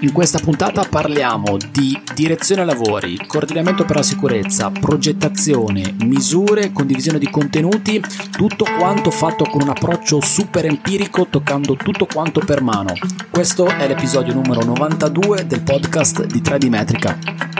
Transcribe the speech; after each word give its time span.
In 0.00 0.12
questa 0.12 0.38
puntata 0.38 0.84
parliamo 0.88 1.56
di 1.72 2.00
direzione 2.14 2.64
lavori, 2.64 3.18
coordinamento 3.26 3.84
per 3.84 3.96
la 3.96 4.02
sicurezza, 4.04 4.70
progettazione, 4.70 5.96
misure, 6.04 6.70
condivisione 6.70 7.18
di 7.18 7.28
contenuti, 7.28 8.00
tutto 8.30 8.64
quanto 8.78 9.10
fatto 9.10 9.44
con 9.46 9.62
un 9.62 9.70
approccio 9.70 10.20
super 10.20 10.66
empirico 10.66 11.26
toccando 11.28 11.74
tutto 11.74 12.06
quanto 12.06 12.38
per 12.38 12.62
mano. 12.62 12.92
Questo 13.28 13.66
è 13.66 13.88
l'episodio 13.88 14.34
numero 14.34 14.62
92 14.64 15.46
del 15.48 15.62
podcast 15.62 16.26
di 16.26 16.40
3D 16.40 16.68
Metrica. 16.68 17.57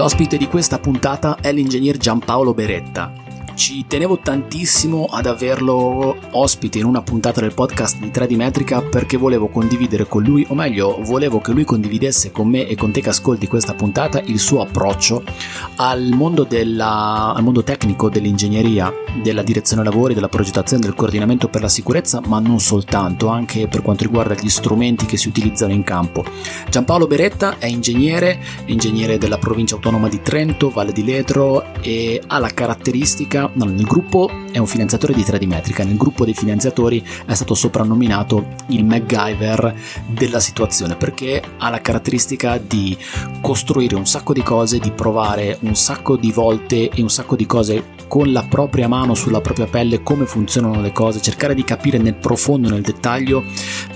L'ospite 0.00 0.38
di 0.38 0.48
questa 0.48 0.78
puntata 0.78 1.36
è 1.42 1.52
l'ingegner 1.52 1.98
Giampaolo 1.98 2.54
Beretta, 2.54 3.12
ci 3.60 3.84
tenevo 3.86 4.20
tantissimo 4.20 5.04
ad 5.04 5.26
averlo 5.26 6.16
ospite 6.30 6.78
in 6.78 6.86
una 6.86 7.02
puntata 7.02 7.42
del 7.42 7.52
podcast 7.52 7.98
di 7.98 8.06
3D 8.06 8.34
Metrica 8.34 8.80
perché 8.80 9.18
volevo 9.18 9.48
condividere 9.48 10.06
con 10.06 10.22
lui, 10.22 10.46
o 10.48 10.54
meglio, 10.54 10.96
volevo 11.02 11.42
che 11.42 11.52
lui 11.52 11.64
condividesse 11.64 12.30
con 12.30 12.48
me 12.48 12.66
e 12.66 12.74
con 12.74 12.90
te 12.90 13.02
che 13.02 13.10
ascolti 13.10 13.46
questa 13.46 13.74
puntata 13.74 14.18
il 14.24 14.38
suo 14.38 14.62
approccio 14.62 15.22
al 15.76 16.08
mondo, 16.14 16.44
della, 16.44 17.34
al 17.34 17.42
mondo 17.42 17.62
tecnico 17.62 18.08
dell'ingegneria, 18.08 18.90
della 19.22 19.42
direzione 19.42 19.84
lavori, 19.84 20.14
della 20.14 20.30
progettazione, 20.30 20.82
del 20.82 20.94
coordinamento 20.94 21.48
per 21.48 21.60
la 21.60 21.68
sicurezza, 21.68 22.22
ma 22.24 22.40
non 22.40 22.60
soltanto, 22.60 23.28
anche 23.28 23.68
per 23.68 23.82
quanto 23.82 24.04
riguarda 24.04 24.32
gli 24.32 24.48
strumenti 24.48 25.04
che 25.04 25.18
si 25.18 25.28
utilizzano 25.28 25.74
in 25.74 25.84
campo. 25.84 26.24
Giampaolo 26.70 27.06
Beretta 27.06 27.58
è 27.58 27.66
ingegnere, 27.66 28.40
ingegnere 28.66 29.18
della 29.18 29.36
provincia 29.36 29.74
autonoma 29.74 30.08
di 30.08 30.22
Trento, 30.22 30.70
Valle 30.70 30.92
di 30.92 31.04
Ledro 31.04 31.74
e 31.82 32.22
ha 32.26 32.38
la 32.38 32.48
caratteristica 32.48 33.48
no, 33.54 33.64
nel 33.64 33.84
gruppo 33.84 34.30
è 34.52 34.58
un 34.58 34.66
finanziatore 34.66 35.12
di 35.12 35.22
3D 35.22 35.46
Metrica, 35.46 35.84
nel 35.84 35.96
gruppo 35.96 36.24
dei 36.24 36.34
finanziatori 36.34 37.04
è 37.26 37.34
stato 37.34 37.54
soprannominato 37.54 38.46
il 38.68 38.84
MacGyver 38.84 39.74
della 40.06 40.40
situazione 40.40 40.96
perché 40.96 41.42
ha 41.58 41.70
la 41.70 41.80
caratteristica 41.80 42.58
di 42.58 42.96
costruire 43.40 43.94
un 43.94 44.06
sacco 44.06 44.32
di 44.32 44.42
cose, 44.42 44.78
di 44.78 44.90
provare 44.90 45.58
un 45.60 45.74
sacco 45.74 46.16
di 46.16 46.32
volte 46.32 46.88
e 46.88 47.02
un 47.02 47.10
sacco 47.10 47.36
di 47.36 47.46
cose 47.46 47.98
con 48.10 48.32
la 48.32 48.42
propria 48.42 48.88
mano 48.88 49.14
sulla 49.14 49.40
propria 49.40 49.66
pelle 49.66 50.02
come 50.02 50.26
funzionano 50.26 50.80
le 50.80 50.90
cose, 50.90 51.20
cercare 51.20 51.54
di 51.54 51.62
capire 51.62 51.96
nel 51.98 52.16
profondo, 52.16 52.68
nel 52.68 52.82
dettaglio 52.82 53.38
uh, 53.38 53.44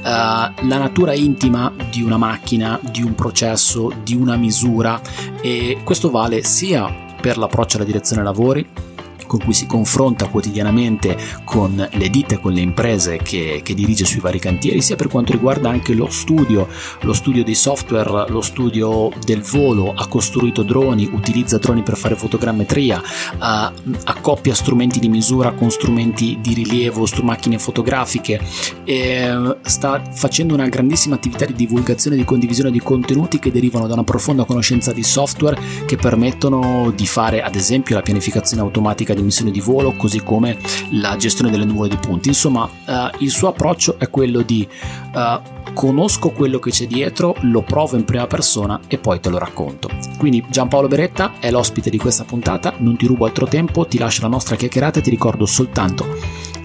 la 0.03 0.53
natura 0.63 1.15
intima 1.15 1.73
di 1.91 2.01
una 2.01 2.17
macchina, 2.17 2.79
di 2.81 3.03
un 3.03 3.17
processo, 3.17 3.91
di 4.05 4.15
una 4.15 4.37
misura. 4.37 5.01
E 5.41 5.79
questo 5.83 6.11
vale 6.11 6.45
sia 6.45 6.95
per 7.21 7.39
l'approccio 7.39 7.77
alla 7.77 7.87
direzione 7.87 8.23
lavori 8.23 8.93
con 9.35 9.43
cui 9.43 9.55
si 9.55 9.67
confronta 9.67 10.29
quotidianamente 10.29 11.17
con 11.43 11.89
le 11.91 12.09
ditte, 12.09 12.39
con 12.39 12.53
le 12.53 12.61
imprese 12.61 13.17
che, 13.17 13.63
che, 13.65 13.75
dirige 13.75 14.05
sui 14.05 14.21
vari 14.21 14.39
cantieri, 14.39 14.81
sia 14.81 14.95
per 14.95 15.09
quanto 15.09 15.33
riguarda 15.33 15.69
anche 15.69 15.93
lo 15.93 16.09
studio, 16.09 16.69
lo 17.01 17.13
studio 17.13 17.43
dei 17.43 17.57
software, 17.57 18.31
lo 18.31 18.41
studio 18.41 19.11
del 19.25 19.43
volo, 19.43 19.93
ha 19.93 20.07
costruito 20.07 20.63
droni, 20.63 21.09
utilizza 21.11 21.59
droni 21.59 21.83
per 21.83 21.97
fare 21.97 22.15
fotogrammetria, 22.15 23.03
uh, 23.03 23.93
accoppia 24.05 24.55
strumenti 24.55 25.01
di 25.01 25.09
misura 25.09 25.51
con 25.51 25.69
strumenti 25.69 26.39
di 26.41 26.55
rilievo, 26.55 27.05
macchine 27.25 27.59
fotografiche, 27.59 28.41
e 28.85 29.57
sta 29.63 30.01
facendo 30.13 30.55
una 30.55 30.69
grandissima 30.69 31.17
attività 31.17 31.45
di 31.45 31.55
divulgazione 31.55 32.15
e 32.15 32.21
di 32.21 32.25
condivisione 32.25 32.71
di 32.71 32.81
contenuti 32.81 33.41
che 33.41 33.51
derivano 33.51 33.89
da 33.89 33.95
una 33.95 34.05
profonda 34.05 34.45
conoscenza 34.45 34.93
di 34.93 35.03
software 35.03 35.61
che 35.87 35.97
permettono 35.97 36.93
di 36.95 37.07
fare 37.07 37.43
ad 37.43 37.57
esempio 37.57 37.97
la 37.97 38.03
pianificazione 38.03 38.63
automatica 38.63 39.13
di 39.13 39.23
missioni 39.25 39.51
di 39.51 39.61
volo, 39.61 39.93
così 39.93 40.23
come 40.23 40.59
la 40.91 41.17
gestione 41.17 41.51
delle 41.51 41.65
nuvole 41.65 41.89
di 41.89 41.97
punti. 41.97 42.29
Insomma, 42.29 42.65
uh, 42.65 42.93
il 43.19 43.31
suo 43.31 43.49
approccio 43.49 43.99
è 43.99 44.11
quello 44.11 44.43
di 44.43 44.69
uh, 45.15 45.73
conosco 45.75 46.31
quello 46.31 46.59
che 46.59 46.71
c'è 46.71 46.87
dietro, 46.87 47.37
lo 47.41 47.61
provo 47.63 47.97
in 47.97 48.05
prima 48.05 48.27
persona 48.27 48.81
e 48.89 48.97
poi 48.99 49.21
te 49.21 49.29
lo 49.29 49.37
racconto. 49.39 49.91
Quindi 50.19 50.43
Giampaolo 50.49 50.89
Beretta 50.89 51.35
è 51.41 51.51
l'ospite 51.51 51.91
di 51.91 51.99
questa 51.99 52.25
puntata, 52.25 52.73
non 52.79 52.97
ti 52.97 53.05
rubo 53.07 53.27
altro 53.27 53.47
tempo, 53.47 53.87
ti 53.87 53.99
lascio 53.99 54.23
la 54.23 54.29
nostra 54.29 54.57
chiacchierata 54.57 55.01
e 55.01 55.03
ti 55.03 55.11
ricordo 55.11 55.45
soltanto 55.47 56.07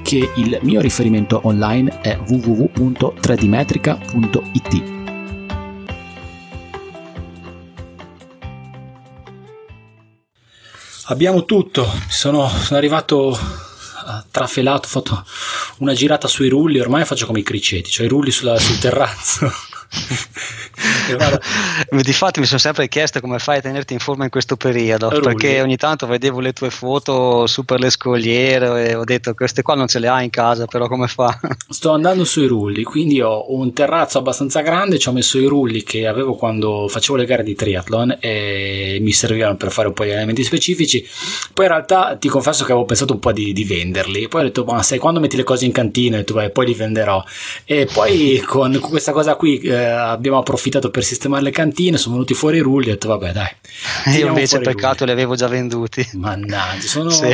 che 0.02 0.32
il 0.36 0.58
mio 0.62 0.80
riferimento 0.82 1.42
online 1.44 2.00
è 2.02 2.18
www.3dmetrica.it. 2.18 4.99
Abbiamo 11.12 11.44
tutto, 11.44 11.92
sono, 12.08 12.48
sono 12.48 12.78
arrivato 12.78 13.36
trafelato, 14.30 14.86
ho 14.86 14.90
fatto 14.90 15.26
una 15.78 15.94
girata 15.94 16.28
sui 16.28 16.50
rulli, 16.50 16.80
ormai 16.80 17.04
faccio 17.04 17.26
come 17.26 17.40
i 17.40 17.44
criceti, 17.44 17.90
cioè 17.90 18.06
i 18.06 18.10
rulli 18.10 18.30
sulla, 18.30 18.60
sul 18.60 18.78
terrazzo. 18.78 19.52
Difatti 22.04 22.40
mi 22.40 22.46
sono 22.46 22.60
sempre 22.60 22.88
chiesto 22.88 23.20
come 23.20 23.40
fai 23.40 23.58
a 23.58 23.62
tenerti 23.62 23.94
in 23.94 24.00
forma 24.00 24.24
in 24.24 24.30
questo 24.30 24.56
periodo, 24.56 25.10
Rulli. 25.10 25.22
perché 25.22 25.62
ogni 25.62 25.78
tanto 25.78 26.06
vedevo 26.06 26.40
le 26.40 26.54
tue 26.54 26.70
foto 26.70 27.48
su 27.48 27.66
per 27.66 27.80
le 27.80 27.90
scogliere 27.90 28.90
e 28.90 28.96
ho 28.96 29.04
detto 29.04 29.34
queste 29.34 29.64
qua 29.64 29.74
non 29.76 29.88
ce 29.88 30.00
le 30.00 30.08
hai 30.08 30.26
in 30.26 30.30
casa, 30.30 30.66
però 30.68 30.88
come 30.88 31.08
fa? 31.08 31.40
Sto 31.70 31.92
andando 31.92 32.24
sui 32.24 32.46
rulli, 32.46 32.84
quindi 32.84 33.22
ho 33.22 33.52
un 33.54 33.74
terrazzo 33.74 34.20
abbastanza 34.20 34.62
grande, 34.62 35.00
ci 35.00 35.10
ho 35.10 35.12
messo 35.12 35.40
i 35.40 35.46
rulli 35.46 35.84
che 35.84 36.06
avevo 36.06 36.36
quando 36.36 36.88
facevo 36.88 37.18
le 37.18 37.26
gare 37.26 37.44
di 37.44 37.56
triathlon 37.56 38.18
e 38.20 39.00
mi 39.02 39.12
servivano 39.12 39.56
per 39.56 39.72
fare 39.72 39.88
un 39.88 39.94
po' 39.94 40.04
di 40.04 40.12
elementi 40.12 40.44
specifici. 40.44 41.06
Poi 41.54 41.66
in 41.66 41.72
realtà 41.72 42.16
ti 42.18 42.28
confesso 42.28 42.64
che 42.64 42.72
avevo 42.72 42.86
pensato 42.86 43.14
un 43.14 43.20
po' 43.20 43.32
di, 43.32 43.54
di 43.54 43.64
venderli, 43.64 44.28
poi 44.28 44.42
ho 44.42 44.44
detto 44.46 44.64
ma 44.64 44.84
sai 44.84 45.00
quando 45.00 45.20
metti 45.20 45.36
le 45.36 45.44
cose 45.44 45.66
in 45.66 45.72
cantina, 45.72 46.18
ho 46.18 46.20
detto 46.20 46.36
beh, 46.36 46.52
poi 46.52 46.68
li 46.68 46.74
venderò. 46.74 47.24
E 47.66 47.88
poi 47.92 48.42
con 48.46 48.78
questa 48.80 49.12
cosa 49.12 49.36
qui 49.36 49.58
eh, 49.60 49.79
abbiamo 49.88 50.38
approfittato 50.38 50.90
per 50.90 51.04
sistemare 51.04 51.44
le 51.44 51.52
cantine, 51.52 51.98
sono 51.98 52.16
venuti 52.16 52.34
fuori 52.34 52.58
i 52.58 52.62
rulli 52.62 52.88
e 52.88 52.90
ho 52.90 52.94
detto 52.94 53.08
vabbè 53.08 53.32
dai. 53.32 53.50
Io 54.18 54.28
invece 54.28 54.60
peccato 54.60 55.06
li 55.06 55.12
avevo 55.12 55.36
già 55.36 55.48
venduti. 55.48 56.08
Mannaggia, 56.14 56.86
sono, 56.88 57.10
sì. 57.10 57.32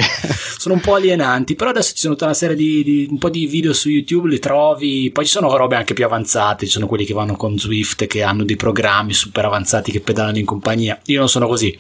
sono, 0.58 0.76
un 0.76 0.82
po' 0.82 0.96
alienanti, 0.96 1.56
però 1.56 1.70
adesso 1.70 1.94
ci 1.94 2.00
sono 2.00 2.14
tutta 2.14 2.26
una 2.26 2.34
serie 2.34 2.56
di, 2.56 2.84
di, 2.84 3.08
un 3.10 3.18
po' 3.18 3.30
di 3.30 3.46
video 3.46 3.74
su 3.74 3.90
YouTube, 3.90 4.30
li 4.30 4.40
trovi, 4.40 5.10
poi 5.12 5.26
ci 5.26 5.32
sono 5.32 5.56
robe 5.56 5.76
anche 5.76 5.94
più 5.94 6.06
avanzate, 6.06 6.66
ci 6.66 6.72
sono 6.72 6.88
quelli 6.88 7.06
che 7.06 7.14
vanno 7.14 7.36
con 7.36 7.58
Swift, 7.58 8.06
che 8.08 8.24
hanno 8.24 8.44
dei 8.44 8.56
programmi 8.56 9.14
super 9.14 9.46
avanzati 9.46 9.92
che 9.92 10.02
pedalano 10.02 10.38
in 10.38 10.46
compagnia, 10.46 11.00
io 11.06 11.20
non 11.20 11.30
sono 11.30 11.48
così, 11.48 11.78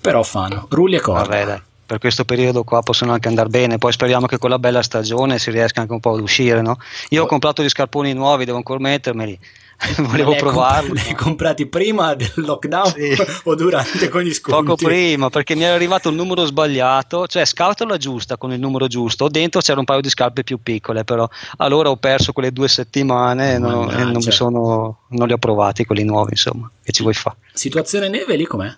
però 0.00 0.22
fanno, 0.22 0.66
rulli 0.70 0.96
e 0.96 1.00
corda. 1.00 1.22
Vabbè 1.22 1.44
dai 1.44 1.60
per 1.86 1.98
questo 1.98 2.24
periodo 2.24 2.64
qua 2.64 2.82
possono 2.82 3.12
anche 3.12 3.28
andare 3.28 3.48
bene. 3.48 3.78
Poi 3.78 3.92
speriamo 3.92 4.26
che 4.26 4.38
con 4.38 4.50
la 4.50 4.58
bella 4.58 4.82
stagione 4.82 5.38
si 5.38 5.50
riesca 5.50 5.80
anche 5.80 5.92
un 5.92 6.00
po' 6.00 6.14
ad 6.14 6.20
uscire. 6.20 6.60
No? 6.60 6.78
Io 7.10 7.22
ho 7.22 7.26
comprato 7.26 7.62
gli 7.62 7.68
scarponi 7.68 8.12
nuovi, 8.12 8.44
devo 8.44 8.56
ancora 8.58 8.80
mettermeli. 8.80 9.38
volevo 9.98 10.34
provarlo. 10.36 10.94
Li 10.94 11.00
hai 11.00 11.14
comprati 11.14 11.66
prima 11.66 12.14
del 12.14 12.32
lockdown 12.34 12.92
sì. 12.92 13.14
o 13.44 13.54
durante 13.54 14.08
con 14.08 14.22
gli 14.22 14.32
sconti? 14.32 14.64
Poco 14.64 14.76
prima, 14.76 15.28
perché 15.28 15.54
mi 15.54 15.64
era 15.64 15.74
arrivato 15.74 16.08
il 16.08 16.14
numero 16.14 16.44
sbagliato, 16.44 17.26
cioè 17.26 17.44
la 17.86 17.96
giusta 17.96 18.36
con 18.36 18.52
il 18.52 18.58
numero 18.58 18.86
giusto, 18.86 19.28
dentro 19.28 19.60
c'era 19.60 19.78
un 19.78 19.84
paio 19.84 20.00
di 20.00 20.08
scarpe 20.08 20.44
più 20.44 20.62
piccole, 20.62 21.04
però 21.04 21.28
allora 21.58 21.90
ho 21.90 21.96
perso 21.96 22.32
quelle 22.32 22.52
due 22.52 22.68
settimane 22.68 23.54
e 23.54 23.58
non, 23.58 23.90
e 23.90 24.04
non, 24.04 24.20
sono, 24.22 25.00
non 25.08 25.26
li 25.26 25.32
ho 25.32 25.38
provati 25.38 25.84
quelli 25.84 26.04
nuovi, 26.04 26.30
insomma, 26.30 26.70
che 26.82 26.92
ci 26.92 27.02
vuoi 27.02 27.14
fare? 27.14 27.36
Situazione 27.52 28.08
neve 28.08 28.36
lì 28.36 28.44
com'è? 28.44 28.74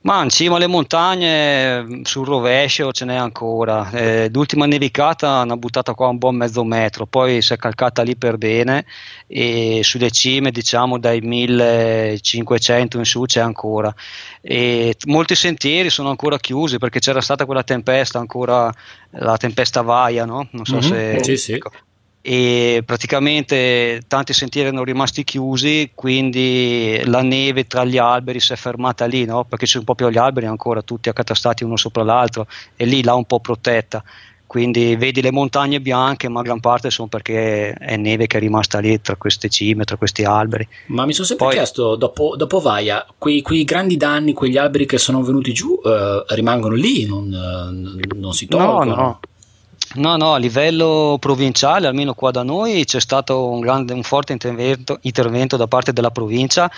Ma 0.00 0.22
in 0.22 0.30
cima 0.30 0.56
alle 0.56 0.68
montagne, 0.68 2.02
sul 2.04 2.24
rovescio 2.24 2.92
ce 2.92 3.04
n'è 3.04 3.16
ancora. 3.16 3.90
Eh, 3.90 4.30
l'ultima 4.32 4.64
nevicata 4.64 5.28
hanno 5.28 5.56
buttata 5.56 5.92
qua 5.92 6.06
un 6.06 6.18
buon 6.18 6.36
mezzo 6.36 6.62
metro, 6.62 7.04
poi 7.04 7.42
si 7.42 7.52
è 7.52 7.56
calcata 7.56 8.02
lì 8.02 8.16
per 8.16 8.38
bene 8.38 8.86
e 9.26 9.80
sulle 9.82 10.12
cime, 10.12 10.52
diciamo 10.52 10.98
dai 10.98 11.20
1500 11.20 12.98
in 12.98 13.04
su 13.04 13.22
c'è 13.22 13.40
ancora. 13.40 13.92
E 14.40 14.94
molti 15.06 15.34
sentieri 15.34 15.90
sono 15.90 16.10
ancora 16.10 16.38
chiusi 16.38 16.78
perché 16.78 17.00
c'era 17.00 17.20
stata 17.20 17.44
quella 17.44 17.64
tempesta 17.64 18.20
ancora, 18.20 18.72
la 19.10 19.36
tempesta 19.36 19.82
Vaia, 19.82 20.24
no? 20.24 20.46
Non 20.52 20.64
so 20.64 20.76
mm-hmm. 20.76 20.90
se... 20.90 21.18
Sì, 21.24 21.36
sì. 21.36 21.62
E 22.20 22.82
praticamente 22.84 24.02
tanti 24.08 24.32
sentieri 24.32 24.68
erano 24.68 24.84
rimasti 24.84 25.24
chiusi, 25.24 25.92
quindi 25.94 27.00
la 27.04 27.22
neve 27.22 27.66
tra 27.66 27.84
gli 27.84 27.96
alberi 27.96 28.40
si 28.40 28.52
è 28.52 28.56
fermata 28.56 29.06
lì, 29.06 29.24
no? 29.24 29.44
perché 29.44 29.78
un 29.78 29.84
po' 29.84 29.94
più 29.94 30.08
gli 30.08 30.18
alberi 30.18 30.46
ancora 30.46 30.82
tutti 30.82 31.08
accatastati 31.08 31.64
uno 31.64 31.76
sopra 31.76 32.02
l'altro 32.02 32.46
e 32.76 32.84
lì 32.84 33.02
l'ha 33.02 33.14
un 33.14 33.24
po' 33.24 33.40
protetta. 33.40 34.02
quindi 34.46 34.96
vedi 34.96 35.22
le 35.22 35.30
montagne 35.30 35.80
bianche, 35.80 36.28
ma 36.28 36.42
gran 36.42 36.58
parte 36.58 36.90
sono 36.90 37.08
perché 37.08 37.72
è 37.72 37.96
neve 37.96 38.26
che 38.26 38.38
è 38.38 38.40
rimasta 38.40 38.78
lì 38.78 39.00
tra 39.00 39.14
queste 39.16 39.48
cime, 39.48 39.84
tra 39.84 39.96
questi 39.96 40.24
alberi. 40.24 40.66
Ma 40.86 41.06
mi 41.06 41.12
sono 41.12 41.26
sempre 41.26 41.46
Poi, 41.46 41.54
chiesto, 41.54 41.96
dopo, 41.96 42.34
dopo 42.34 42.58
Vaia, 42.58 43.06
quei, 43.16 43.42
quei, 43.42 43.64
grandi 43.64 43.96
danni, 43.96 44.32
quegli 44.32 44.56
alberi 44.56 44.86
che 44.86 44.98
sono 44.98 45.22
venuti 45.22 45.52
giù, 45.52 45.78
eh, 45.84 46.24
rimangono 46.28 46.74
lì, 46.74 47.06
non, 47.06 47.28
non 48.16 48.32
si 48.32 48.46
tolgono? 48.46 48.84
No, 48.84 49.02
no. 49.02 49.20
No, 49.94 50.16
no, 50.16 50.34
a 50.34 50.38
livello 50.38 51.16
provinciale, 51.18 51.86
almeno 51.86 52.14
qua 52.14 52.30
da 52.30 52.42
noi, 52.42 52.84
c'è 52.84 53.00
stato 53.00 53.48
un, 53.48 53.60
grande, 53.60 53.94
un 53.94 54.02
forte 54.02 54.32
intervento, 54.32 54.98
intervento 55.02 55.56
da 55.56 55.66
parte 55.66 55.92
della 55.92 56.10
provincia 56.10 56.70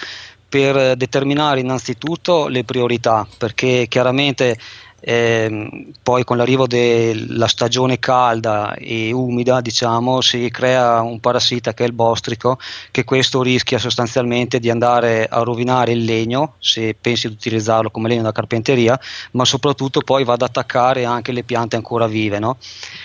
per 0.49 0.97
determinare 0.97 1.61
innanzitutto 1.61 2.49
le 2.49 2.65
priorità, 2.65 3.27
perché 3.39 3.87
chiaramente 3.89 4.59
eh, 5.01 5.87
poi 6.03 6.25
con 6.25 6.37
l'arrivo 6.37 6.67
della 6.67 7.49
stagione 7.49 7.99
calda 7.99 8.75
e 8.75 9.13
umida 9.13 9.61
diciamo 9.61 10.21
si 10.21 10.51
crea 10.51 11.01
un 11.01 11.21
parassita 11.21 11.73
che 11.73 11.85
è 11.85 11.87
il 11.87 11.93
bostrico 11.93 12.59
che 12.91 13.05
questo 13.05 13.43
rischia 13.43 13.79
sostanzialmente 13.79 14.59
di 14.59 14.69
andare 14.69 15.27
a 15.27 15.41
rovinare 15.41 15.93
il 15.93 16.05
legno 16.05 16.55
se 16.59 16.95
pensi 17.01 17.29
di 17.29 17.35
utilizzarlo 17.35 17.91
come 17.91 18.09
legno 18.09 18.23
da 18.23 18.33
carpenteria 18.33 18.99
ma 19.33 19.45
soprattutto 19.45 20.01
poi 20.01 20.25
va 20.25 20.35
ad 20.35 20.43
attaccare 20.43 21.05
anche 21.05 21.33
le 21.33 21.45
piante 21.45 21.77
ancora 21.77 22.07
vive 22.07 22.39
no? 22.39 22.59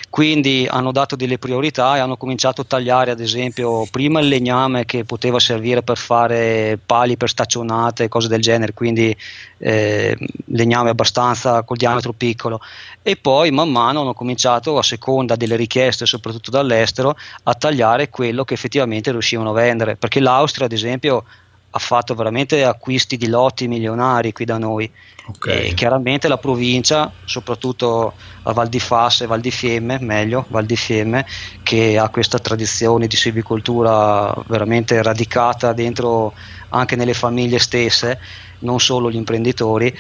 quindi 0.10 0.68
hanno 0.70 0.92
dato 0.92 1.16
delle 1.16 1.38
priorità 1.38 1.96
e 1.96 2.00
hanno 2.00 2.18
cominciato 2.18 2.62
a 2.62 2.66
tagliare 2.66 3.12
ad 3.12 3.20
esempio 3.22 3.86
prima 3.90 4.20
il 4.20 4.28
legname 4.28 4.86
che 4.86 5.06
poteva 5.06 5.40
servire 5.40 5.82
per 5.82 5.98
fare 5.98 6.78
pali 6.84 7.16
per 7.16 7.30
staccionate 7.30 8.10
cose 8.10 8.28
del 8.28 8.42
genere 8.42 8.74
quindi 8.74 9.16
eh, 9.58 10.18
legname 10.46 10.90
abbastanza 10.90 11.64
col 11.64 11.78
diametro 11.86 12.14
piccolo. 12.14 12.60
E 13.02 13.16
poi 13.16 13.52
man 13.52 13.70
mano 13.70 14.02
hanno 14.02 14.14
cominciato 14.14 14.78
a 14.78 14.84
seconda 14.84 15.36
delle 15.36 15.56
richieste 15.56 16.06
soprattutto 16.06 16.50
dall'estero 16.50 17.16
a 17.44 17.54
tagliare 17.54 18.10
quello 18.10 18.44
che 18.44 18.56
effettivamente 18.56 19.12
riuscivano 19.12 19.52
a 19.52 19.54
vendere. 19.54 19.96
Perché 19.96 20.20
l'Austria 20.20 20.66
ad 20.66 20.72
esempio 20.72 21.24
ha 21.70 21.80
fatto 21.80 22.16
veramente 22.16 22.64
acquisti 22.64 23.18
di 23.18 23.28
lotti 23.28 23.68
milionari 23.68 24.32
qui 24.32 24.46
da 24.46 24.58
noi. 24.58 24.92
Okay. 25.28 25.70
e 25.70 25.74
chiaramente 25.74 26.28
la 26.28 26.38
provincia 26.38 27.12
soprattutto 27.26 28.14
a 28.44 28.54
Val 28.54 28.70
di 28.70 28.80
Fassa 28.80 29.24
e 29.24 29.28
Val 29.28 29.42
di 29.42 29.50
Fiemme 29.50 29.98
meglio 30.00 30.46
Val 30.50 30.68
di 30.68 30.76
Fiemme 30.76 31.26
che 31.64 31.98
ha 31.98 32.10
questa 32.10 32.38
tradizione 32.38 33.08
di 33.08 33.16
silvicoltura 33.16 34.32
veramente 34.46 35.02
radicata 35.02 35.74
dentro 35.74 36.32
anche 36.70 36.96
nelle 36.96 37.16
famiglie 37.16 37.58
stesse 37.58 38.20
non 38.60 38.80
solo 38.80 39.10
gli 39.10 39.16
imprenditori, 39.16 39.96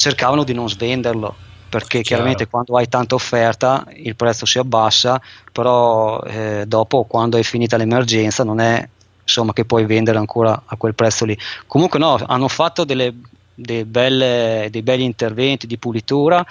cercavano 0.00 0.44
di 0.44 0.54
non 0.54 0.66
svenderlo 0.66 1.36
perché 1.68 2.00
Chiaro. 2.00 2.06
chiaramente 2.06 2.48
quando 2.48 2.76
hai 2.76 2.88
tanta 2.88 3.14
offerta 3.14 3.86
il 3.94 4.16
prezzo 4.16 4.46
si 4.46 4.58
abbassa, 4.58 5.20
però 5.52 6.20
eh, 6.22 6.64
dopo 6.66 7.04
quando 7.04 7.36
è 7.36 7.42
finita 7.42 7.76
l'emergenza 7.76 8.42
non 8.42 8.60
è 8.60 8.88
insomma 9.22 9.52
che 9.52 9.64
puoi 9.64 9.84
vendere 9.84 10.18
ancora 10.18 10.62
a 10.64 10.76
quel 10.76 10.94
prezzo 10.94 11.26
lì. 11.26 11.38
Comunque 11.66 12.00
no, 12.00 12.18
hanno 12.26 12.48
fatto 12.48 12.84
delle, 12.84 13.14
dei, 13.54 13.84
belle, 13.84 14.68
dei 14.70 14.82
belli 14.82 15.04
interventi 15.04 15.68
di 15.68 15.76
pulitura. 15.76 16.44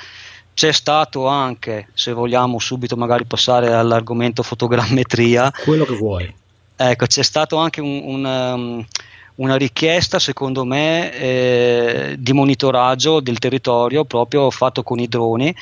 C'è 0.54 0.72
stato 0.72 1.28
anche, 1.28 1.88
se 1.94 2.14
vogliamo 2.14 2.60
subito 2.60 2.96
magari 2.96 3.26
passare 3.26 3.74
all'argomento 3.74 4.44
fotogrammetria, 4.44 5.52
quello 5.66 5.86
che 5.86 5.96
vuoi. 5.96 6.34
Ecco, 6.78 7.06
c'è 7.08 7.24
stato 7.24 7.58
anche 7.58 7.82
un, 7.82 8.02
un 8.06 8.24
um, 8.24 8.86
una 9.40 9.56
richiesta, 9.56 10.20
secondo 10.20 10.66
me, 10.66 11.14
eh, 11.14 12.16
di 12.20 12.34
monitoraggio 12.34 13.20
del 13.20 13.40
territorio 13.40 14.06
proprio 14.06 14.50
fatto 14.52 14.84
con 14.84 15.00
i 15.00 15.08
droni, 15.08 15.54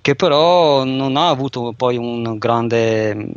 che 0.00 0.14
però 0.16 0.84
non 0.84 1.16
ha 1.16 1.28
avuto 1.28 1.72
poi 1.76 1.96
un 1.96 2.38
grande, 2.38 3.28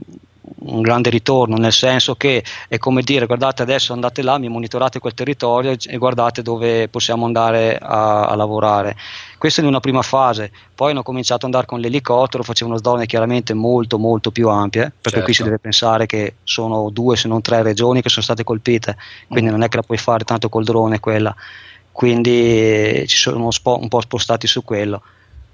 un 0.66 0.82
grande 0.82 1.10
ritorno, 1.10 1.56
nel 1.56 1.72
senso 1.72 2.16
che 2.16 2.44
è 2.68 2.78
come 2.78 3.02
dire 3.02 3.26
guardate 3.26 3.62
adesso 3.62 3.94
andate 3.94 4.22
là, 4.22 4.38
mi 4.38 4.50
monitorate 4.50 5.00
quel 5.00 5.14
territorio 5.14 5.76
e 5.86 5.98
guardate 5.98 6.42
dove 6.42 6.88
possiamo 6.90 7.26
andare 7.26 7.78
a, 7.78 8.28
a 8.28 8.36
lavorare. 8.36 8.96
Questo 9.38 9.62
in 9.62 9.68
una 9.68 9.80
prima 9.80 10.02
fase, 10.02 10.52
poi 10.74 10.92
hanno 10.92 11.04
cominciato 11.04 11.46
ad 11.46 11.52
andare 11.52 11.66
con 11.66 11.80
l'elicottero, 11.80 12.44
facevano 12.44 12.82
zone 12.82 13.06
chiaramente 13.06 13.54
molto 13.54 13.98
molto 13.98 14.32
più 14.32 14.50
ampie, 14.50 14.84
perché 14.84 15.10
certo. 15.10 15.26
qui 15.26 15.34
si 15.34 15.44
deve 15.44 15.60
pensare 15.60 16.06
che 16.06 16.36
sono 16.44 16.90
due 16.90 17.16
se 17.18 17.28
non 17.28 17.42
tre 17.42 17.62
regioni 17.62 18.02
che 18.02 18.10
sono 18.10 18.24
state 18.24 18.44
colpite, 18.44 18.98
quindi 19.28 19.50
mm. 19.50 19.54
non 19.54 19.64
è 19.64 19.68
che 19.68 19.78
la 19.78 19.84
puoi 19.84 19.98
fare 19.98 20.24
tanto 20.24 20.50
col 20.50 20.64
drone 20.64 21.00
quella, 21.00 21.36
quindi 21.92 23.04
ci 23.08 23.18
sono 23.18 23.50
un 23.52 23.88
po' 23.88 24.02
spostati 24.02 24.48
su 24.48 24.64
quello. 24.64 25.02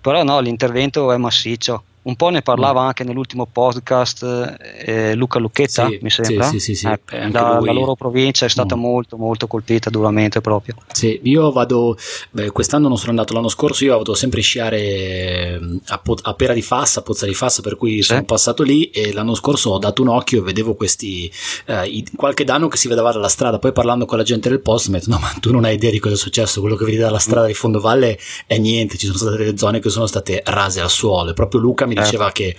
Però 0.01 0.23
no, 0.23 0.39
l'intervento 0.39 1.11
è 1.11 1.17
massiccio, 1.17 1.83
un 2.01 2.15
po' 2.15 2.29
ne 2.29 2.41
parlava 2.41 2.81
anche 2.83 3.03
nell'ultimo 3.03 3.45
podcast 3.45 4.57
eh, 4.85 5.15
Luca 5.15 5.37
Lucchetta, 5.37 5.87
sì, 5.87 5.99
mi 6.01 6.09
sembra. 6.09 6.45
Sì, 6.45 6.59
sì, 6.59 6.73
sì, 6.73 6.87
ecco, 6.87 7.15
la, 7.15 7.59
la, 7.59 7.71
loro 7.73 7.95
provincia 7.95 8.45
è 8.45 8.49
stata 8.49 8.75
mm. 8.75 8.79
molto, 8.79 9.17
molto 9.17 9.47
colpita 9.47 9.89
duramente 9.89 10.39
proprio. 10.39 10.75
Sì, 10.91 11.19
io 11.23 11.51
vado, 11.51 11.97
beh, 12.31 12.51
quest'anno 12.51 12.87
non 12.87 12.97
sono 12.97 13.09
andato, 13.09 13.33
l'anno 13.33 13.49
scorso 13.49 13.83
io 13.83 13.97
vado 13.97 14.13
sempre 14.13 14.39
a 14.39 14.43
sciare 14.43 15.59
mm, 15.59 15.77
a, 15.87 16.01
a 16.21 16.33
Pera 16.35 16.53
di 16.53 16.61
Fassa, 16.61 17.01
a 17.01 17.03
Pozza 17.03 17.25
di 17.25 17.33
Fassa, 17.33 17.61
per 17.61 17.75
cui 17.75 18.01
sono 18.01 18.23
passato 18.23 18.63
lì 18.63 18.89
e 18.91 19.11
l'anno 19.11 19.35
scorso 19.35 19.71
ho 19.71 19.77
dato 19.77 20.01
un 20.01 20.07
occhio 20.07 20.39
e 20.39 20.43
vedevo 20.43 20.75
questi, 20.75 21.29
eh, 21.65 21.85
i, 21.85 22.07
qualche 22.15 22.45
danno 22.45 22.69
che 22.69 22.77
si 22.77 22.87
vedeva 22.87 23.11
dalla 23.11 23.27
strada. 23.27 23.59
Poi 23.59 23.73
parlando 23.73 24.05
con 24.05 24.17
la 24.17 24.23
gente 24.23 24.47
del 24.47 24.61
post 24.61 24.87
mi 24.87 24.95
ha 24.95 24.99
detto, 24.99 25.11
no 25.11 25.19
ma 25.19 25.33
tu 25.39 25.51
non 25.51 25.65
hai 25.65 25.75
idea 25.75 25.91
di 25.91 25.99
cosa 25.99 26.13
è 26.13 26.17
successo, 26.17 26.61
quello 26.61 26.77
che 26.77 26.85
vedi 26.85 26.97
dalla 26.97 27.19
strada 27.19 27.45
di 27.45 27.53
Fondovalle 27.53 28.17
è 28.47 28.57
niente, 28.57 28.97
ci 28.97 29.05
sono 29.05 29.17
state 29.17 29.35
delle 29.35 29.57
zone 29.57 29.79
che 29.79 29.89
sono 29.89 30.05
state 30.05 30.41
rase 30.45 30.79
al 30.79 30.89
suolo 30.89 31.31
e 31.31 31.33
proprio 31.33 31.59
Luca 31.59 31.85
mi 31.89 31.95
certo. 31.95 32.09
diceva 32.09 32.31
che 32.31 32.55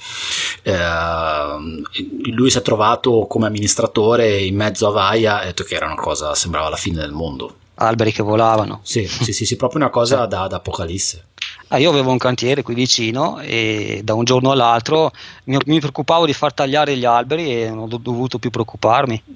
eh, 0.62 2.30
lui 2.30 2.50
si 2.50 2.58
è 2.58 2.62
trovato 2.62 3.26
come 3.28 3.46
amministratore 3.46 4.40
in 4.40 4.56
mezzo 4.56 4.88
a 4.88 4.92
Vaia 4.92 5.40
e 5.40 5.42
ha 5.42 5.46
detto 5.46 5.64
che 5.64 5.74
era 5.74 5.86
una 5.86 5.94
cosa, 5.94 6.34
sembrava 6.34 6.68
la 6.68 6.76
fine 6.76 7.00
del 7.00 7.12
mondo. 7.12 7.54
Alberi 7.76 8.12
che 8.12 8.22
volavano. 8.22 8.80
Sì, 8.82 9.06
sì, 9.08 9.32
sì, 9.32 9.46
sì 9.46 9.56
proprio 9.56 9.80
una 9.80 9.90
cosa 9.90 10.26
da, 10.26 10.46
da 10.46 10.56
apocalisse. 10.56 11.24
Ah, 11.68 11.78
io 11.78 11.88
avevo 11.90 12.10
un 12.10 12.18
cantiere 12.18 12.62
qui 12.62 12.74
vicino 12.74 13.38
e 13.38 14.00
da 14.02 14.14
un 14.14 14.24
giorno 14.24 14.50
all'altro 14.50 15.12
mi, 15.44 15.56
mi 15.66 15.78
preoccupavo 15.78 16.26
di 16.26 16.32
far 16.32 16.52
tagliare 16.52 16.96
gli 16.96 17.04
alberi 17.04 17.62
e 17.62 17.70
non 17.70 17.88
ho 17.90 17.98
dovuto 17.98 18.38
più 18.38 18.50
preoccuparmi. 18.50 19.22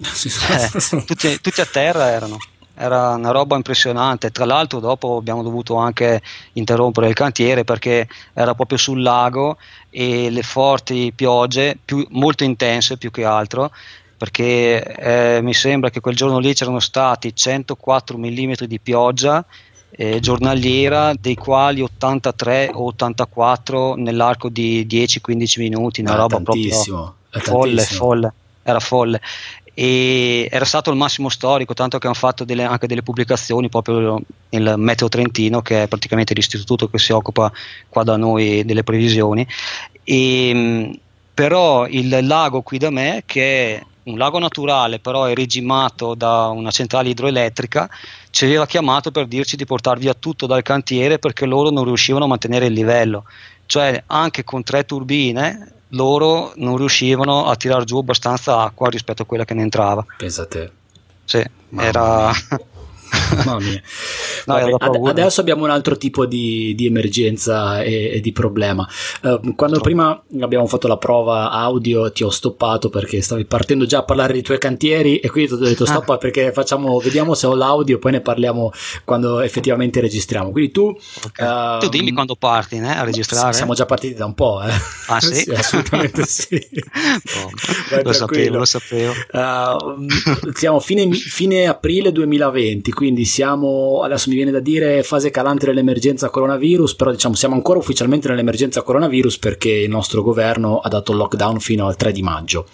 eh, 0.50 1.04
tutti, 1.04 1.40
tutti 1.40 1.60
a 1.60 1.66
terra 1.66 2.10
erano 2.10 2.38
era 2.74 3.14
una 3.14 3.30
roba 3.30 3.56
impressionante. 3.56 4.30
Tra 4.30 4.44
l'altro, 4.44 4.80
dopo 4.80 5.16
abbiamo 5.16 5.42
dovuto 5.42 5.76
anche 5.76 6.20
interrompere 6.54 7.08
il 7.08 7.14
cantiere 7.14 7.64
perché 7.64 8.08
era 8.32 8.54
proprio 8.54 8.78
sul 8.78 9.02
lago 9.02 9.56
e 9.90 10.30
le 10.30 10.42
forti 10.42 11.12
piogge, 11.14 11.78
più, 11.84 12.06
molto 12.10 12.44
intense 12.44 12.96
più 12.96 13.10
che 13.10 13.24
altro. 13.24 13.70
Perché 14.16 14.82
eh, 14.82 15.40
mi 15.42 15.54
sembra 15.54 15.90
che 15.90 16.00
quel 16.00 16.16
giorno 16.16 16.38
lì 16.38 16.54
c'erano 16.54 16.80
stati 16.80 17.34
104 17.34 18.16
mm 18.16 18.52
di 18.66 18.78
pioggia 18.78 19.44
eh, 19.90 20.18
giornaliera, 20.20 21.12
dei 21.18 21.34
quali 21.34 21.82
83 21.82 22.70
o 22.72 22.86
84 22.86 23.94
nell'arco 23.96 24.48
di 24.48 24.86
10-15 24.88 25.60
minuti. 25.60 26.00
Una 26.00 26.12
ah, 26.12 26.16
roba 26.16 26.40
tantissimo, 26.40 27.14
proprio 27.28 27.52
folle, 27.52 27.82
folle 27.82 28.32
era 28.64 28.80
folle 28.80 29.20
e 29.74 30.48
era 30.50 30.64
stato 30.64 30.90
il 30.90 30.96
massimo 30.96 31.28
storico, 31.28 31.74
tanto 31.74 31.98
che 31.98 32.06
hanno 32.06 32.14
fatto 32.14 32.44
delle, 32.44 32.62
anche 32.62 32.86
delle 32.86 33.02
pubblicazioni 33.02 33.68
proprio 33.68 34.20
nel 34.50 34.74
Meteo 34.76 35.08
Trentino, 35.08 35.62
che 35.62 35.82
è 35.82 35.88
praticamente 35.88 36.32
l'istituto 36.32 36.88
che 36.88 36.98
si 36.98 37.12
occupa 37.12 37.52
qua 37.88 38.04
da 38.04 38.16
noi 38.16 38.64
delle 38.64 38.84
previsioni. 38.84 39.46
E, 40.04 40.98
però 41.34 41.86
il 41.88 42.24
lago 42.24 42.62
qui 42.62 42.78
da 42.78 42.90
me, 42.90 43.24
che 43.26 43.76
è 43.76 43.84
un 44.04 44.16
lago 44.16 44.38
naturale, 44.38 45.00
però 45.00 45.24
è 45.24 45.34
regimato 45.34 46.14
da 46.14 46.48
una 46.48 46.70
centrale 46.70 47.08
idroelettrica, 47.08 47.90
ci 48.30 48.44
aveva 48.44 48.66
chiamato 48.66 49.10
per 49.10 49.26
dirci 49.26 49.56
di 49.56 49.64
portare 49.64 49.98
via 49.98 50.14
tutto 50.14 50.46
dal 50.46 50.62
cantiere 50.62 51.18
perché 51.18 51.46
loro 51.46 51.70
non 51.70 51.84
riuscivano 51.84 52.26
a 52.26 52.28
mantenere 52.28 52.66
il 52.66 52.72
livello. 52.72 53.24
Cioè, 53.66 54.04
anche 54.06 54.44
con 54.44 54.62
tre 54.62 54.84
turbine 54.84 55.72
loro 55.94 56.52
non 56.56 56.76
riuscivano 56.76 57.46
a 57.46 57.56
tirar 57.56 57.84
giù 57.84 57.98
abbastanza 57.98 58.60
acqua 58.60 58.88
rispetto 58.88 59.22
a 59.22 59.24
quella 59.24 59.44
che 59.44 59.54
ne 59.54 59.62
entrava. 59.62 60.04
Pensa 60.16 60.42
a 60.42 60.46
te. 60.46 60.70
Sì, 61.24 61.42
Mamma 61.70 61.88
era... 61.88 62.32
Mamma 63.44 63.58
mia. 63.58 63.82
No, 64.46 64.76
Vabbè, 64.78 65.08
adesso 65.10 65.40
abbiamo 65.40 65.64
un 65.64 65.70
altro 65.70 65.96
tipo 65.96 66.26
di, 66.26 66.74
di 66.74 66.86
emergenza 66.86 67.82
e, 67.82 68.12
e, 68.14 68.20
di 68.20 68.32
problema. 68.32 68.86
Uh, 69.22 69.54
quando 69.54 69.76
no. 69.76 69.82
prima 69.82 70.22
abbiamo 70.40 70.66
fatto 70.66 70.86
la 70.88 70.96
prova 70.96 71.50
audio 71.50 72.10
ti 72.12 72.24
ho 72.24 72.30
stoppato 72.30 72.90
perché 72.90 73.20
stavi 73.20 73.44
partendo 73.44 73.86
già 73.86 73.98
a 73.98 74.04
parlare 74.04 74.32
dei 74.32 74.42
tuoi 74.42 74.58
cantieri 74.58 75.18
e 75.18 75.30
quindi 75.30 75.50
ti 75.50 75.62
ho 75.62 75.64
detto 75.64 75.86
stoppa 75.86 76.14
ah. 76.14 76.18
perché 76.18 76.52
facciamo, 76.52 76.98
vediamo 76.98 77.34
se 77.34 77.46
ho 77.46 77.54
l'audio 77.54 77.98
poi 77.98 78.12
ne 78.12 78.20
parliamo 78.20 78.72
quando 79.04 79.40
effettivamente 79.40 80.00
registriamo. 80.00 80.50
Quindi 80.50 80.70
tu... 80.70 80.96
Okay. 81.26 81.76
Uh, 81.76 81.80
tu 81.80 81.88
dimmi 81.88 82.12
quando 82.12 82.36
parti 82.36 82.76
eh, 82.76 82.86
a 82.86 83.04
registrare. 83.04 83.52
Siamo 83.52 83.74
già 83.74 83.86
partiti 83.86 84.14
da 84.14 84.26
un 84.26 84.34
po'. 84.34 84.62
Eh. 84.62 84.72
Ah 85.08 85.20
sì? 85.20 85.34
sì 85.44 85.50
assolutamente 85.50 86.24
sì. 86.26 86.66
oh, 87.36 88.02
lo 88.02 88.12
sapevo, 88.12 88.58
lo 88.58 88.64
sapevo. 88.64 89.12
Uh, 89.32 90.06
siamo 90.52 90.80
fine, 90.80 91.10
fine 91.12 91.66
aprile 91.66 92.12
2020, 92.12 92.92
quindi 92.92 93.23
quindi 93.24 93.26
siamo, 93.26 94.02
adesso 94.02 94.28
mi 94.28 94.36
viene 94.36 94.50
da 94.50 94.60
dire, 94.60 95.02
fase 95.02 95.30
calante 95.30 95.66
dell'emergenza 95.66 96.28
coronavirus, 96.28 96.94
però 96.94 97.10
diciamo 97.10 97.34
siamo 97.34 97.54
ancora 97.54 97.78
ufficialmente 97.78 98.28
nell'emergenza 98.28 98.82
coronavirus 98.82 99.38
perché 99.38 99.70
il 99.70 99.88
nostro 99.88 100.22
governo 100.22 100.78
ha 100.78 100.88
dato 100.88 101.12
il 101.12 101.18
lockdown 101.18 101.58
fino 101.58 101.86
al 101.86 101.96
3 101.96 102.12
di 102.12 102.22
maggio. 102.22 102.66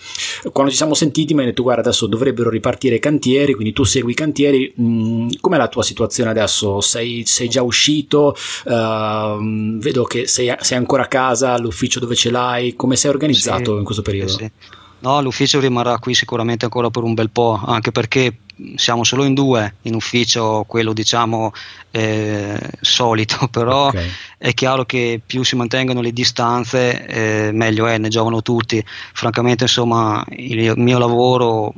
Quando 0.52 0.70
ci 0.70 0.76
siamo 0.76 0.94
sentiti 0.94 1.34
mi 1.34 1.40
hai 1.40 1.46
detto 1.46 1.62
guarda 1.62 1.82
adesso 1.82 2.06
dovrebbero 2.06 2.50
ripartire 2.50 2.96
i 2.96 2.98
cantieri, 2.98 3.54
quindi 3.54 3.72
tu 3.72 3.84
segui 3.84 4.12
i 4.12 4.14
cantieri, 4.14 4.74
mm, 4.80 5.28
com'è 5.40 5.56
la 5.56 5.68
tua 5.68 5.82
situazione 5.82 6.30
adesso? 6.30 6.80
Sei, 6.80 7.22
sei 7.24 7.48
già 7.48 7.62
uscito? 7.62 8.36
Uh, 8.64 9.78
vedo 9.78 10.04
che 10.04 10.26
sei, 10.26 10.52
sei, 10.60 10.76
ancora 10.76 11.04
a 11.04 11.08
casa, 11.08 11.56
l'ufficio 11.58 12.00
dove 12.00 12.14
ce 12.14 12.30
l'hai, 12.30 12.74
come 12.74 12.96
sei 12.96 13.10
organizzato 13.10 13.72
sì, 13.72 13.78
in 13.78 13.84
questo 13.84 14.02
periodo? 14.02 14.32
Sì. 14.32 14.50
No, 15.00 15.22
l'ufficio 15.22 15.60
rimarrà 15.60 15.98
qui 15.98 16.14
sicuramente 16.14 16.66
ancora 16.66 16.90
per 16.90 17.02
un 17.02 17.14
bel 17.14 17.30
po', 17.30 17.58
anche 17.64 17.90
perché 17.90 18.36
siamo 18.76 19.04
solo 19.04 19.24
in 19.24 19.34
due 19.34 19.74
in 19.82 19.94
ufficio, 19.94 20.64
quello 20.66 20.92
diciamo 20.92 21.52
eh, 21.90 22.58
solito, 22.80 23.48
però 23.52 23.88
okay. 23.88 24.08
è 24.38 24.54
chiaro 24.54 24.84
che 24.84 25.20
più 25.24 25.42
si 25.42 25.56
mantengono 25.56 26.00
le 26.00 26.12
distanze 26.12 27.06
eh, 27.06 27.52
meglio 27.52 27.86
è, 27.86 27.98
ne 27.98 28.08
giovano 28.08 28.42
tutti. 28.42 28.84
Francamente 29.12 29.64
insomma 29.64 30.24
il 30.30 30.74
mio 30.76 30.98
lavoro 30.98 31.72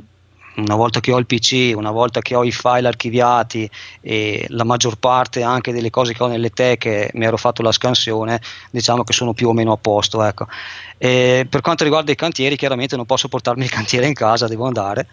una 0.55 0.75
volta 0.75 0.99
che 0.99 1.11
ho 1.11 1.17
il 1.17 1.25
PC, 1.25 1.73
una 1.75 1.91
volta 1.91 2.21
che 2.21 2.35
ho 2.35 2.43
i 2.43 2.51
file 2.51 2.87
archiviati 2.87 3.69
e 4.01 4.45
la 4.49 4.63
maggior 4.63 4.97
parte 4.97 5.43
anche 5.43 5.71
delle 5.71 5.89
cose 5.89 6.13
che 6.13 6.23
ho 6.23 6.27
nelle 6.27 6.49
teche 6.51 7.09
mi 7.13 7.25
ero 7.25 7.37
fatto 7.37 7.61
la 7.61 7.71
scansione, 7.71 8.41
diciamo 8.69 9.03
che 9.03 9.13
sono 9.13 9.33
più 9.33 9.49
o 9.49 9.53
meno 9.53 9.71
a 9.71 9.77
posto. 9.77 10.23
Ecco. 10.23 10.47
per 10.97 11.61
quanto 11.61 11.83
riguarda 11.83 12.11
i 12.11 12.15
cantieri, 12.15 12.55
chiaramente 12.55 12.95
non 12.95 13.05
posso 13.05 13.27
portarmi 13.27 13.63
il 13.63 13.69
cantiere 13.69 14.07
in 14.07 14.13
casa, 14.13 14.47
devo 14.47 14.65
andare 14.65 15.07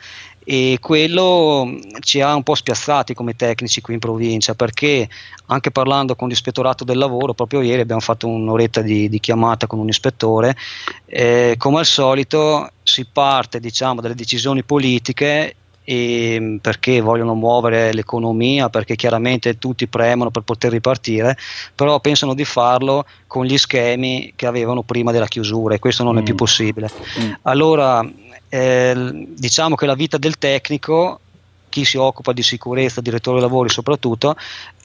e 0.45 0.79
quello 0.81 1.79
ci 2.01 2.21
ha 2.21 2.35
un 2.35 2.43
po' 2.43 2.55
spiazzati 2.55 3.15
come 3.15 3.37
tecnici 3.37 3.81
qui 3.81 3.95
in 3.95 4.01
provincia 4.01 4.55
perché 4.55 5.09
anche 5.47 5.71
parlando 5.71 6.17
con 6.17 6.29
l'ispettorato 6.29 6.83
del 6.83 6.97
lavoro 6.97 7.35
proprio 7.35 7.61
ieri 7.61 7.83
abbiamo 7.83 8.01
fatto 8.01 8.27
un'oretta 8.27 8.81
di, 8.81 9.09
di 9.09 9.21
chiamata 9.21 9.67
con 9.67 9.79
un 9.79 9.89
ispettore 9.89 10.57
eh, 11.05 11.57
come 11.59 11.81
al 11.81 11.87
solito 11.87 12.71
si 12.91 13.07
parte 13.11 13.61
diciamo 13.61 14.01
dalle 14.01 14.15
decisioni 14.15 14.63
politiche 14.63 15.55
e 15.83 16.59
perché 16.61 17.01
vogliono 17.01 17.35
muovere 17.35 17.93
l'economia, 17.93 18.69
perché 18.69 18.97
chiaramente 18.97 19.59
tutti 19.59 19.87
premono 19.87 20.31
per 20.31 20.43
poter 20.43 20.71
ripartire, 20.73 21.37
però 21.75 21.99
pensano 22.01 22.35
di 22.35 22.45
farlo 22.45 23.07
con 23.27 23.45
gli 23.45 23.57
schemi 23.57 24.33
che 24.37 24.47
avevano 24.47 24.83
prima 24.83 25.11
della 25.11 25.27
chiusura 25.27 25.75
e 25.75 25.79
questo 25.79 26.05
non 26.05 26.15
mm. 26.15 26.19
è 26.19 26.23
più 26.23 26.35
mm. 26.35 26.37
possibile. 26.37 26.91
Mm. 27.21 27.33
Allora 27.43 28.09
eh, 28.49 29.27
diciamo 29.37 29.75
che 29.75 29.87
la 29.87 29.95
vita 29.95 30.19
del 30.19 30.39
tecnico, 30.39 31.21
chi 31.69 31.85
si 31.85 31.97
occupa 31.97 32.33
di 32.33 32.43
sicurezza, 32.43 33.01
direttore 33.01 33.39
dei 33.39 33.49
lavori 33.49 33.69
soprattutto, 33.69 34.37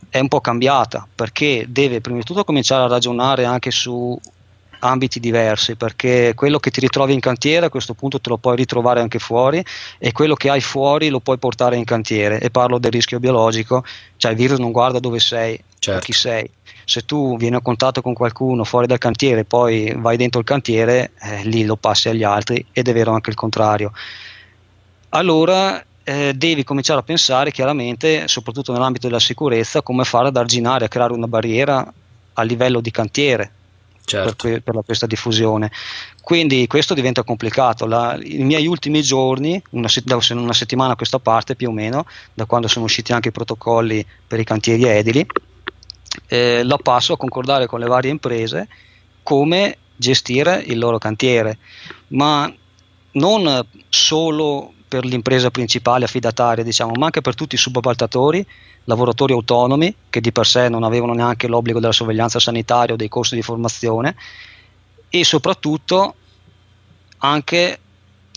è 0.09 0.19
un 0.19 0.27
po' 0.27 0.39
cambiata 0.39 1.05
perché 1.13 1.65
deve 1.67 1.99
prima 1.99 2.19
di 2.19 2.23
tutto 2.23 2.43
cominciare 2.43 2.85
a 2.85 2.87
ragionare 2.87 3.45
anche 3.45 3.69
su 3.69 4.17
ambiti 4.79 5.19
diversi 5.19 5.75
perché 5.75 6.33
quello 6.35 6.59
che 6.59 6.71
ti 6.71 6.79
ritrovi 6.79 7.13
in 7.13 7.19
cantiere 7.19 7.65
a 7.65 7.69
questo 7.69 7.93
punto 7.93 8.19
te 8.19 8.29
lo 8.29 8.37
puoi 8.37 8.55
ritrovare 8.55 9.01
anche 9.01 9.19
fuori 9.19 9.63
e 9.97 10.11
quello 10.11 10.35
che 10.35 10.49
hai 10.49 10.61
fuori 10.61 11.09
lo 11.09 11.19
puoi 11.19 11.37
portare 11.37 11.75
in 11.75 11.83
cantiere 11.83 12.39
e 12.39 12.49
parlo 12.49 12.77
del 12.77 12.91
rischio 12.91 13.19
biologico 13.19 13.83
cioè 14.17 14.31
il 14.31 14.37
virus 14.37 14.59
non 14.59 14.71
guarda 14.71 14.99
dove 14.99 15.19
sei 15.19 15.59
certo. 15.79 16.05
chi 16.05 16.13
sei 16.13 16.49
se 16.85 17.03
tu 17.03 17.35
vieni 17.35 17.55
a 17.55 17.61
contatto 17.61 18.01
con 18.01 18.13
qualcuno 18.13 18.63
fuori 18.63 18.85
dal 18.87 18.99
cantiere 18.99 19.41
e 19.41 19.45
poi 19.45 19.91
vai 19.97 20.17
dentro 20.17 20.39
il 20.39 20.45
cantiere, 20.45 21.11
eh, 21.19 21.43
lì 21.43 21.65
lo 21.65 21.75
passi 21.75 22.09
agli 22.09 22.23
altri 22.23 22.63
ed 22.71 22.87
è 22.87 22.93
vero 22.93 23.11
anche 23.11 23.31
il 23.31 23.35
contrario. 23.35 23.91
Allora 25.09 25.83
eh, 26.03 26.33
devi 26.35 26.63
cominciare 26.63 26.99
a 26.99 27.03
pensare 27.03 27.51
chiaramente, 27.51 28.27
soprattutto 28.27 28.71
nell'ambito 28.71 29.07
della 29.07 29.19
sicurezza, 29.19 29.81
come 29.81 30.03
fare 30.03 30.27
ad 30.27 30.37
arginare, 30.37 30.85
a 30.85 30.87
creare 30.87 31.13
una 31.13 31.27
barriera 31.27 31.91
a 32.33 32.43
livello 32.43 32.79
di 32.79 32.91
cantiere. 32.91 33.51
Certo. 34.05 34.47
Per, 34.47 34.61
per, 34.61 34.81
questa 34.85 35.07
diffusione. 35.07 35.71
Quindi 36.21 36.67
questo 36.67 36.93
diventa 36.93 37.23
complicato. 37.23 37.85
La, 37.87 38.17
I 38.21 38.43
miei 38.43 38.67
ultimi 38.67 39.01
giorni, 39.01 39.61
una, 39.71 39.89
da 40.03 40.19
una 40.29 40.53
settimana 40.53 40.93
a 40.93 40.95
questa 40.95 41.19
parte 41.19 41.55
più 41.55 41.69
o 41.69 41.71
meno, 41.71 42.05
da 42.33 42.45
quando 42.45 42.67
sono 42.67 42.85
usciti 42.85 43.13
anche 43.13 43.29
i 43.29 43.31
protocolli 43.31 44.05
per 44.27 44.39
i 44.39 44.43
cantieri 44.43 44.83
edili, 44.83 45.25
eh, 46.27 46.63
la 46.63 46.77
passo 46.77 47.13
a 47.13 47.17
concordare 47.17 47.65
con 47.65 47.79
le 47.79 47.87
varie 47.87 48.11
imprese 48.11 48.67
come 49.23 49.77
gestire 49.95 50.61
il 50.65 50.77
loro 50.77 50.97
cantiere, 50.97 51.57
ma 52.09 52.51
non 53.13 53.65
solo 53.89 54.73
per 54.87 55.05
l'impresa 55.05 55.51
principale 55.51 56.05
affidataria, 56.05 56.63
diciamo, 56.63 56.93
ma 56.95 57.05
anche 57.05 57.21
per 57.21 57.35
tutti 57.35 57.55
i 57.55 57.57
subappaltatori, 57.57 58.45
lavoratori 58.85 59.33
autonomi 59.33 59.93
che 60.09 60.21
di 60.21 60.31
per 60.31 60.45
sé 60.45 60.69
non 60.69 60.83
avevano 60.83 61.13
neanche 61.13 61.47
l'obbligo 61.47 61.79
della 61.79 61.91
sorveglianza 61.91 62.39
sanitaria 62.39 62.93
o 62.93 62.97
dei 62.97 63.09
corsi 63.09 63.35
di 63.35 63.41
formazione 63.41 64.15
e 65.09 65.23
soprattutto 65.23 66.15
anche 67.19 67.79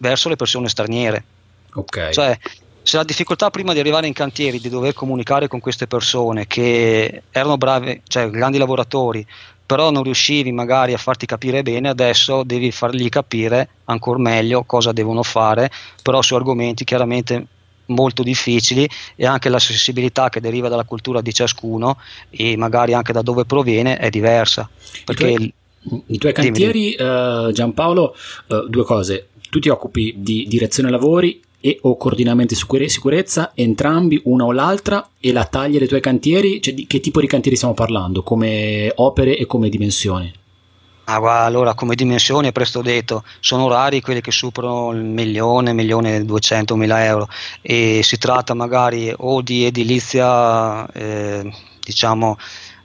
verso 0.00 0.28
le 0.28 0.36
persone 0.36 0.68
straniere. 0.68 1.24
Okay. 1.72 2.12
Cioè, 2.12 2.38
se 2.82 2.96
la 2.96 3.04
difficoltà 3.04 3.50
prima 3.50 3.74
di 3.74 3.80
arrivare 3.80 4.06
in 4.06 4.14
cantieri 4.14 4.58
di 4.58 4.70
dover 4.70 4.94
comunicare 4.94 5.46
con 5.46 5.60
queste 5.60 5.86
persone 5.86 6.46
che 6.46 7.24
erano 7.30 7.58
bravi, 7.58 8.00
cioè 8.06 8.30
grandi 8.30 8.56
lavoratori, 8.56 9.26
però 9.68 9.90
non 9.90 10.02
riuscivi 10.02 10.50
magari 10.50 10.94
a 10.94 10.96
farti 10.96 11.26
capire 11.26 11.62
bene, 11.62 11.90
adesso 11.90 12.42
devi 12.42 12.72
fargli 12.72 13.10
capire 13.10 13.68
ancora 13.84 14.18
meglio 14.18 14.64
cosa 14.64 14.92
devono 14.92 15.22
fare, 15.22 15.70
però 16.02 16.22
su 16.22 16.34
argomenti 16.34 16.84
chiaramente 16.84 17.46
molto 17.88 18.22
difficili 18.22 18.88
e 19.14 19.26
anche 19.26 19.50
la 19.50 19.58
sensibilità 19.58 20.30
che 20.30 20.40
deriva 20.40 20.70
dalla 20.70 20.84
cultura 20.84 21.20
di 21.20 21.34
ciascuno 21.34 21.98
e 22.30 22.56
magari 22.56 22.94
anche 22.94 23.12
da 23.12 23.20
dove 23.20 23.44
proviene 23.44 23.98
è 23.98 24.08
diversa. 24.08 24.70
Perché 25.04 25.28
I 25.28 25.34
tuoi, 25.34 26.02
i 26.06 26.16
tuoi 26.16 26.32
cantieri, 26.32 26.96
uh, 26.98 27.52
Giampaolo, 27.52 28.16
uh, 28.46 28.68
due 28.68 28.84
cose. 28.84 29.28
Tu 29.50 29.58
ti 29.58 29.68
occupi 29.68 30.14
di 30.16 30.46
direzione 30.48 30.88
lavori 30.88 31.42
e 31.60 31.78
o 31.82 31.96
coordinamento 31.96 32.54
di 32.54 32.88
sicurezza, 32.88 33.52
entrambi, 33.54 34.20
una 34.24 34.44
o 34.44 34.52
l'altra, 34.52 35.08
e 35.18 35.32
la 35.32 35.44
taglia 35.44 35.78
dei 35.78 35.88
tuoi 35.88 36.00
cantieri, 36.00 36.60
cioè 36.62 36.74
di 36.74 36.86
che 36.86 37.00
tipo 37.00 37.20
di 37.20 37.26
cantieri 37.26 37.56
stiamo 37.56 37.74
parlando, 37.74 38.22
come 38.22 38.92
opere 38.96 39.36
e 39.36 39.46
come 39.46 39.68
dimensioni? 39.68 40.32
Ah, 41.10 41.44
allora, 41.46 41.72
come 41.72 41.94
dimensioni, 41.94 42.52
presto 42.52 42.82
detto, 42.82 43.24
sono 43.40 43.66
rari 43.66 44.02
quelli 44.02 44.20
che 44.20 44.30
superano 44.30 44.90
il 44.90 45.02
milione, 45.02 45.72
milione 45.72 46.16
e 46.16 46.24
duecentomila 46.24 47.02
euro 47.02 47.28
e 47.62 48.00
si 48.02 48.18
tratta 48.18 48.52
magari 48.52 49.10
o 49.16 49.40
di 49.40 49.64
edilizia, 49.64 50.86
eh, 50.92 51.50
diciamo, 51.80 52.36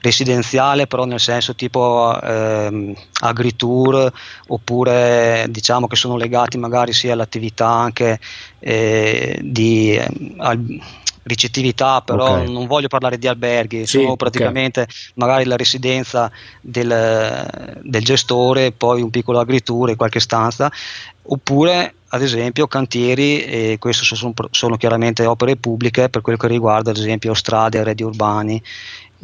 residenziale, 0.03 0.85
però 0.85 1.05
nel 1.05 1.19
senso 1.19 1.55
tipo 1.55 2.13
ehm, 2.21 2.93
agritour, 3.21 4.11
oppure 4.47 5.45
diciamo 5.49 5.87
che 5.87 5.95
sono 5.95 6.17
legati 6.17 6.57
magari 6.57 6.91
sia 6.91 7.13
all'attività 7.13 7.69
anche 7.69 8.19
eh, 8.59 9.39
di 9.41 9.95
eh, 9.95 10.07
al, 10.37 10.59
ricettività, 11.23 12.01
però 12.01 12.31
okay. 12.31 12.51
non 12.51 12.67
voglio 12.67 12.89
parlare 12.89 13.17
di 13.17 13.27
alberghi, 13.27 13.85
sì, 13.85 14.01
sono 14.01 14.17
praticamente 14.17 14.81
okay. 14.81 14.95
magari 15.15 15.45
la 15.45 15.55
residenza 15.55 16.29
del, 16.59 17.79
del, 17.81 18.03
gestore, 18.03 18.73
poi 18.73 19.01
un 19.01 19.09
piccolo 19.09 19.39
agritour 19.39 19.91
e 19.91 19.95
qualche 19.95 20.19
stanza, 20.19 20.69
oppure 21.21 21.93
ad 22.09 22.21
esempio 22.21 22.67
cantieri, 22.67 23.41
e 23.41 23.77
queste 23.79 24.03
sono, 24.03 24.33
sono, 24.51 24.75
chiaramente 24.75 25.25
opere 25.25 25.55
pubbliche 25.55 26.09
per 26.09 26.21
quello 26.21 26.37
che 26.37 26.47
riguarda 26.47 26.91
ad 26.91 26.97
esempio 26.97 27.33
strade, 27.33 27.79
arredi 27.79 28.03
urbani 28.03 28.61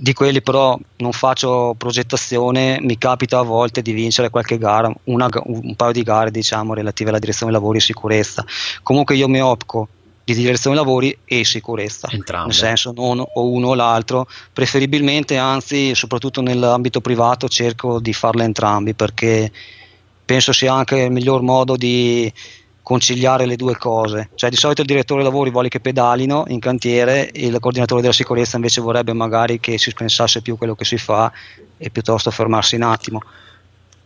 di 0.01 0.13
quelli 0.13 0.41
però 0.41 0.79
non 0.97 1.11
faccio 1.11 1.75
progettazione, 1.77 2.79
mi 2.79 2.97
capita 2.97 3.39
a 3.39 3.43
volte 3.43 3.81
di 3.81 3.91
vincere 3.91 4.29
qualche 4.29 4.57
gara, 4.57 4.89
una, 5.05 5.27
un 5.43 5.75
paio 5.75 5.91
di 5.91 6.03
gare 6.03 6.31
diciamo 6.31 6.73
relative 6.73 7.09
alla 7.09 7.19
direzione 7.19 7.51
lavori 7.51 7.79
e 7.79 7.81
sicurezza. 7.81 8.45
Comunque 8.81 9.15
io 9.15 9.27
mi 9.27 9.41
occupo 9.41 9.89
di 10.23 10.33
direzione 10.33 10.77
lavori 10.77 11.17
e 11.25 11.43
sicurezza, 11.43 12.07
Entrambe. 12.09 12.47
nel 12.47 12.55
senso 12.55 12.93
non 12.95 13.19
o 13.19 13.49
uno 13.49 13.69
o 13.69 13.75
l'altro, 13.75 14.25
preferibilmente 14.53 15.35
anzi 15.35 15.93
soprattutto 15.93 16.41
nell'ambito 16.41 17.01
privato 17.01 17.49
cerco 17.49 17.99
di 17.99 18.13
farle 18.13 18.45
entrambi 18.45 18.93
perché 18.93 19.51
penso 20.23 20.53
sia 20.53 20.73
anche 20.73 20.97
il 20.99 21.11
miglior 21.11 21.41
modo 21.41 21.75
di 21.75 22.31
conciliare 22.89 23.45
le 23.45 23.55
due 23.55 23.77
cose. 23.77 24.29
Cioè, 24.33 24.49
di 24.49 24.55
solito 24.55 24.81
il 24.81 24.87
direttore 24.87 25.21
dei 25.21 25.29
lavori 25.29 25.51
vuole 25.51 25.69
che 25.69 25.79
pedalino 25.79 26.45
in 26.47 26.59
cantiere 26.59 27.29
e 27.29 27.45
il 27.45 27.59
coordinatore 27.59 28.01
della 28.01 28.13
sicurezza 28.13 28.55
invece 28.55 28.81
vorrebbe 28.81 29.13
magari 29.13 29.59
che 29.59 29.77
si 29.77 29.93
pensasse 29.93 30.41
più 30.41 30.57
quello 30.57 30.73
che 30.73 30.85
si 30.85 30.97
fa 30.97 31.31
e 31.77 31.91
piuttosto 31.91 32.31
fermarsi 32.31 32.77
un 32.77 32.81
attimo 32.81 33.21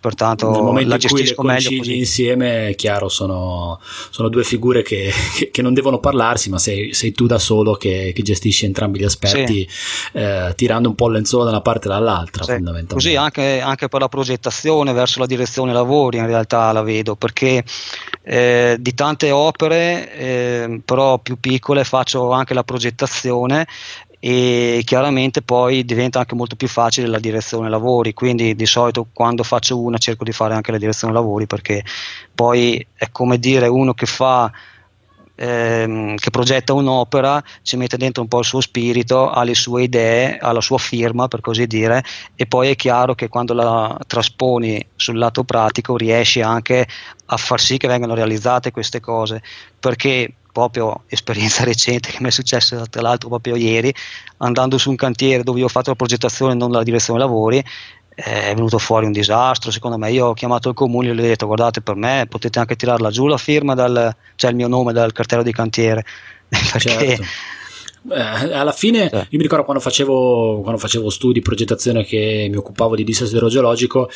pertanto 0.04 0.52
nel 0.52 0.62
momento 0.62 0.90
la 0.90 0.98
in 1.00 1.08
cui 1.08 1.24
le 1.26 1.34
concili 1.34 1.98
insieme 1.98 2.68
è 2.68 2.76
chiaro 2.76 3.08
sono, 3.08 3.80
sono 4.10 4.28
due 4.28 4.44
figure 4.44 4.82
che, 4.82 5.10
che, 5.34 5.50
che, 5.50 5.62
non 5.62 5.74
devono 5.74 6.00
parlarsi 6.00 6.50
ma 6.50 6.60
sei, 6.60 6.94
sei 6.94 7.14
tu 7.14 7.26
da 7.26 7.40
solo 7.40 7.76
che, 7.76 8.12
che, 8.14 8.22
gestisci 8.22 8.66
entrambi 8.66 9.00
gli 9.00 9.06
aspetti 9.06 9.66
sì. 9.66 10.18
eh, 10.18 10.52
tirando 10.58 10.90
un 10.90 10.96
po' 10.96 11.08
il 11.08 11.14
lenzuolo 11.14 11.46
da 11.46 11.52
una 11.52 11.62
parte 11.62 11.88
e 11.88 11.92
dall'altra 11.92 12.44
sì. 12.44 12.52
fondamentalmente 12.52 12.94
così 12.96 13.16
anche, 13.16 13.62
anche, 13.62 13.88
per 13.88 14.02
la 14.02 14.10
progettazione 14.10 14.92
verso 14.92 15.20
la 15.20 15.26
direzione 15.26 15.72
lavori 15.72 16.18
in 16.18 16.26
realtà 16.26 16.74
la 16.74 16.82
vedo 16.82 17.16
perché 17.16 17.64
eh, 18.24 18.76
di 18.78 18.94
tante 18.94 19.32
opere 19.32 20.18
eh, 20.18 20.82
però 20.84 21.18
più 21.20 21.40
piccole 21.40 21.86
faccio 21.86 22.32
anche 22.32 22.54
la 22.54 22.66
progettazione 22.66 23.66
e 24.26 24.84
chiaramente 24.86 25.42
poi 25.42 25.84
diventa 25.84 26.20
anche 26.20 26.34
molto 26.34 26.56
più 26.56 26.70
facile 26.70 27.08
la 27.08 27.20
direzione 27.20 27.68
lavori, 27.68 28.14
quindi 28.14 28.56
di 28.56 28.66
solito 28.66 29.10
quando 29.12 29.44
faccio 29.44 29.78
una 29.78 29.98
cerco 29.98 30.24
di 30.24 30.32
fare 30.32 30.54
anche 30.54 30.72
la 30.72 30.78
direzione 30.78 31.14
lavori 31.14 31.46
perché 31.46 31.84
poi 32.34 32.88
è 32.94 33.12
come 33.12 33.38
dire 33.38 33.68
uno 33.68 33.94
che 33.94 34.06
fa 34.06 34.50
ehm, 35.36 36.16
che 36.16 36.30
progetta 36.30 36.72
un'opera, 36.72 37.44
ci 37.64 37.76
mette 37.76 37.98
dentro 37.98 38.22
un 38.22 38.30
po' 38.30 38.40
il 38.40 38.46
suo 38.46 38.62
spirito, 38.62 39.30
ha 39.30 39.44
le 39.44 39.56
sue 39.56 39.84
idee, 39.84 40.38
ha 40.38 40.54
la 40.54 40.62
sua 40.62 40.78
firma 40.78 41.28
per 41.28 41.42
così 41.42 41.68
dire 41.68 42.02
e 42.38 42.46
poi 42.46 42.70
è 42.70 42.78
chiaro 42.78 43.16
che 43.16 43.28
quando 43.28 43.54
la 43.54 44.00
trasponi 44.08 44.88
sul 44.96 45.18
lato 45.18 45.44
pratico 45.44 45.98
riesci 45.98 46.40
anche 46.40 46.88
a 47.26 47.36
far 47.36 47.60
sì 47.60 47.76
che 47.76 47.90
vengano 47.90 48.14
realizzate 48.14 48.72
queste 48.72 49.02
cose. 49.02 49.44
Perché 49.78 50.36
proprio 50.54 51.04
esperienza 51.08 51.66
recente 51.66 52.10
che 52.10 52.20
mi 52.22 52.28
è 52.28 52.32
successa 52.32 52.86
tra 52.86 53.02
l'altro 53.02 53.28
proprio 53.28 53.58
ieri 53.58 53.94
andando 54.38 54.78
su 54.78 54.90
un 54.90 54.96
cantiere 54.96 55.44
dove 55.44 55.60
io 55.60 55.66
ho 55.66 55.70
fatto 55.70 55.90
la 55.90 55.96
progettazione 55.98 56.54
e 56.54 56.56
non 56.56 56.72
la 56.72 56.84
direzione 56.84 57.20
lavori 57.20 57.62
è 58.16 58.54
venuto 58.54 58.78
fuori 58.78 59.08
un 59.08 59.12
disastro 59.12 59.72
secondo 59.72 59.98
me 59.98 60.12
io 60.12 60.28
ho 60.28 60.34
chiamato 60.34 60.70
il 60.70 60.76
comune 60.76 61.10
e 61.10 61.16
gli 61.16 61.20
ho 61.20 61.22
detto 61.22 61.48
guardate 61.48 61.82
per 61.82 61.96
me 61.96 62.28
potete 62.30 62.60
anche 62.60 62.76
tirarla 62.76 63.10
giù 63.10 63.26
la 63.26 63.38
firma 63.38 63.74
dal, 63.74 64.16
cioè 64.36 64.52
il 64.52 64.56
mio 64.56 64.68
nome 64.68 64.94
dal 64.94 65.12
cartello 65.12 65.42
di 65.42 65.52
cantiere 65.52 66.06
perché 66.48 67.18
certo. 67.18 67.24
eh, 68.14 68.54
alla 68.54 68.72
fine 68.72 69.10
sì. 69.10 69.16
io 69.16 69.28
mi 69.32 69.42
ricordo 69.42 69.64
quando 69.64 69.82
facevo, 69.82 70.62
quando 70.62 70.80
facevo 70.80 71.10
studi 71.10 71.42
progettazione 71.42 72.04
che 72.06 72.48
mi 72.52 72.58
occupavo 72.58 72.96
di 72.96 73.04
dissesto 73.04 73.36
idrogeologico 73.36 74.10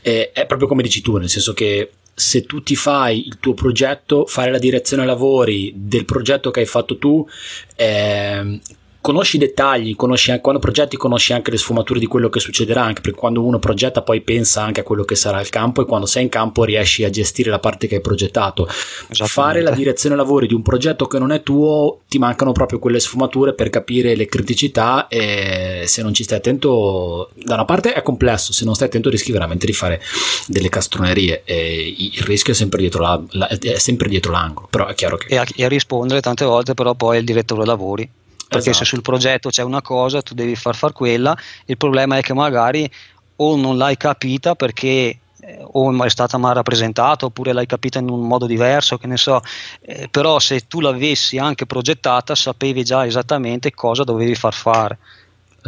eh, 0.00 0.32
è 0.32 0.46
proprio 0.46 0.66
come 0.66 0.82
dici 0.82 1.02
tu 1.02 1.18
nel 1.18 1.28
senso 1.28 1.52
che 1.52 1.90
se 2.22 2.46
tu 2.46 2.62
ti 2.62 2.76
fai 2.76 3.26
il 3.26 3.38
tuo 3.40 3.52
progetto, 3.52 4.26
fare 4.26 4.52
la 4.52 4.58
direzione 4.58 5.04
lavori 5.04 5.72
del 5.74 6.04
progetto 6.04 6.52
che 6.52 6.60
hai 6.60 6.66
fatto 6.66 6.96
tu, 6.96 7.28
eh, 7.74 8.60
conosci 9.02 9.36
i 9.36 9.38
dettagli, 9.40 9.96
conosci 9.96 10.38
quando 10.40 10.60
progetti 10.60 10.96
conosci 10.96 11.32
anche 11.32 11.50
le 11.50 11.58
sfumature 11.58 11.98
di 11.98 12.06
quello 12.06 12.30
che 12.30 12.38
succederà, 12.38 12.84
anche 12.84 13.00
perché 13.02 13.18
quando 13.18 13.44
uno 13.44 13.58
progetta 13.58 14.00
poi 14.00 14.22
pensa 14.22 14.62
anche 14.62 14.80
a 14.80 14.84
quello 14.84 15.02
che 15.02 15.16
sarà 15.16 15.40
il 15.40 15.50
campo 15.50 15.82
e 15.82 15.84
quando 15.84 16.06
sei 16.06 16.22
in 16.22 16.28
campo 16.28 16.62
riesci 16.64 17.04
a 17.04 17.10
gestire 17.10 17.50
la 17.50 17.58
parte 17.58 17.88
che 17.88 17.96
hai 17.96 18.00
progettato. 18.00 18.66
Fare 18.68 19.60
la 19.60 19.72
direzione 19.72 20.14
lavori 20.14 20.46
di 20.46 20.54
un 20.54 20.62
progetto 20.62 21.06
che 21.08 21.18
non 21.18 21.32
è 21.32 21.42
tuo 21.42 22.02
ti 22.08 22.18
mancano 22.18 22.52
proprio 22.52 22.78
quelle 22.78 23.00
sfumature 23.00 23.54
per 23.54 23.70
capire 23.70 24.14
le 24.14 24.26
criticità 24.26 25.08
e 25.08 25.82
se 25.86 26.02
non 26.02 26.14
ci 26.14 26.22
stai 26.22 26.38
attento, 26.38 27.30
da 27.34 27.54
una 27.54 27.64
parte 27.64 27.92
è 27.94 28.02
complesso, 28.02 28.52
se 28.52 28.64
non 28.64 28.74
stai 28.74 28.86
attento 28.86 29.10
rischi 29.10 29.32
veramente 29.32 29.66
di 29.66 29.72
fare 29.72 30.00
delle 30.46 30.68
castronerie 30.68 31.42
e 31.44 31.94
il 31.98 32.22
rischio 32.22 32.52
è 32.52 32.56
sempre 32.56 32.80
dietro, 32.80 33.02
la, 33.02 33.20
la, 33.30 33.48
è 33.48 33.78
sempre 33.78 34.08
dietro 34.08 34.30
l'angolo, 34.30 34.68
però 34.70 34.86
è 34.86 34.94
chiaro 34.94 35.16
che... 35.16 35.26
E 35.26 35.36
a, 35.38 35.44
e 35.56 35.64
a 35.64 35.68
rispondere 35.68 36.20
tante 36.20 36.44
volte 36.44 36.74
però 36.74 36.94
poi 36.94 37.18
il 37.18 37.24
direttore 37.24 37.64
lavori 37.64 38.08
perché 38.52 38.70
esatto. 38.70 38.84
se 38.84 38.90
sul 38.90 39.02
progetto 39.02 39.48
c'è 39.48 39.62
una 39.62 39.82
cosa 39.82 40.22
tu 40.22 40.34
devi 40.34 40.54
far 40.54 40.74
far 40.74 40.92
quella, 40.92 41.36
il 41.66 41.76
problema 41.76 42.18
è 42.18 42.20
che 42.20 42.34
magari 42.34 42.90
o 43.36 43.56
non 43.56 43.76
l'hai 43.76 43.96
capita 43.96 44.54
perché 44.54 45.18
eh, 45.40 45.58
o 45.60 46.04
è 46.04 46.10
stata 46.10 46.38
mal 46.38 46.54
rappresentata 46.54 47.24
oppure 47.24 47.52
l'hai 47.52 47.66
capita 47.66 47.98
in 47.98 48.08
un 48.08 48.26
modo 48.26 48.46
diverso, 48.46 48.98
che 48.98 49.06
ne 49.06 49.16
so, 49.16 49.40
eh, 49.80 50.08
però 50.08 50.38
se 50.38 50.66
tu 50.68 50.80
l'avessi 50.80 51.38
anche 51.38 51.66
progettata 51.66 52.34
sapevi 52.34 52.84
già 52.84 53.06
esattamente 53.06 53.72
cosa 53.72 54.04
dovevi 54.04 54.34
far 54.34 54.54
fare. 54.54 54.98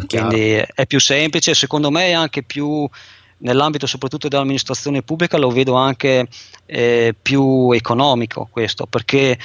Quindi 0.07 0.55
è 0.75 0.87
più 0.87 0.99
semplice, 0.99 1.55
secondo 1.55 1.91
me 1.91 2.07
è 2.07 2.13
anche 2.13 2.43
più 2.43 2.89
nell'ambito 3.39 3.87
soprattutto 3.87 4.29
dell'amministrazione 4.29 5.03
pubblica 5.03 5.37
lo 5.37 5.51
vedo 5.51 5.75
anche 5.75 6.27
eh, 6.67 7.15
più 7.21 7.71
economico 7.73 8.49
questo, 8.51 8.87
perché 8.87 9.39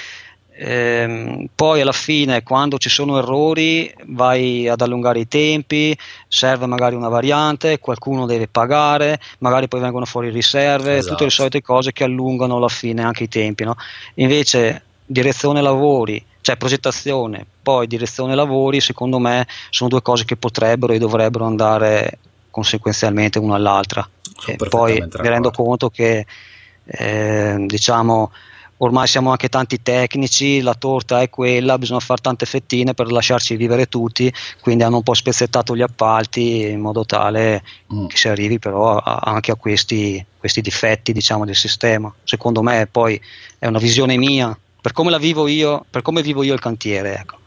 Ehm, 0.61 1.47
poi 1.55 1.79
alla 1.79 1.93
fine 1.93 2.43
quando 2.43 2.77
ci 2.77 2.89
sono 2.89 3.17
errori 3.17 3.93
vai 4.07 4.67
ad 4.67 4.81
allungare 4.81 5.19
i 5.19 5.27
tempi, 5.27 5.97
serve 6.27 6.65
magari 6.65 6.95
una 6.95 7.07
variante, 7.07 7.79
qualcuno 7.79 8.25
deve 8.25 8.49
pagare, 8.49 9.21
magari 9.37 9.69
poi 9.69 9.79
vengono 9.79 10.03
fuori 10.03 10.29
riserve, 10.29 10.97
esatto. 10.97 11.13
tutte 11.13 11.23
le 11.23 11.29
solite 11.29 11.61
cose 11.61 11.93
che 11.93 12.03
allungano 12.03 12.57
alla 12.57 12.67
fine 12.67 13.03
anche 13.03 13.23
i 13.23 13.27
tempi. 13.29 13.63
No? 13.63 13.77
Invece 14.15 14.83
direzione 15.05 15.61
lavori, 15.61 16.21
cioè 16.41 16.57
progettazione, 16.57 17.45
poi 17.63 17.87
direzione 17.87 18.35
lavori, 18.35 18.81
secondo 18.81 19.17
me 19.17 19.47
sono 19.69 19.89
due 19.89 20.01
cose 20.01 20.25
che 20.25 20.35
potrebbero 20.35 20.91
e 20.91 20.97
dovrebbero 20.97 21.45
andare 21.45 22.17
conseguenzialmente 22.49 23.39
una 23.39 23.55
all'altra. 23.55 24.07
E 24.45 24.57
poi 24.67 24.99
mi 24.99 25.27
rendo 25.29 25.51
conto 25.51 25.89
che 25.89 26.25
eh, 26.83 27.55
diciamo 27.65 28.31
ormai 28.79 29.07
siamo 29.07 29.31
anche 29.31 29.49
tanti 29.49 29.81
tecnici, 29.81 30.61
la 30.61 30.73
torta 30.73 31.21
è 31.21 31.29
quella, 31.29 31.77
bisogna 31.77 31.99
fare 31.99 32.21
tante 32.21 32.45
fettine 32.45 32.93
per 32.93 33.11
lasciarci 33.11 33.55
vivere 33.55 33.87
tutti, 33.87 34.31
quindi 34.61 34.83
hanno 34.83 34.97
un 34.97 35.03
po' 35.03 35.13
spezzettato 35.13 35.75
gli 35.75 35.81
appalti 35.81 36.61
in 36.61 36.79
modo 36.79 37.05
tale 37.05 37.63
mm. 37.93 38.07
che 38.07 38.17
si 38.17 38.27
arrivi 38.27 38.59
però 38.59 38.97
a, 38.97 39.19
anche 39.23 39.51
a 39.51 39.55
questi, 39.55 40.23
questi 40.37 40.61
difetti 40.61 41.13
diciamo, 41.13 41.45
del 41.45 41.55
sistema. 41.55 42.13
Secondo 42.23 42.61
me 42.61 42.87
poi 42.89 43.19
è 43.57 43.67
una 43.67 43.79
visione 43.79 44.17
mia, 44.17 44.57
per 44.81 44.91
come 44.91 45.09
la 45.09 45.17
vivo 45.17 45.47
io, 45.47 45.85
per 45.89 46.01
come 46.01 46.21
vivo 46.21 46.43
io 46.43 46.53
il 46.53 46.59
cantiere, 46.59 47.19
ecco, 47.19 47.37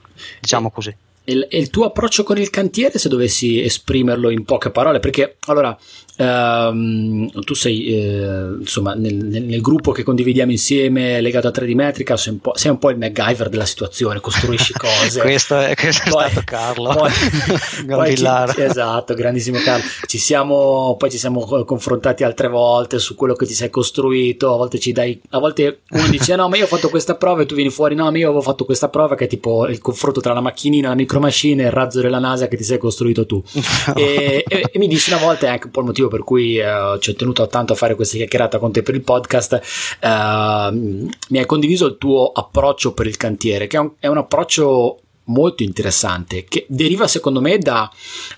diciamo 0.40 0.70
così. 0.70 0.94
E 1.24 1.46
il 1.50 1.70
tuo 1.70 1.86
approccio 1.86 2.22
con 2.22 2.38
il 2.38 2.50
cantiere, 2.50 2.98
se 2.98 3.08
dovessi 3.08 3.62
esprimerlo 3.62 4.30
in 4.30 4.44
poche 4.44 4.70
parole, 4.70 5.00
perché 5.00 5.36
allora 5.46 5.76
Um, 6.14 7.30
tu 7.40 7.54
sei 7.54 7.86
eh, 7.86 8.56
insomma 8.60 8.92
nel, 8.92 9.14
nel, 9.14 9.44
nel, 9.44 9.62
gruppo 9.62 9.92
che 9.92 10.02
condividiamo 10.02 10.50
insieme 10.50 11.22
legato 11.22 11.48
a 11.48 11.50
3D 11.50 11.74
Metrica 11.74 12.18
sei 12.18 12.34
un 12.34 12.40
po', 12.40 12.52
sei 12.54 12.70
un 12.70 12.78
po 12.78 12.90
il 12.90 12.98
MacGyver 12.98 13.48
della 13.48 13.64
situazione 13.64 14.20
costruisci 14.20 14.74
cose. 14.78 15.22
Questo, 15.22 15.58
è, 15.58 15.74
questo 15.74 16.10
poi, 16.10 16.26
è 16.26 16.28
stato 16.28 16.44
Carlo. 16.44 16.90
poi, 16.92 17.10
poi 17.88 18.16
ci, 18.16 18.26
esatto 18.58 19.14
grandissimo 19.14 19.58
Carlo. 19.60 19.84
Ci 20.06 20.18
siamo, 20.18 20.96
poi 20.98 21.10
ci 21.10 21.16
siamo 21.16 21.64
confrontati 21.64 22.24
altre 22.24 22.48
volte 22.48 22.98
su 22.98 23.14
quello 23.14 23.34
che 23.34 23.46
ti 23.46 23.54
sei 23.54 23.70
costruito 23.70 24.52
a 24.52 24.56
volte 24.58 24.78
ci 24.78 24.92
dai 24.92 25.18
a 25.30 25.38
volte 25.38 25.80
uno 25.92 26.08
dice 26.08 26.36
no 26.36 26.46
ma 26.50 26.58
io 26.58 26.64
ho 26.64 26.68
fatto 26.68 26.90
questa 26.90 27.14
prova 27.14 27.40
e 27.40 27.46
tu 27.46 27.54
vieni 27.54 27.70
fuori 27.70 27.94
no 27.94 28.10
ma 28.10 28.18
io 28.18 28.26
avevo 28.26 28.42
fatto 28.42 28.66
questa 28.66 28.90
prova 28.90 29.14
che 29.14 29.24
è 29.24 29.28
tipo 29.28 29.66
il 29.66 29.78
confronto 29.80 30.20
tra 30.20 30.34
la 30.34 30.42
macchinina 30.42 30.88
la 30.88 30.94
micromachine 31.12 31.64
il 31.64 31.70
razzo 31.70 32.00
della 32.00 32.18
NASA 32.18 32.48
che 32.48 32.56
ti 32.56 32.64
sei 32.64 32.78
costruito 32.78 33.26
tu. 33.26 33.42
E, 33.94 34.44
e, 34.48 34.70
e 34.72 34.78
mi 34.78 34.86
dici 34.86 35.12
una 35.12 35.20
volta 35.20 35.46
è 35.46 35.48
anche 35.50 35.66
un 35.66 35.72
po' 35.72 35.80
il 35.80 35.86
motivo 35.86 36.08
per 36.08 36.22
cui 36.24 36.56
eh, 36.56 36.96
ci 37.00 37.10
ho 37.10 37.14
tenuto 37.14 37.46
tanto 37.46 37.72
a 37.72 37.76
fare 37.76 37.94
questa 37.94 38.16
chiacchierata 38.16 38.58
con 38.58 38.72
te 38.72 38.82
per 38.82 38.94
il 38.94 39.02
podcast, 39.02 39.52
eh, 40.00 40.70
mi 40.72 41.38
hai 41.38 41.46
condiviso 41.46 41.86
il 41.86 41.98
tuo 41.98 42.30
approccio 42.32 42.94
per 42.94 43.06
il 43.06 43.16
cantiere, 43.16 43.66
che 43.66 43.76
è 43.76 43.80
un, 43.80 43.92
è 43.98 44.06
un 44.06 44.18
approccio 44.18 45.00
molto 45.24 45.62
interessante 45.62 46.44
che 46.44 46.66
deriva 46.68 47.06
secondo 47.06 47.40
me 47.40 47.58
da 47.58 47.90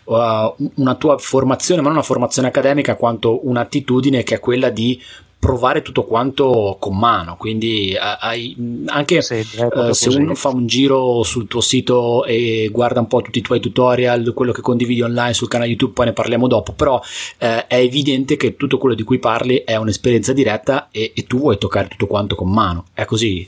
uh, 0.05 0.55
una 0.75 0.95
tua 0.97 1.17
formazione, 1.19 1.81
ma 1.81 1.89
non 1.89 1.97
una 1.97 2.07
formazione 2.07 2.49
accademica 2.49 2.97
quanto 2.97 3.47
un'attitudine 3.47 4.23
che 4.23 4.37
è 4.37 4.41
quella 4.41 4.71
di 4.71 5.01
provare 5.45 5.83
tutto 5.83 6.05
quanto 6.05 6.79
con 6.81 6.97
mano. 6.97 7.37
Quindi 7.37 7.91
eh, 7.91 7.99
hai, 7.99 8.57
anche 8.87 9.21
sì, 9.21 9.47
uh, 9.59 9.93
se 9.93 10.09
uno 10.09 10.35
fa 10.35 10.49
un 10.49 10.67
giro 10.67 11.23
sul 11.23 11.47
tuo 11.47 11.61
sito 11.61 12.25
e 12.25 12.71
guarda 12.73 13.01
un 13.01 13.07
po' 13.07 13.21
tutti 13.21 13.41
i 13.41 13.43
tuoi 13.43 13.61
tutorial, 13.61 14.33
quello 14.33 14.53
che 14.53 14.63
condividi 14.63 15.03
online 15.03 15.35
sul 15.35 15.49
canale 15.49 15.69
YouTube, 15.69 15.93
poi 15.93 16.07
ne 16.07 16.13
parliamo 16.15 16.49
dopo. 16.49 16.73
Però 16.73 16.95
uh, 16.95 17.01
è 17.37 17.77
evidente 17.77 18.39
che 18.39 18.57
tutto 18.57 18.79
quello 18.79 18.95
di 18.95 19.03
cui 19.03 19.19
parli 19.19 19.63
è 19.67 19.77
un'esperienza 19.77 20.33
diretta 20.33 20.89
e, 20.91 21.13
e 21.15 21.27
tu 21.27 21.39
vuoi 21.39 21.59
toccare 21.59 21.89
tutto 21.89 22.07
quanto 22.07 22.35
con 22.37 22.51
mano. 22.51 22.87
È 22.95 23.05
così? 23.05 23.47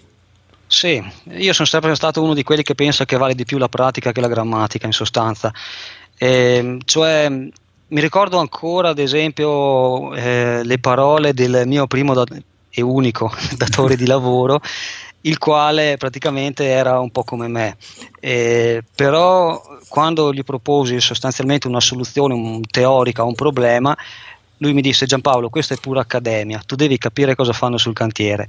Sì, 0.66 1.02
io 1.30 1.52
sono 1.54 1.66
sempre 1.66 1.94
stato 1.94 2.22
uno 2.22 2.34
di 2.34 2.42
quelli 2.42 2.62
che 2.62 2.74
pensa 2.74 3.06
che 3.06 3.16
vale 3.16 3.34
di 3.34 3.46
più 3.46 3.56
la 3.56 3.68
pratica 3.68 4.12
che 4.12 4.20
la 4.20 4.28
grammatica, 4.28 4.84
in 4.84 4.92
sostanza. 4.92 5.50
E, 6.18 6.56
ehm, 6.56 6.80
cioè, 6.84 7.48
mi 7.88 8.00
ricordo 8.00 8.38
ancora, 8.38 8.88
ad 8.88 8.98
esempio, 8.98 10.12
eh, 10.14 10.62
le 10.64 10.78
parole 10.78 11.32
del 11.32 11.62
mio 11.66 11.86
primo 11.86 12.14
da- 12.14 12.24
e 12.70 12.82
unico 12.82 13.32
datore 13.56 13.96
di 13.96 14.06
lavoro, 14.06 14.60
il 15.22 15.38
quale 15.38 15.96
praticamente 15.96 16.66
era 16.66 16.98
un 16.98 17.10
po' 17.10 17.24
come 17.24 17.48
me. 17.48 17.76
Eh, 18.20 18.82
però 18.94 19.60
quando 19.88 20.32
gli 20.32 20.42
proposi 20.42 21.00
sostanzialmente 21.00 21.68
una 21.68 21.80
soluzione 21.80 22.34
un, 22.34 22.60
teorica 22.62 23.22
a 23.22 23.26
un 23.26 23.34
problema, 23.34 23.96
lui 24.58 24.72
mi 24.72 24.82
disse 24.82 25.06
Giampaolo, 25.06 25.48
questa 25.48 25.74
è 25.74 25.78
pura 25.78 26.00
accademia, 26.00 26.62
tu 26.66 26.74
devi 26.76 26.98
capire 26.98 27.34
cosa 27.34 27.52
fanno 27.52 27.76
sul 27.76 27.92
cantiere. 27.92 28.48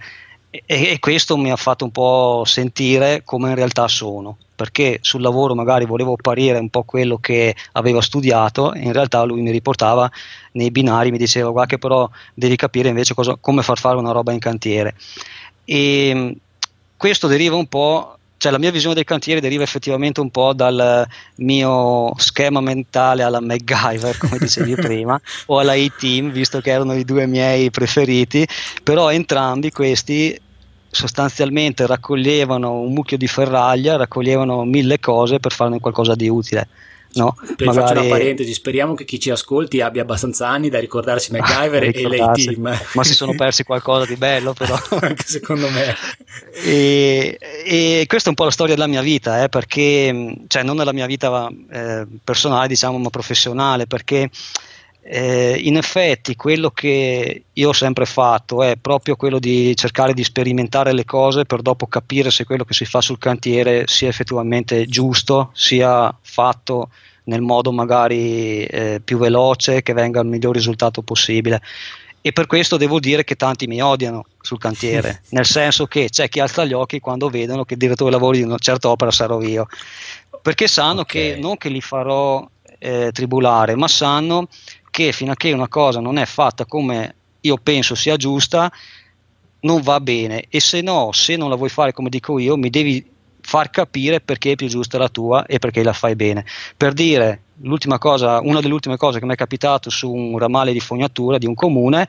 E, 0.50 0.63
e 0.65 1.00
questo 1.00 1.38
mi 1.38 1.52
ha 1.52 1.56
fatto 1.56 1.84
un 1.86 1.91
po' 1.91 2.43
sentire 2.45 3.21
come 3.23 3.50
in 3.50 3.56
realtà 3.56 3.88
sono 3.88 4.38
perché 4.58 4.98
sul 5.02 5.22
lavoro 5.22 5.54
magari 5.54 5.86
volevo 5.86 6.13
apparire 6.13 6.58
un 6.58 6.70
po' 6.70 6.82
quello 6.82 7.20
che 7.20 7.56
aveva 7.74 8.02
studiato 8.02 8.74
e 8.74 8.80
in 8.80 8.91
realtà 8.91 9.22
lui 9.24 9.41
mi 9.41 9.52
riportava 9.52 10.10
nei 10.54 10.72
binari, 10.72 11.12
mi 11.12 11.20
diceva 11.20 11.52
guarda 11.52 11.76
che 11.76 11.78
però 11.78 12.10
devi 12.34 12.56
capire 12.56 12.89
invece 12.89 13.13
cosa, 13.13 13.38
come 13.39 13.62
far 13.62 13.78
fare 13.78 13.98
una 13.98 14.12
roba 14.12 14.32
in 14.32 14.39
cantiere. 14.39 14.96
E 15.63 16.38
questo 16.98 17.28
deriva 17.28 17.56
un 17.56 17.67
po', 17.67 18.17
cioè 18.38 18.52
la 18.52 18.58
mia 18.58 18.72
visione 18.72 18.96
del 18.96 19.04
cantiere 19.04 19.41
deriva 19.41 19.62
effettivamente 19.62 20.22
un 20.22 20.32
po' 20.32 20.54
dal 20.54 21.08
mio 21.36 22.12
schema 22.17 22.60
mentale 22.60 23.22
alla 23.22 23.39
MacGyver, 23.39 24.17
come 24.17 24.39
dicevi 24.39 24.74
prima, 24.82 25.22
o 25.46 25.60
alla 25.60 25.74
A-Team, 25.74 26.32
visto 26.32 26.62
che 26.62 26.72
erano 26.72 26.96
i 26.96 27.06
due 27.06 27.28
miei 27.28 27.70
preferiti, 27.70 28.48
però 28.82 29.12
entrambi 29.12 29.70
questi 29.70 30.36
sostanzialmente 30.89 31.86
raccoglievano 31.86 32.80
un 32.80 32.93
mucchio 32.93 33.17
di 33.17 33.28
ferraglia, 33.28 33.97
raccoglievano 33.97 34.63
mille 34.65 35.00
cose 35.00 35.39
per 35.39 35.52
farne 35.52 35.80
qualcosa 35.80 36.15
di 36.15 36.28
utile. 36.28 36.67
No, 37.13 37.36
magari... 37.60 37.78
faccio 37.78 38.00
una 38.00 38.10
parentesi, 38.10 38.54
speriamo 38.54 38.93
che 38.93 39.06
chi 39.06 39.19
ci 39.19 39.32
ascolti 39.32 39.82
abbia 39.82 40.04
abbastanza 40.04 40.47
anni 40.47 40.69
da 40.69 40.80
ricordarsi 40.80 41.32
MacGyver 41.32 41.84
e 41.95 42.08
lei 42.08 42.26
team. 42.34 42.80
Ma 42.93 43.04
si 43.04 43.13
sono 43.13 43.34
persi 43.36 43.63
qualcosa 43.63 44.06
di 44.06 44.15
bello, 44.15 44.54
però. 44.54 44.78
Anche 45.02 45.23
secondo 45.26 45.69
me. 45.69 45.95
E, 46.63 47.38
e, 47.65 48.04
questa 48.08 48.28
è 48.28 48.30
un 48.30 48.36
po' 48.36 48.43
la 48.43 48.52
storia 48.52 48.76
della 48.76 48.88
mia 48.88 49.02
vita, 49.02 49.43
eh, 49.43 49.50
perché, 49.50 50.43
cioè 50.47 50.63
non 50.63 50.78
della 50.78 50.93
mia 50.93 51.08
vita 51.08 51.50
eh, 51.71 52.06
personale, 52.23 52.67
diciamo, 52.67 52.97
ma 52.97 53.10
professionale, 53.10 53.88
perché 53.88 54.30
eh, 55.10 55.58
in 55.63 55.78
effetti 55.78 56.36
quello 56.36 56.70
che 56.70 57.43
io 57.54 57.70
ho 57.70 57.74
sempre 57.74 58.06
fatto 58.06 58.62
è 58.62 58.76
proprio 58.76 59.15
quello 59.15 59.39
di 59.39 59.74
cercare 59.76 60.13
di 60.13 60.24
sperimentare 60.24 60.91
le 60.91 61.06
cose 61.06 61.46
per 61.46 61.62
dopo 61.62 61.88
capire 61.88 62.30
se 62.30 62.43
quello 62.43 62.65
che 62.65 62.74
si 62.74 62.84
fa 62.84 63.00
sul 63.00 63.17
cantiere 63.17 63.84
sia 63.88 64.10
effettivamente 64.10 64.86
giusto, 64.86 65.52
sia 65.54 66.13
fatto 66.22 66.89
nel 67.26 67.41
modo 67.41 67.72
magari 67.72 68.65
eh, 68.65 69.02
più 69.04 69.17
veloce, 69.17 69.82
che 69.82 69.93
venga 69.93 70.20
il 70.20 70.28
miglior 70.28 70.54
risultato 70.54 71.02
possibile. 71.02 71.62
E 72.20 72.34
per 72.34 72.46
questo 72.46 72.76
devo 72.76 73.00
dire 73.00 73.24
che 73.24 73.36
tanti 73.36 73.67
mi 73.67 73.82
odiano 73.82 74.26
sul 74.41 74.58
cantiere, 74.58 75.22
nel 75.32 75.46
senso 75.46 75.88
che 75.88 76.10
c'è 76.10 76.28
chi 76.28 76.41
alza 76.41 76.65
gli 76.65 76.74
occhi 76.74 77.00
quando 77.00 77.30
vedono 77.30 77.63
che 77.63 77.76
il 77.76 77.80
direttore 77.80 78.12
lavori 78.12 78.39
di 78.39 78.43
una 78.43 78.58
certa 78.58 78.89
opera 78.89 79.12
sarò 79.12 79.41
io, 79.41 79.67
perché 80.41 80.67
sanno 80.67 81.02
okay. 81.02 81.36
che 81.36 81.39
non 81.39 81.56
che 81.56 81.70
li 81.70 81.80
farò 81.80 82.46
eh, 82.80 83.12
tribulare, 83.13 83.76
ma 83.76 83.88
sanno 83.88 84.48
che 84.98 85.12
fino 85.12 85.34
a 85.34 85.36
che 85.36 85.52
una 85.52 85.68
cosa 85.68 86.00
non 86.00 86.18
è 86.18 86.26
fatta 86.26 86.66
come 86.66 87.14
io 87.42 87.58
penso 87.58 87.94
sia 87.94 88.16
giusta, 88.16 88.72
non 89.60 89.82
va 89.82 90.00
bene 90.00 90.46
e 90.50 90.60
se 90.60 90.82
no, 90.82 91.12
se 91.12 91.36
non 91.36 91.52
la 91.52 91.56
vuoi 91.56 91.70
fare 91.70 91.94
come 91.94 92.10
dico 92.10 92.40
io, 92.40 92.58
mi 92.58 92.72
devi 92.72 93.06
far 93.40 93.70
capire 93.70 94.22
perché 94.22 94.54
è 94.54 94.56
più 94.56 94.68
giusta 94.68 94.98
la 94.98 95.08
tua 95.08 95.46
e 95.46 95.60
perché 95.60 95.84
la 95.84 95.94
fai 95.94 96.16
bene. 96.16 96.44
Per 96.76 96.94
dire, 96.94 97.42
cosa, 98.00 98.40
una 98.42 98.60
delle 98.60 98.74
ultime 98.74 98.98
cose 98.98 99.20
che 99.20 99.26
mi 99.28 99.34
è 99.34 99.36
capitato 99.36 99.92
su 99.92 100.12
un 100.12 100.40
ramale 100.40 100.74
di 100.74 100.80
fognatura 100.80 101.38
di 101.38 101.46
un 101.46 101.54
comune 101.54 102.08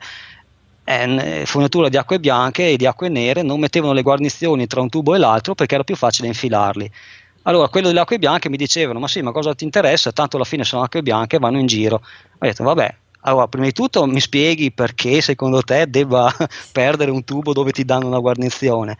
è 0.83 1.43
fognatura 1.45 1.89
di 1.89 1.97
acque 1.97 2.19
bianche 2.19 2.69
e 2.69 2.75
di 2.75 2.87
acque 2.87 3.09
nere, 3.09 3.43
non 3.43 3.59
mettevano 3.59 3.93
le 3.93 4.01
guarnizioni 4.01 4.65
tra 4.65 4.81
un 4.81 4.89
tubo 4.89 5.13
e 5.13 5.19
l'altro 5.19 5.53
perché 5.53 5.75
era 5.75 5.83
più 5.83 5.95
facile 5.95 6.27
infilarli. 6.27 6.91
Allora, 7.43 7.69
quello 7.69 7.87
delle 7.87 7.99
acque 8.01 8.19
bianche 8.19 8.49
mi 8.49 8.57
dicevano: 8.57 8.99
Ma 8.99 9.07
sì, 9.07 9.21
ma 9.21 9.31
cosa 9.31 9.55
ti 9.55 9.63
interessa? 9.63 10.11
Tanto 10.11 10.35
alla 10.35 10.45
fine 10.45 10.63
sono 10.63 10.83
acque 10.83 11.01
bianche 11.01 11.37
e 11.37 11.39
vanno 11.39 11.59
in 11.59 11.65
giro. 11.65 11.95
Ho 11.95 12.45
detto: 12.45 12.63
Vabbè, 12.63 12.95
allora, 13.21 13.47
prima 13.47 13.65
di 13.65 13.73
tutto 13.73 14.05
mi 14.05 14.19
spieghi 14.19 14.71
perché 14.71 15.21
secondo 15.21 15.61
te 15.61 15.89
debba 15.89 16.31
perdere 16.71 17.11
un 17.11 17.23
tubo 17.23 17.53
dove 17.53 17.71
ti 17.71 17.83
danno 17.85 18.07
una 18.07 18.19
guarnizione 18.19 18.97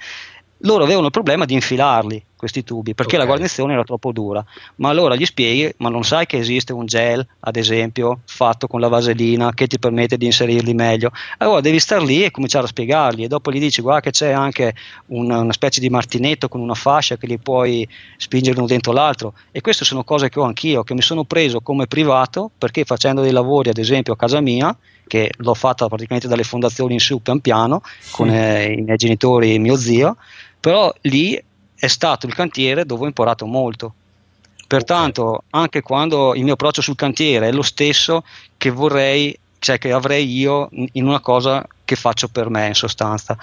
loro 0.59 0.83
avevano 0.83 1.05
il 1.05 1.11
problema 1.11 1.45
di 1.45 1.53
infilarli 1.53 2.25
questi 2.39 2.63
tubi 2.63 2.93
perché 2.93 3.15
okay. 3.15 3.25
la 3.25 3.31
guarnizione 3.31 3.73
era 3.73 3.83
troppo 3.83 4.13
dura. 4.13 4.43
Ma 4.75 4.89
allora 4.89 5.15
gli 5.15 5.25
spieghi 5.25 5.73
ma 5.77 5.89
non 5.89 6.03
sai 6.03 6.25
che 6.25 6.37
esiste 6.37 6.71
un 6.71 6.85
gel 6.85 7.25
ad 7.41 7.57
esempio 7.57 8.21
fatto 8.25 8.67
con 8.67 8.79
la 8.79 8.87
vaselina 8.87 9.53
che 9.53 9.67
ti 9.67 9.77
permette 9.77 10.17
di 10.17 10.25
inserirli 10.25 10.73
meglio? 10.73 11.11
Allora 11.37 11.59
devi 11.59 11.79
star 11.79 12.01
lì 12.01 12.23
e 12.23 12.31
cominciare 12.31 12.63
a 12.63 12.69
spiegargli 12.69 13.23
e 13.23 13.27
dopo 13.27 13.51
gli 13.51 13.59
dici 13.59 13.81
guarda 13.81 13.99
che 14.01 14.11
c'è 14.11 14.31
anche 14.31 14.73
una, 15.07 15.39
una 15.39 15.51
specie 15.51 15.81
di 15.81 15.89
martinetto 15.89 16.47
con 16.47 16.61
una 16.61 16.75
fascia 16.75 17.17
che 17.17 17.27
li 17.27 17.37
puoi 17.37 17.87
spingere 18.15 18.57
uno 18.57 18.67
dentro 18.67 18.93
l'altro. 18.93 19.33
E 19.51 19.59
queste 19.59 19.83
sono 19.83 20.05
cose 20.05 20.29
che 20.29 20.39
ho 20.39 20.43
anch'io 20.43 20.83
che 20.83 20.93
mi 20.93 21.01
sono 21.01 21.25
preso 21.25 21.59
come 21.59 21.87
privato 21.87 22.51
perché 22.57 22.85
facendo 22.85 23.21
dei 23.21 23.31
lavori 23.31 23.69
ad 23.69 23.77
esempio 23.77 24.13
a 24.13 24.17
casa 24.17 24.39
mia 24.39 24.75
che 25.07 25.31
l'ho 25.37 25.53
fatta 25.55 25.87
praticamente 25.87 26.27
dalle 26.27 26.43
fondazioni 26.43 26.93
in 26.93 26.99
su 26.99 27.21
pian 27.21 27.41
piano 27.41 27.81
con 28.11 28.29
eh, 28.29 28.73
i 28.73 28.81
miei 28.81 28.95
genitori 28.95 29.55
e 29.55 29.57
mio 29.57 29.75
zio 29.75 30.15
però 30.59 30.93
lì 31.01 31.41
è 31.75 31.87
stato 31.87 32.25
il 32.25 32.35
cantiere 32.35 32.85
dove 32.85 33.03
ho 33.03 33.07
imparato 33.07 33.45
molto. 33.45 33.93
Pertanto, 34.67 35.43
anche 35.51 35.81
quando 35.81 36.35
il 36.35 36.43
mio 36.43 36.53
approccio 36.53 36.81
sul 36.81 36.95
cantiere 36.95 37.47
è 37.47 37.51
lo 37.51 37.63
stesso 37.63 38.23
che 38.57 38.69
vorrei, 38.69 39.37
cioè 39.57 39.77
che 39.77 39.91
avrei 39.91 40.29
io 40.31 40.69
in 40.71 41.07
una 41.07 41.19
cosa 41.19 41.65
che 41.85 41.95
faccio 41.95 42.27
per 42.27 42.49
me 42.49 42.67
in 42.67 42.75
sostanza. 42.75 43.37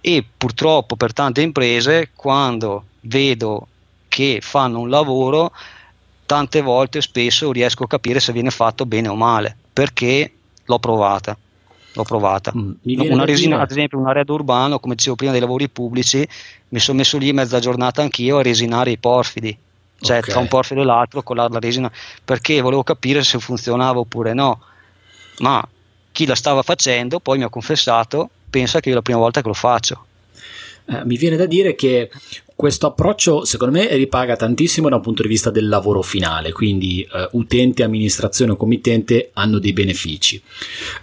E 0.00 0.24
purtroppo 0.36 0.96
per 0.96 1.12
tante 1.12 1.42
imprese, 1.42 2.10
quando 2.14 2.84
vedo 3.00 3.66
che 4.08 4.38
fanno 4.40 4.80
un 4.80 4.88
lavoro, 4.88 5.52
tante 6.24 6.62
volte 6.62 7.02
spesso 7.02 7.52
riesco 7.52 7.84
a 7.84 7.88
capire 7.88 8.20
se 8.20 8.32
viene 8.32 8.50
fatto 8.50 8.86
bene 8.86 9.08
o 9.08 9.14
male, 9.14 9.56
perché 9.72 10.32
l'ho 10.64 10.78
provata 10.78 11.36
l'ho 11.96 12.04
provata. 12.04 12.52
Mm, 12.54 12.72
una 13.10 13.24
resina, 13.24 13.60
ad 13.60 13.70
esempio, 13.70 13.98
un 13.98 14.06
arredo 14.06 14.34
urbano, 14.34 14.78
come 14.78 14.94
dicevo 14.94 15.16
prima, 15.16 15.32
dei 15.32 15.40
lavori 15.40 15.68
pubblici, 15.68 16.26
mi 16.68 16.78
sono 16.78 16.98
messo 16.98 17.18
lì 17.18 17.32
mezza 17.32 17.58
giornata 17.58 18.02
anch'io 18.02 18.38
a 18.38 18.42
resinare 18.42 18.90
i 18.90 18.98
porfidi, 18.98 19.56
cioè 20.00 20.18
okay. 20.18 20.30
tra 20.30 20.40
un 20.40 20.48
porfido 20.48 20.82
e 20.82 20.84
l'altro 20.84 21.22
con 21.22 21.36
la 21.36 21.48
resina, 21.50 21.90
perché 22.24 22.60
volevo 22.60 22.82
capire 22.82 23.24
se 23.24 23.38
funzionava 23.38 23.98
oppure 23.98 24.34
no. 24.34 24.60
Ma 25.38 25.66
chi 26.12 26.26
la 26.26 26.34
stava 26.34 26.62
facendo 26.62 27.18
poi 27.18 27.38
mi 27.38 27.44
ha 27.44 27.48
confessato, 27.48 28.30
pensa 28.48 28.80
che 28.80 28.88
io 28.88 28.94
è 28.94 28.96
la 28.98 29.02
prima 29.02 29.18
volta 29.18 29.40
che 29.40 29.48
lo 29.48 29.54
faccio. 29.54 30.04
Eh, 30.88 31.04
mi 31.04 31.16
viene 31.16 31.36
da 31.36 31.46
dire 31.46 31.74
che 31.74 32.10
questo 32.56 32.86
approccio 32.86 33.44
secondo 33.44 33.78
me 33.78 33.94
ripaga 33.96 34.34
tantissimo 34.34 34.88
da 34.88 34.96
un 34.96 35.02
punto 35.02 35.20
di 35.20 35.28
vista 35.28 35.50
del 35.50 35.68
lavoro 35.68 36.00
finale, 36.00 36.52
quindi 36.52 37.02
eh, 37.02 37.28
utente, 37.32 37.82
amministrazione 37.82 38.52
o 38.52 38.56
committente 38.56 39.28
hanno 39.34 39.58
dei 39.58 39.74
benefici. 39.74 40.42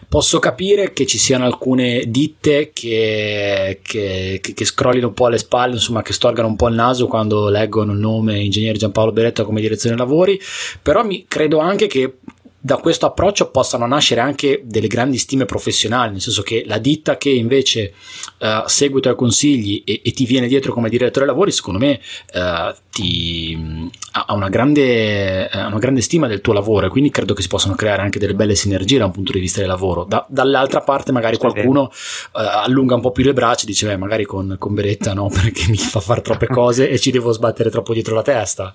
Posso 0.09 0.39
capire 0.39 0.93
che 0.93 1.05
ci 1.05 1.19
siano 1.19 1.45
alcune 1.45 2.05
ditte 2.07 2.71
che, 2.73 3.79
che, 3.83 4.39
che, 4.41 4.53
che 4.53 4.65
scrollino 4.65 5.07
un 5.07 5.13
po' 5.13 5.27
le 5.27 5.37
spalle, 5.37 5.75
insomma 5.75 6.01
che 6.01 6.11
storgano 6.11 6.47
un 6.47 6.55
po' 6.55 6.69
il 6.69 6.75
naso 6.75 7.05
quando 7.05 7.47
leggono 7.49 7.91
il 7.91 7.99
nome 7.99 8.39
ingegnere 8.39 8.79
Giampaolo 8.79 9.11
Beretta 9.11 9.43
come 9.43 9.61
direzione 9.61 9.95
lavori, 9.95 10.41
però 10.81 11.05
mi 11.05 11.25
credo 11.27 11.59
anche 11.59 11.85
che 11.85 12.17
da 12.65 12.77
questo 12.77 13.05
approccio 13.05 13.49
possano 13.49 13.85
nascere 13.85 14.21
anche 14.21 14.61
delle 14.63 14.87
grandi 14.87 15.17
stime 15.17 15.43
professionali, 15.43 16.13
nel 16.13 16.21
senso 16.21 16.43
che 16.43 16.63
la 16.65 16.77
ditta 16.77 17.17
che 17.17 17.29
invece 17.29 17.93
uh, 18.39 18.65
segue 18.67 18.99
i 18.99 19.01
tuoi 19.01 19.15
consigli 19.15 19.83
e, 19.85 19.99
e, 20.01 20.11
ti 20.13 20.23
viene 20.23 20.47
dietro 20.47 20.71
come 20.71 20.87
direttore 20.87 21.25
lavori, 21.25 21.51
secondo 21.51 21.77
me 21.77 21.99
uh, 22.33 22.73
ti, 22.89 23.91
ha 24.13 24.33
una 24.33 24.47
grande, 24.47 25.49
una 25.53 25.77
grande, 25.77 25.99
stima 25.99 26.27
del 26.27 26.39
tuo 26.39 26.53
lavoro 26.53 26.85
e 26.85 26.89
quindi 26.89 27.09
credo 27.09 27.33
che 27.33 27.41
si 27.41 27.49
possano 27.49 27.75
creare 27.75 28.01
anche 28.01 28.17
delle 28.17 28.33
belle 28.33 28.55
sinergie 28.55 28.97
da 28.97 29.07
un 29.07 29.11
punto 29.11 29.33
di 29.33 29.41
vista 29.41 29.59
del 29.59 29.67
lavoro. 29.67 30.05
Da, 30.05 30.25
dall'altra 30.29 30.79
parte 30.79 31.11
magari 31.11 31.35
qualcuno 31.35 31.81
uh, 31.81 32.29
allunga 32.31 32.95
un 32.95 33.01
po' 33.01 33.11
più 33.11 33.25
le 33.25 33.33
braccia 33.33 33.63
e 33.63 33.67
dice, 33.67 33.87
beh, 33.87 33.97
magari 33.97 34.23
con, 34.23 34.55
con 34.57 34.73
Beretta 34.73 35.13
no, 35.13 35.27
perché 35.27 35.67
mi 35.67 35.75
fa 35.75 35.99
fare 35.99 36.21
troppe 36.21 36.47
cose 36.47 36.87
e 36.87 36.97
ci 36.97 37.11
devo 37.11 37.33
sbattere 37.33 37.69
troppo 37.69 37.91
dietro 37.91 38.15
la 38.15 38.21
testa. 38.21 38.73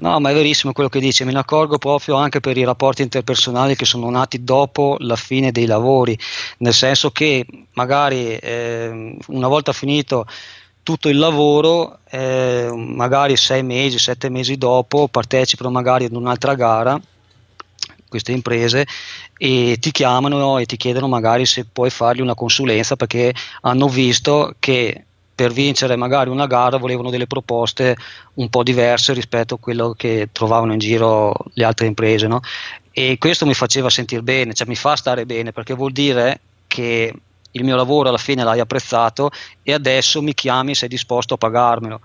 No, 0.00 0.20
ma 0.20 0.30
è 0.30 0.32
verissimo 0.34 0.72
quello 0.72 0.88
che 0.88 1.00
dice, 1.00 1.24
me 1.24 1.32
ne 1.32 1.40
accorgo 1.40 1.76
proprio 1.76 2.14
anche 2.14 2.38
per 2.38 2.56
i 2.56 2.62
rapporti 2.62 3.02
interpersonali 3.02 3.74
che 3.74 3.84
sono 3.84 4.08
nati 4.10 4.44
dopo 4.44 4.94
la 5.00 5.16
fine 5.16 5.50
dei 5.50 5.66
lavori, 5.66 6.16
nel 6.58 6.72
senso 6.72 7.10
che 7.10 7.44
magari 7.72 8.36
eh, 8.36 9.16
una 9.26 9.48
volta 9.48 9.72
finito 9.72 10.24
tutto 10.84 11.08
il 11.08 11.18
lavoro, 11.18 11.98
eh, 12.10 12.70
magari 12.72 13.36
sei 13.36 13.64
mesi, 13.64 13.98
sette 13.98 14.28
mesi 14.28 14.56
dopo, 14.56 15.08
partecipano 15.08 15.68
magari 15.70 16.04
ad 16.04 16.12
un'altra 16.12 16.54
gara, 16.54 16.98
queste 18.08 18.30
imprese, 18.30 18.86
e 19.36 19.78
ti 19.80 19.90
chiamano 19.90 20.58
e 20.58 20.66
ti 20.66 20.76
chiedono 20.76 21.08
magari 21.08 21.44
se 21.44 21.64
puoi 21.64 21.90
fargli 21.90 22.20
una 22.20 22.34
consulenza 22.36 22.94
perché 22.94 23.34
hanno 23.62 23.88
visto 23.88 24.54
che 24.60 25.06
per 25.38 25.52
vincere 25.52 25.94
magari 25.94 26.30
una 26.30 26.48
gara 26.48 26.78
volevano 26.78 27.10
delle 27.10 27.28
proposte 27.28 27.96
un 28.34 28.48
po' 28.48 28.64
diverse 28.64 29.12
rispetto 29.12 29.54
a 29.54 29.58
quello 29.60 29.94
che 29.96 30.30
trovavano 30.32 30.72
in 30.72 30.80
giro 30.80 31.32
le 31.52 31.62
altre 31.62 31.86
imprese 31.86 32.26
no? 32.26 32.40
e 32.90 33.18
questo 33.18 33.46
mi 33.46 33.54
faceva 33.54 33.88
sentire 33.88 34.22
bene, 34.22 34.52
cioè 34.52 34.66
mi 34.66 34.74
fa 34.74 34.96
stare 34.96 35.26
bene 35.26 35.52
perché 35.52 35.74
vuol 35.74 35.92
dire 35.92 36.40
che 36.66 37.14
il 37.52 37.62
mio 37.62 37.76
lavoro 37.76 38.08
alla 38.08 38.18
fine 38.18 38.42
l'hai 38.42 38.58
apprezzato 38.58 39.30
e 39.62 39.72
adesso 39.72 40.20
mi 40.22 40.34
chiami 40.34 40.74
sei 40.74 40.88
disposto 40.88 41.34
a 41.34 41.36
pagarmelo. 41.36 42.00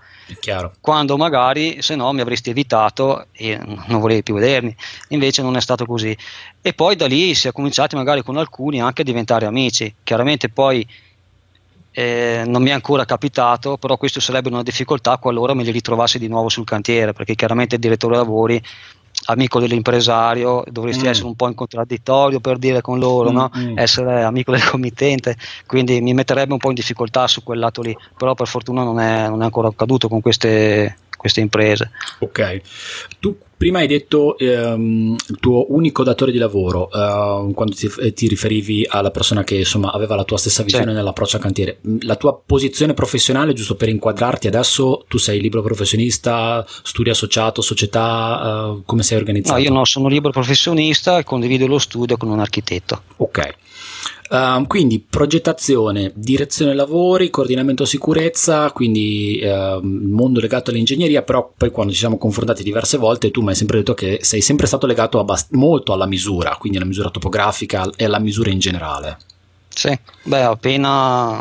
Quando 0.80 1.16
magari 1.16 1.82
se 1.82 1.96
no 1.96 2.12
mi 2.12 2.20
avresti 2.20 2.50
evitato 2.50 3.26
e 3.32 3.58
non 3.58 3.98
volevi 3.98 4.22
più 4.22 4.34
vedermi. 4.34 4.74
Invece 5.08 5.42
non 5.42 5.56
è 5.56 5.60
stato 5.60 5.84
così. 5.84 6.16
E 6.62 6.72
poi 6.72 6.94
da 6.94 7.06
lì 7.08 7.34
si 7.34 7.48
è 7.48 7.52
cominciati 7.52 7.96
magari 7.96 8.22
con 8.22 8.36
alcuni 8.36 8.80
anche 8.80 9.02
a 9.02 9.04
diventare 9.04 9.46
amici. 9.46 9.92
Chiaramente 10.04 10.48
poi 10.48 10.86
eh, 11.96 12.42
non 12.44 12.60
mi 12.60 12.70
è 12.70 12.72
ancora 12.72 13.04
capitato, 13.04 13.76
però 13.76 13.96
questo 13.96 14.18
sarebbe 14.18 14.48
una 14.48 14.64
difficoltà 14.64 15.16
qualora 15.18 15.54
me 15.54 15.62
li 15.62 15.70
ritrovassi 15.70 16.18
di 16.18 16.26
nuovo 16.26 16.48
sul 16.48 16.64
cantiere, 16.64 17.12
perché 17.12 17.36
chiaramente 17.36 17.76
il 17.76 17.80
direttore 17.80 18.16
lavori, 18.16 18.60
amico 19.26 19.60
dell'impresario, 19.60 20.64
dovresti 20.66 21.06
mm. 21.06 21.08
essere 21.08 21.26
un 21.28 21.36
po' 21.36 21.46
in 21.46 21.54
contraddittorio 21.54 22.40
per 22.40 22.58
dire 22.58 22.80
con 22.80 22.98
loro, 22.98 23.30
mm, 23.30 23.34
no? 23.34 23.50
mm. 23.56 23.78
essere 23.78 24.24
amico 24.24 24.50
del 24.50 24.68
committente, 24.68 25.36
quindi 25.66 26.00
mi 26.00 26.14
metterebbe 26.14 26.52
un 26.52 26.58
po' 26.58 26.70
in 26.70 26.74
difficoltà 26.74 27.28
su 27.28 27.44
quel 27.44 27.60
lato 27.60 27.80
lì, 27.80 27.96
però 28.18 28.34
per 28.34 28.48
fortuna 28.48 28.82
non 28.82 28.98
è, 28.98 29.28
non 29.28 29.42
è 29.42 29.44
ancora 29.44 29.68
accaduto 29.68 30.08
con 30.08 30.20
queste, 30.20 30.96
queste 31.16 31.40
imprese. 31.40 31.90
Ok, 32.18 32.60
tu 33.18 33.36
prima 33.56 33.78
hai 33.78 33.86
detto 33.86 34.36
ehm, 34.36 35.16
il 35.28 35.38
tuo 35.40 35.72
unico 35.72 36.02
datore 36.02 36.32
di 36.32 36.38
lavoro 36.38 36.90
eh, 36.90 37.52
quando 37.54 37.74
ti, 37.74 37.90
eh, 38.00 38.12
ti, 38.12 38.28
riferivi 38.28 38.86
alla 38.88 39.10
persona 39.10 39.42
che 39.44 39.56
insomma 39.56 39.90
aveva 39.92 40.14
la 40.16 40.24
tua 40.24 40.36
stessa 40.36 40.62
visione 40.62 40.90
sì. 40.90 40.96
nell'approccio 40.96 41.36
al 41.36 41.42
cantiere. 41.42 41.78
La 42.00 42.16
tua 42.16 42.38
posizione 42.44 42.94
professionale, 42.94 43.54
giusto 43.54 43.76
per 43.76 43.88
inquadrarti 43.88 44.48
adesso, 44.48 45.04
tu 45.08 45.18
sei 45.18 45.40
libero 45.40 45.62
professionista, 45.62 46.64
studio 46.82 47.12
associato, 47.12 47.62
società, 47.62 48.74
eh, 48.76 48.82
come 48.84 49.02
sei 49.02 49.16
organizzato? 49.16 49.58
No, 49.58 49.64
io 49.64 49.72
no, 49.72 49.84
sono 49.84 50.08
libero 50.08 50.32
professionista 50.32 51.18
e 51.18 51.24
condivido 51.24 51.66
lo 51.66 51.78
studio 51.78 52.16
con 52.16 52.28
un 52.28 52.40
architetto. 52.40 53.02
Ok. 53.16 53.54
Uh, 54.34 54.66
quindi 54.66 54.98
progettazione, 54.98 56.10
direzione 56.12 56.74
lavori, 56.74 57.30
coordinamento 57.30 57.84
sicurezza, 57.84 58.72
quindi 58.72 59.40
uh, 59.40 59.78
mondo 59.80 60.40
legato 60.40 60.72
all'ingegneria, 60.72 61.22
però 61.22 61.52
poi 61.56 61.70
quando 61.70 61.92
ci 61.92 62.00
siamo 62.00 62.18
confrontati 62.18 62.64
diverse 62.64 62.98
volte 62.98 63.30
tu 63.30 63.42
mi 63.42 63.50
hai 63.50 63.54
sempre 63.54 63.78
detto 63.78 63.94
che 63.94 64.18
sei 64.22 64.40
sempre 64.40 64.66
stato 64.66 64.86
legato 64.86 65.20
abbast- 65.20 65.52
molto 65.52 65.92
alla 65.92 66.06
misura, 66.06 66.56
quindi 66.56 66.78
alla 66.78 66.86
misura 66.86 67.10
topografica 67.10 67.88
e 67.94 68.06
alla 68.06 68.18
misura 68.18 68.50
in 68.50 68.58
generale. 68.58 69.18
Sì, 69.68 69.96
beh 70.24 70.42
appena, 70.42 71.40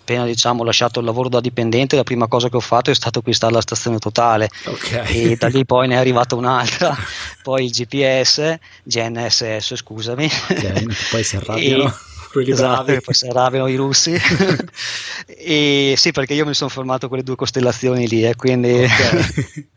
appena 0.00 0.26
diciamo, 0.26 0.62
lasciato 0.62 0.98
il 1.00 1.06
lavoro 1.06 1.30
da 1.30 1.40
dipendente 1.40 1.96
la 1.96 2.04
prima 2.04 2.26
cosa 2.26 2.50
che 2.50 2.56
ho 2.56 2.60
fatto 2.60 2.90
è 2.90 2.94
stato 2.94 3.20
acquistare 3.20 3.54
la 3.54 3.62
stazione 3.62 3.98
totale 3.98 4.50
okay. 4.66 5.30
e 5.30 5.36
da 5.36 5.46
lì 5.46 5.64
poi 5.64 5.88
ne 5.88 5.94
è 5.94 5.98
arrivata 5.98 6.34
un'altra, 6.34 6.94
poi 7.42 7.64
il 7.64 7.70
GPS, 7.70 8.58
GNSS 8.82 9.74
scusami. 9.74 10.26
Ok, 10.50 11.08
poi 11.10 11.24
si 11.24 11.36
arrabbiano. 11.36 11.84
E, 11.84 12.14
quelli 12.36 12.50
esatto, 12.50 12.84
bravi. 12.84 13.00
poi 13.00 13.14
si 13.14 13.26
arrabbiano 13.26 13.66
i 13.66 13.76
russi. 13.76 14.14
e 15.26 15.94
sì, 15.96 16.12
perché 16.12 16.34
io 16.34 16.44
mi 16.44 16.52
sono 16.52 16.68
fermato 16.68 17.08
con 17.08 17.16
le 17.16 17.24
due 17.24 17.34
costellazioni 17.34 18.06
lì, 18.06 18.24
eh, 18.24 18.36
quindi... 18.36 18.84
Okay. 18.84 19.68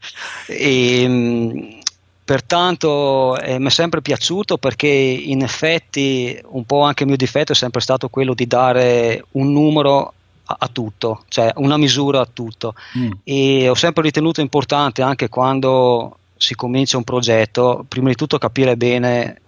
e, 0.48 1.02
ehm, 1.04 1.78
pertanto 2.26 3.40
eh, 3.40 3.58
mi 3.60 3.68
è 3.68 3.70
sempre 3.70 4.02
piaciuto 4.02 4.58
perché 4.58 4.88
in 4.88 5.42
effetti 5.42 6.40
un 6.50 6.64
po' 6.66 6.82
anche 6.82 7.04
il 7.04 7.10
mio 7.10 7.18
difetto 7.18 7.54
è 7.54 7.56
sempre 7.56 7.82
stato 7.82 8.10
quello 8.10 8.36
di 8.36 8.46
dare 8.46 9.26
un 9.32 9.52
numero 9.52 10.14
a, 10.44 10.56
a 10.60 10.68
tutto, 10.68 11.24
cioè 11.30 11.52
una 11.56 11.78
misura 11.78 12.20
a 12.20 12.28
tutto. 12.32 12.76
Mm. 12.98 13.12
E 13.24 13.70
ho 13.70 13.74
sempre 13.74 14.04
ritenuto 14.04 14.42
importante 14.42 15.02
anche 15.02 15.30
quando 15.30 16.18
si 16.36 16.56
comincia 16.56 16.98
un 16.98 17.04
progetto, 17.06 17.86
prima 17.88 18.10
di 18.10 18.16
tutto 18.16 18.38
capire 18.38 18.76
bene 18.76 19.42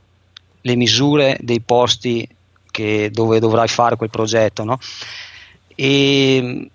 le 0.62 0.76
misure 0.76 1.38
dei 1.42 1.60
posti 1.60 2.28
che, 2.72 3.10
dove 3.12 3.40
dovrai 3.40 3.68
fare 3.68 3.96
quel 3.96 4.10
progetto. 4.10 4.64
No? 4.64 4.80
E 5.76 6.70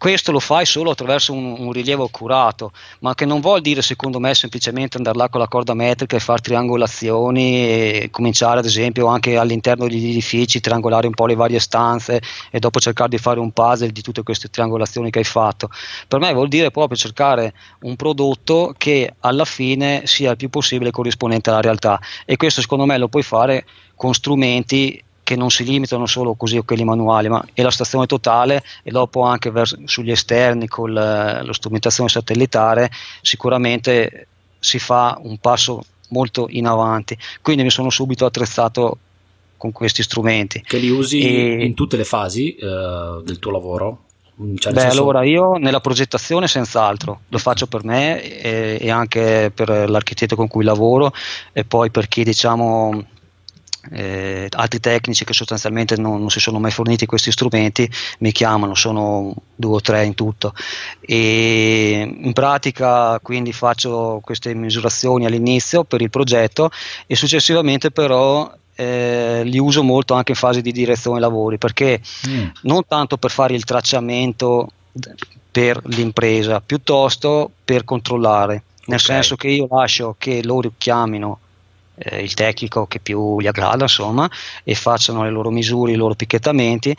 questo 0.00 0.32
lo 0.32 0.40
fai 0.40 0.64
solo 0.64 0.92
attraverso 0.92 1.34
un, 1.34 1.56
un, 1.58 1.72
rilievo 1.72 2.04
accurato, 2.04 2.72
ma 3.00 3.14
che 3.14 3.26
non 3.26 3.42
vuol 3.42 3.60
dire 3.60 3.82
secondo 3.82 4.18
me 4.18 4.34
semplicemente 4.34 4.96
andare 4.96 5.18
là 5.18 5.28
con 5.28 5.40
la 5.40 5.46
corda 5.46 5.74
metrica 5.74 6.16
e 6.16 6.20
fare 6.20 6.40
triangolazioni 6.40 7.66
e 7.66 8.08
cominciare 8.10 8.60
ad 8.60 8.64
esempio 8.64 9.08
anche 9.08 9.36
all'interno 9.36 9.86
degli 9.86 10.08
edifici, 10.08 10.58
triangolare 10.58 11.06
un 11.06 11.12
po' 11.12 11.26
le 11.26 11.34
varie 11.34 11.58
stanze 11.58 12.22
e 12.50 12.58
dopo 12.60 12.80
cercare 12.80 13.10
di 13.10 13.18
fare 13.18 13.40
un 13.40 13.50
puzzle 13.50 13.92
di 13.92 14.00
tutte 14.00 14.22
queste 14.22 14.48
triangolazioni 14.48 15.10
che 15.10 15.18
hai 15.18 15.24
fatto. 15.26 15.68
Per 16.08 16.18
me 16.18 16.32
vuol 16.32 16.48
dire 16.48 16.70
proprio 16.70 16.96
cercare 16.96 17.52
un 17.80 17.94
prodotto 17.96 18.74
che 18.78 19.16
alla 19.20 19.44
fine 19.44 20.06
sia 20.06 20.30
il 20.30 20.38
più 20.38 20.48
possibile 20.48 20.90
corrispondente 20.90 21.50
alla 21.50 21.60
realtà 21.60 22.00
e 22.24 22.38
questo 22.38 22.62
secondo 22.62 22.86
me 22.86 22.96
lo 22.96 23.08
puoi 23.08 23.22
fare 23.22 23.66
con 23.96 24.14
strumenti 24.14 25.04
che 25.30 25.36
non 25.36 25.50
si 25.52 25.62
limitano 25.62 26.06
solo 26.06 26.34
così 26.34 26.56
a 26.56 26.62
quelli 26.62 26.82
manuali, 26.82 27.28
ma 27.28 27.40
è 27.52 27.62
la 27.62 27.70
stazione 27.70 28.06
totale 28.06 28.64
e 28.82 28.90
dopo 28.90 29.22
anche 29.22 29.52
vers- 29.52 29.78
sugli 29.84 30.10
esterni 30.10 30.66
con 30.66 30.92
la, 30.92 31.40
la 31.44 31.52
strumentazione 31.52 32.08
satellitare 32.08 32.90
sicuramente 33.22 34.26
si 34.58 34.80
fa 34.80 35.16
un 35.22 35.38
passo 35.38 35.84
molto 36.08 36.48
in 36.50 36.66
avanti. 36.66 37.16
Quindi 37.42 37.62
mi 37.62 37.70
sono 37.70 37.90
subito 37.90 38.24
attrezzato 38.24 38.98
con 39.56 39.70
questi 39.70 40.02
strumenti. 40.02 40.64
Che 40.66 40.78
li 40.78 40.90
usi 40.90 41.20
e... 41.20 41.64
in 41.64 41.74
tutte 41.74 41.96
le 41.96 42.04
fasi 42.04 42.56
eh, 42.56 43.20
del 43.22 43.38
tuo 43.38 43.52
lavoro? 43.52 44.06
Cioè, 44.56 44.72
Beh, 44.72 44.80
senso... 44.80 45.00
allora 45.00 45.22
io 45.22 45.58
nella 45.58 45.80
progettazione 45.80 46.48
senz'altro 46.48 47.20
lo 47.28 47.38
faccio 47.38 47.68
per 47.68 47.84
me 47.84 48.20
e, 48.20 48.78
e, 48.80 48.90
anche 48.90 49.52
per 49.54 49.88
l'architetto 49.88 50.34
con 50.34 50.48
cui 50.48 50.64
lavoro 50.64 51.12
e 51.52 51.64
poi 51.64 51.92
per 51.92 52.08
chi 52.08 52.24
diciamo 52.24 53.04
eh, 53.90 54.46
altri 54.50 54.80
tecnici 54.80 55.24
che 55.24 55.32
sostanzialmente 55.32 55.96
non, 55.96 56.20
non, 56.20 56.30
si 56.30 56.40
sono 56.40 56.58
mai 56.58 56.70
forniti 56.70 57.06
questi 57.06 57.30
strumenti 57.30 57.90
mi 58.18 58.32
chiamano, 58.32 58.74
sono 58.74 59.34
due 59.54 59.76
o 59.76 59.80
tre 59.80 60.04
in 60.04 60.14
tutto 60.14 60.52
e 61.00 62.16
in 62.20 62.32
pratica 62.32 63.18
quindi 63.20 63.52
faccio 63.52 64.20
queste 64.22 64.54
misurazioni 64.54 65.24
all'inizio 65.24 65.84
per 65.84 66.02
il 66.02 66.10
progetto 66.10 66.70
e 67.06 67.16
successivamente 67.16 67.90
però 67.90 68.52
eh, 68.74 69.42
li 69.44 69.58
uso 69.58 69.82
molto 69.82 70.14
anche 70.14 70.32
in 70.32 70.38
fase 70.38 70.60
di 70.60 70.72
direzione 70.72 71.20
lavori 71.20 71.58
perché 71.58 72.00
mm. 72.28 72.48
non 72.62 72.82
tanto 72.86 73.16
per 73.16 73.30
fare 73.30 73.54
il 73.54 73.64
tracciamento 73.64 74.68
per 75.50 75.80
l'impresa 75.84 76.60
piuttosto 76.60 77.50
per 77.64 77.84
controllare 77.84 78.62
nel 78.86 78.98
okay. 78.98 79.14
senso 79.16 79.36
che 79.36 79.48
io 79.48 79.66
lascio 79.70 80.14
che 80.18 80.42
loro 80.44 80.72
chiamino 80.76 81.38
eh, 82.02 82.22
il 82.22 82.34
tecnico 82.34 82.86
che 82.86 83.00
più 83.00 83.40
gli 83.40 83.46
aggrada 83.46 83.82
insomma 83.84 84.28
e 84.64 84.74
facciano 84.74 85.22
le 85.22 85.30
loro 85.30 85.50
misure, 85.50 85.92
i 85.92 85.96
loro 85.96 86.14
picchettamenti. 86.14 86.96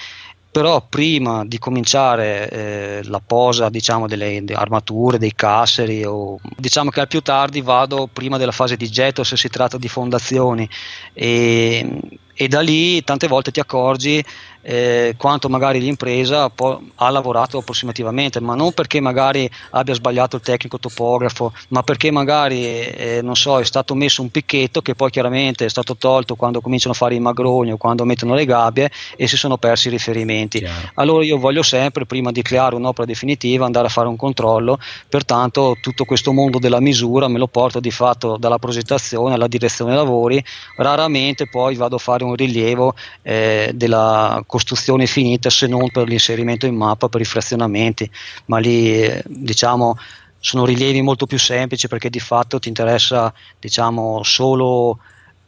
Però 0.52 0.86
prima 0.88 1.46
di 1.46 1.58
cominciare 1.60 2.50
eh, 2.50 3.02
la 3.06 3.22
posa 3.26 3.70
diciamo, 3.70 4.06
delle, 4.06 4.44
delle, 4.44 4.60
armature, 4.60 5.18
dei 5.18 5.34
casseri 5.34 6.04
o 6.04 6.38
diciamo 6.58 6.90
che 6.90 7.00
al 7.00 7.08
più 7.08 7.22
tardi 7.22 7.62
vado 7.62 8.10
prima 8.12 8.38
della 8.38 8.52
fase 8.52 8.76
di 8.76 8.90
getto 8.90 9.24
se 9.24 9.38
si 9.38 9.48
tratta 9.48 9.78
di 9.78 9.88
fondazioni 9.88 10.68
e, 11.14 12.00
e 12.34 12.48
da 12.50 12.60
lì 12.60 13.02
tante 13.06 13.28
volte 13.28 13.52
ti 13.52 13.62
accorgi 13.62 14.22
eh, 14.62 15.16
quanto 15.18 15.50
magari 15.50 15.80
l'impresa 15.80 16.50
po- 16.50 16.82
ha 16.96 17.10
lavorato 17.10 17.60
approssimativamente, 17.60 18.40
ma 18.40 18.56
non 18.56 18.74
perché 18.74 19.00
magari 19.00 19.50
abbia 19.72 19.94
sbagliato 19.94 20.38
il 20.38 20.42
tecnico 20.42 20.80
topografo, 20.80 21.54
ma 21.70 21.84
perché 21.84 22.12
magari 22.12 22.66
eh, 22.66 23.20
non 23.22 23.36
so, 23.36 23.60
è 23.60 23.64
stato 23.64 23.96
messo 23.96 24.22
un 24.22 24.30
picchetto 24.30 24.82
che 24.82 24.96
poi 24.96 25.10
chiaramente 25.10 25.66
è 25.66 25.70
stato 25.70 25.96
tolto 25.96 26.36
quando 26.36 26.62
cominciano 26.62 26.94
a 26.94 26.98
fare 26.98 27.16
i 27.16 27.20
magroni 27.20 27.72
o 27.72 27.78
quando 27.78 28.06
mettono 28.06 28.34
le 28.34 28.46
gabbie 28.46 28.92
e 29.16 29.28
si 29.28 29.38
sono 29.38 29.58
persi 29.58 29.88
i 29.88 29.92
riferimenti. 29.92 30.60
Chiaro. 30.60 30.92
Allora 30.96 31.24
io 31.24 31.38
voglio 31.38 31.64
sempre, 31.64 32.06
prima 32.06 32.32
di 32.32 32.42
creare 32.42 32.76
un'opera 32.76 33.06
definitiva, 33.06 33.66
andare 33.66 33.88
a 33.88 33.90
fare 33.90 34.08
un 34.08 34.16
controllo, 34.16 34.80
pertanto 35.08 35.78
tutto 35.82 36.06
questo 36.06 36.32
mondo 36.32 36.60
della 36.60 36.80
misura 36.80 37.28
me 37.28 37.38
lo 37.38 37.48
porto 37.48 37.80
di 37.80 37.92
fatto 37.92 38.38
dalla 38.38 38.58
progettazione 38.58 39.34
alla 39.34 39.48
direzione 39.48 39.96
lavori, 39.96 40.44
raramente 40.78 41.48
poi 41.48 41.76
vado 41.76 41.96
a 41.96 42.00
fare 42.00 42.24
un 42.24 42.36
rilievo 42.36 42.94
eh, 43.22 43.72
della 43.74 44.44
costruzione 44.52 45.06
finita 45.08 45.50
se 45.50 45.66
non 45.66 45.90
per 45.92 46.10
l'inserimento 46.10 46.66
in 46.66 46.76
mappa 46.76 47.08
per 47.08 47.22
i 47.22 47.26
frazionamenti, 47.26 48.12
ma 48.48 48.58
lì 48.58 49.02
eh, 49.02 49.24
diciamo 49.26 49.96
sono 50.40 50.66
rilievi 50.66 51.02
molto 51.02 51.26
più 51.26 51.40
semplici 51.40 51.88
perché 51.88 52.10
di 52.10 52.20
fatto 52.20 52.60
ti 52.60 52.68
interessa 52.68 53.34
diciamo 53.60 54.24
solo 54.24 55.00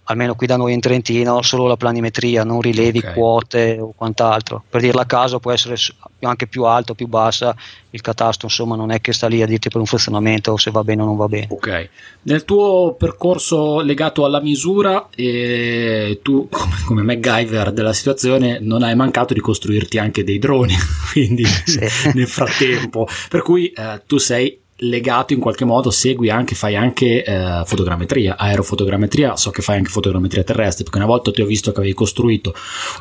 almeno 0.06 0.36
qui 0.36 0.48
da 0.48 0.58
noi 0.58 0.74
in 0.74 0.80
Trentino, 0.80 1.42
solo 1.42 1.68
la 1.68 1.78
planimetria, 1.78 2.44
non 2.44 2.62
rilevi 2.62 3.00
okay. 3.00 3.14
quote 3.14 3.78
o 3.80 3.94
quant'altro. 3.96 4.64
Per 4.70 4.82
dirla 4.82 5.02
a 5.02 5.06
caso 5.06 5.40
può 5.40 5.52
essere 5.52 5.76
anche 6.22 6.48
più 6.48 6.64
alta 6.64 6.92
o 6.92 6.96
più 6.96 7.08
bassa, 7.08 7.56
il 7.92 8.02
catasto 8.02 8.46
insomma 8.46 8.76
non 8.76 8.92
è 8.92 9.02
che 9.02 9.14
sta 9.14 9.28
lì 9.28 9.42
a 9.42 9.46
dirti 9.46 9.70
per 9.70 9.80
un 9.80 9.86
funzionamento 9.86 10.58
se 10.58 10.72
va 10.72 10.84
bene 10.84 11.04
o 11.04 11.06
non 11.06 11.16
va 11.16 11.28
bene. 11.28 11.48
Ok, 11.50 11.90
nel 12.24 12.44
tuo 12.44 12.96
percorso 12.98 13.82
legato 13.82 14.26
alla 14.26 14.42
misura, 14.42 15.10
eh, 15.16 16.20
tu 16.22 16.48
come, 16.50 16.76
come 16.86 17.04
MacGyver 17.04 17.72
della 17.72 17.94
situazione 17.94 18.60
non 18.60 18.84
hai 18.84 18.96
mancato 18.96 19.34
di 19.34 19.40
costruirti 19.40 20.00
anche 20.00 20.24
dei 20.24 20.40
droni, 20.40 20.74
quindi 21.12 21.46
sì. 21.46 21.80
nel 22.14 22.28
frattempo, 22.28 23.08
per 23.30 23.42
cui 23.42 23.68
eh, 23.68 24.02
tu 24.06 24.18
sei 24.18 24.62
legato 24.78 25.34
in 25.34 25.40
qualche 25.40 25.66
modo, 25.66 25.92
segui 25.92 26.30
anche, 26.30 26.56
fai 26.56 26.76
anche 26.76 27.24
eh, 27.24 27.62
fotogrammetria, 27.66 28.38
aerofotogrammetria, 28.38 29.36
so 29.36 29.52
che 29.52 29.62
fai 29.62 29.78
anche 29.78 29.90
fotogrammetria 29.90 30.44
terrestre, 30.44 30.84
perché 30.84 30.98
una 30.98 31.08
volta 31.08 31.32
ti 31.32 31.42
ho 31.42 31.46
visto 31.46 31.72
che 31.72 31.80
avevi 31.80 31.94
costruito 31.94 32.54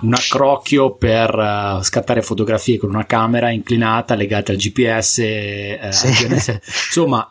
un 0.02 0.14
accrocchio 0.14 0.94
per 0.94 1.34
uh, 1.34 1.82
scattare 1.82 2.22
fotografie 2.22 2.78
con 2.78 2.90
una 2.90 3.06
camera 3.06 3.50
inclinata 3.50 4.14
legata 4.14 4.52
al 4.52 4.58
GPS, 4.58 5.18
eh, 5.18 5.88
sì. 5.90 6.06
insomma 6.26 7.26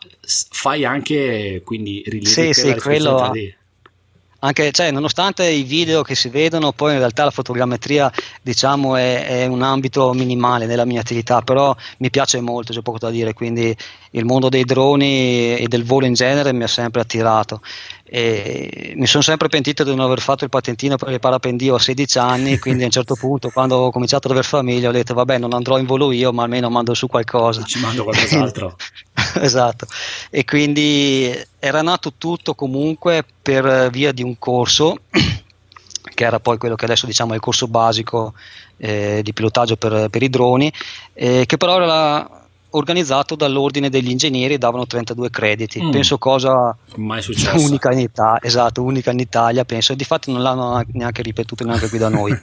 fai 0.50 0.84
anche 0.84 1.62
quindi 1.64 2.02
rilievi 2.06 2.52
sì, 2.52 2.52
sì, 2.52 2.74
quello... 2.80 3.30
Di 3.32 3.60
anche, 4.44 4.72
cioè, 4.72 4.90
nonostante 4.90 5.48
i 5.48 5.62
video 5.62 6.02
che 6.02 6.16
si 6.16 6.28
vedono, 6.28 6.72
poi 6.72 6.92
in 6.94 6.98
realtà 6.98 7.22
la 7.24 7.30
fotogrammetria 7.30 8.10
diciamo 8.42 8.96
è, 8.96 9.24
è, 9.26 9.46
un 9.46 9.62
ambito 9.62 10.12
minimale 10.12 10.66
nella 10.66 10.84
mia 10.84 11.00
attività, 11.00 11.42
però 11.42 11.74
mi 11.98 12.10
piace 12.10 12.40
molto, 12.40 12.72
c'è 12.72 12.80
poco 12.82 12.98
da 12.98 13.10
dire, 13.10 13.34
quindi 13.34 13.74
il 14.10 14.24
mondo 14.24 14.48
dei 14.48 14.64
droni 14.64 15.56
e 15.56 15.66
del 15.68 15.84
volo 15.84 16.06
in 16.06 16.14
genere 16.14 16.52
mi 16.52 16.64
ha 16.64 16.68
sempre 16.68 17.02
attirato 17.02 17.60
E 18.14 18.92
mi 18.94 19.06
sono 19.06 19.22
sempre 19.22 19.48
pentito 19.48 19.84
di 19.84 19.94
non 19.94 20.00
aver 20.00 20.20
fatto 20.20 20.44
il 20.44 20.50
patentino 20.50 20.96
per 20.96 21.08
il 21.12 21.18
parapendio 21.18 21.76
a 21.76 21.78
16 21.78 22.18
anni, 22.18 22.58
quindi 22.60 22.82
a 22.82 22.84
un 22.84 22.92
certo 22.92 23.14
punto 23.14 23.48
quando 23.48 23.76
ho 23.76 23.90
cominciato 23.90 24.26
ad 24.26 24.34
aver 24.34 24.44
famiglia 24.44 24.90
ho 24.90 24.92
detto 24.92 25.14
vabbè 25.14 25.38
non 25.38 25.54
andrò 25.54 25.78
in 25.78 25.86
volo 25.86 26.12
io, 26.12 26.30
ma 26.30 26.42
almeno 26.42 26.68
mando 26.68 26.92
su 26.92 27.06
qualcosa. 27.06 27.64
Ci 27.64 27.80
mando 27.80 28.04
qualcos'altro. 28.04 28.76
esatto. 29.40 29.86
E 30.28 30.44
quindi 30.44 31.34
era 31.58 31.80
nato 31.80 32.12
tutto 32.18 32.54
comunque 32.54 33.24
per 33.40 33.88
via 33.88 34.12
di 34.12 34.22
un 34.22 34.38
corso 34.38 34.98
che 36.14 36.24
era 36.24 36.38
poi 36.38 36.58
quello 36.58 36.74
che 36.74 36.84
adesso 36.84 37.06
diciamo 37.06 37.32
è 37.32 37.36
il 37.36 37.40
corso 37.40 37.66
basico 37.66 38.34
eh, 38.76 39.20
di 39.22 39.32
pilotaggio 39.32 39.76
per, 39.76 40.10
per 40.10 40.22
i 40.22 40.28
droni, 40.28 40.70
eh, 41.14 41.46
che 41.46 41.56
però 41.56 41.80
era 41.80 42.41
organizzato 42.72 43.34
dall'ordine 43.34 43.88
degli 43.88 44.10
ingegneri 44.10 44.58
davano 44.58 44.86
32 44.86 45.30
crediti. 45.30 45.82
Mm. 45.82 45.90
Penso 45.90 46.18
cosa 46.18 46.76
unica 47.56 47.92
in, 47.92 48.00
Italia, 48.00 48.40
esatto, 48.42 48.82
unica 48.82 49.10
in 49.10 49.20
Italia, 49.20 49.64
penso. 49.64 49.94
Di 49.94 50.04
fatto 50.04 50.30
non 50.30 50.42
l'hanno 50.42 50.82
neanche 50.92 51.22
ripetuto 51.22 51.64
neanche 51.64 51.88
qui 51.88 51.98
da 51.98 52.08
noi. 52.08 52.32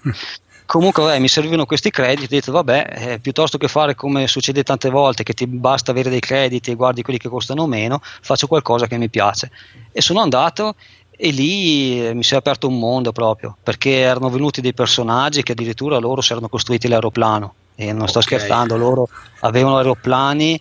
Comunque 0.66 1.02
vabbè, 1.02 1.18
mi 1.18 1.28
servivano 1.28 1.66
questi 1.66 1.90
crediti, 1.90 2.26
ho 2.26 2.38
detto 2.38 2.52
vabbè, 2.52 2.88
eh, 2.92 3.20
piuttosto 3.20 3.58
che 3.58 3.68
fare 3.68 3.96
come 3.96 4.28
succede 4.28 4.62
tante 4.62 4.92
volte, 4.92 5.24
che 5.24 5.34
ti 5.34 5.48
basta 5.48 5.90
avere 5.90 6.12
dei 6.12 6.20
crediti 6.20 6.70
e 6.70 6.76
guardi 6.76 7.02
quelli 7.02 7.18
che 7.18 7.28
costano 7.28 7.66
meno, 7.66 8.02
faccio 8.04 8.46
qualcosa 8.46 8.86
che 8.86 8.98
mi 9.00 9.10
piace. 9.10 9.50
E 9.92 10.00
sono 10.02 10.20
andato 10.20 10.76
e 11.10 11.32
lì 11.32 12.06
eh, 12.06 12.14
mi 12.14 12.24
si 12.24 12.36
è 12.36 12.38
aperto 12.38 12.68
un 12.68 12.78
mondo 12.78 13.12
proprio, 13.12 13.58
perché 13.64 13.98
erano 13.98 14.30
venuti 14.30 14.62
dei 14.62 14.76
personaggi 14.76 15.42
che 15.42 15.54
addirittura 15.54 15.98
loro 15.98 16.22
si 16.22 16.34
erano 16.34 16.50
costruiti 16.50 16.88
l'aeroplano 16.88 17.54
e 17.80 17.94
non 17.94 18.10
sto 18.10 18.20
okay. 18.20 18.38
scherzando, 18.38 18.76
loro 18.76 19.08
avevano 19.40 19.78
aeroplani 19.78 20.60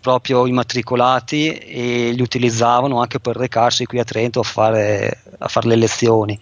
proprio 0.00 0.46
immatricolati 0.46 1.48
e 1.48 2.12
li 2.12 2.22
utilizzavano 2.22 3.00
anche 3.00 3.18
per 3.18 3.34
recarsi 3.34 3.86
qui 3.86 3.98
a 3.98 4.04
Trento 4.04 4.38
a 4.38 4.44
fare, 4.44 5.20
a 5.36 5.48
fare 5.48 5.66
le 5.66 5.74
lezioni. 5.74 6.38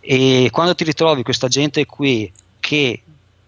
E 0.00 0.48
quando 0.50 0.74
ti 0.74 0.82
ritrovi 0.82 1.22
questa 1.22 1.46
gente 1.46 1.86
qui 1.86 2.30
che 2.58 3.02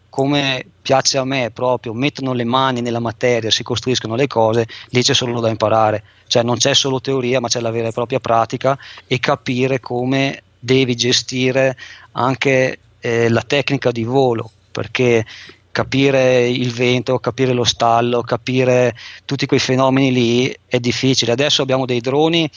come 0.09 0.65
piace 0.81 1.19
a 1.19 1.25
me 1.25 1.51
proprio, 1.51 1.93
mettono 1.93 2.35
le 2.35 2.45
mani 2.45 2.83
nella 2.83 3.01
materia, 3.01 3.51
si 3.51 3.65
costruiscono 3.65 4.15
le 4.15 4.29
cose, 4.29 4.69
lì 4.91 5.03
c'è 5.03 5.15
solo 5.15 5.41
da 5.41 5.49
imparare, 5.49 6.05
cioè 6.29 6.45
non 6.45 6.57
c'è 6.57 6.73
solo 6.73 7.01
teoria 7.01 7.41
ma 7.41 7.49
c'è 7.49 7.61
la 7.61 7.71
vera 7.71 7.89
e 7.89 7.93
propria 7.93 8.21
pratica 8.21 8.79
e 9.09 9.19
capire 9.19 9.81
come 9.81 10.43
devi 10.57 10.95
gestire 10.95 11.77
anche 12.13 12.79
eh, 13.01 13.29
la 13.29 13.43
tecnica 13.43 13.91
di 13.91 14.05
volo, 14.05 14.49
perché 14.71 15.25
capire 15.73 16.47
il 16.49 16.71
vento, 16.71 17.19
capire 17.19 17.53
lo 17.53 17.65
stallo, 17.65 18.23
capire 18.23 18.95
tutti 19.25 19.47
quei 19.47 19.59
fenomeni 19.59 20.13
lì 20.13 20.57
è 20.67 20.79
difficile. 20.79 21.33
Adesso 21.33 21.63
abbiamo 21.63 21.87
dei 21.87 22.01
droni 22.01 22.49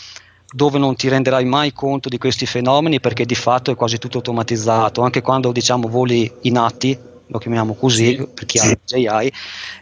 dove 0.47 0.78
non 0.78 0.95
ti 0.95 1.08
renderai 1.08 1.45
mai 1.45 1.73
conto 1.73 2.08
di 2.08 2.17
questi 2.17 2.45
fenomeni 2.45 2.99
perché 2.99 3.25
di 3.25 3.36
fatto 3.36 3.71
è 3.71 3.75
quasi 3.75 3.97
tutto 3.97 4.17
automatizzato, 4.17 5.01
anche 5.01 5.21
quando 5.21 5.51
diciamo 5.51 5.88
voli 5.88 6.32
in 6.41 6.58
atti, 6.58 6.97
lo 7.28 7.39
chiamiamo 7.39 7.73
così 7.73 8.15
sì, 8.15 8.28
per 8.34 8.45
chi 8.45 8.60
ha 8.60 8.78
JI, 8.86 9.34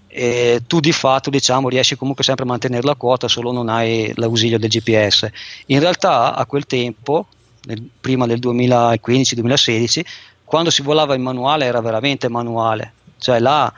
e 0.08 0.62
tu 0.65 0.80
di 0.80 0.91
fatto 0.91 1.30
diciamo 1.30 1.69
riesci 1.69 1.96
comunque 1.96 2.24
sempre 2.24 2.46
a 2.46 2.48
mantenere 2.48 2.84
la 2.84 2.96
quota, 2.96 3.28
solo 3.28 3.52
non 3.52 3.67
hai 3.67 4.12
l'ausilio 4.15 4.58
del 4.58 4.69
GPS. 4.69 5.30
In 5.67 5.80
realtà 5.80 6.34
a 6.36 6.46
quel 6.46 6.65
tempo, 6.65 7.28
nel, 7.65 7.84
prima 8.00 8.26
del 8.26 8.39
2015-2016, 8.39 10.02
quando 10.43 10.69
si 10.69 10.82
volava 10.82 11.15
in 11.15 11.22
manuale 11.22 11.65
era 11.65 11.82
veramente 11.82 12.30
manuale, 12.30 12.93
cioè 13.23 13.39
là 13.39 13.71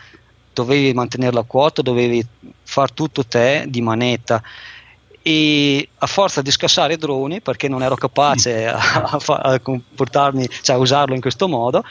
dovevi 0.51 0.93
mantenere 0.93 1.33
la 1.33 1.43
quota, 1.43 1.81
dovevi 1.81 2.25
far 2.63 2.91
tutto 2.91 3.25
te 3.25 3.65
di 3.67 3.81
manetta. 3.81 4.41
E 5.21 5.87
a 5.97 6.05
forza 6.07 6.41
di 6.41 6.51
scassare 6.51 6.93
i 6.93 6.97
droni 6.97 7.41
perché 7.41 7.67
non 7.67 7.81
ero 7.81 7.95
capace 7.95 8.67
a, 8.67 8.77
a, 8.77 9.19
a 9.25 9.59
comportarmi, 9.59 10.47
cioè 10.61 10.75
a 10.75 10.79
usarlo 10.79 11.15
in 11.15 11.21
questo 11.21 11.47
modo 11.47 11.83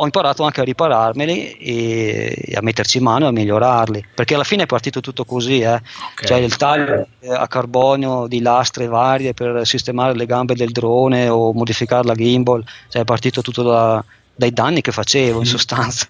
ho 0.00 0.04
imparato 0.04 0.44
anche 0.44 0.62
a 0.62 0.64
ripararmeli 0.64 1.52
e 1.58 2.54
a 2.54 2.62
metterci 2.62 2.96
in 2.96 3.04
mano 3.04 3.26
e 3.26 3.28
a 3.28 3.32
migliorarli. 3.32 4.06
Perché 4.14 4.34
alla 4.34 4.44
fine 4.44 4.62
è 4.62 4.66
partito 4.66 5.00
tutto 5.00 5.26
così 5.26 5.60
eh. 5.60 5.74
okay. 5.74 5.82
cioè 6.24 6.38
il 6.38 6.56
taglio 6.56 7.06
a 7.28 7.46
carbonio 7.46 8.26
di 8.26 8.40
lastre 8.40 8.86
varie 8.86 9.34
per 9.34 9.66
sistemare 9.66 10.14
le 10.14 10.24
gambe 10.24 10.54
del 10.54 10.70
drone 10.70 11.28
o 11.28 11.52
modificare 11.52 12.04
la 12.04 12.14
gimbal 12.14 12.64
cioè 12.88 13.02
è 13.02 13.04
partito 13.04 13.42
tutto 13.42 13.62
da, 13.62 14.02
dai 14.34 14.52
danni 14.54 14.80
che 14.80 14.90
facevo 14.90 15.38
in 15.38 15.44
sostanza 15.44 16.06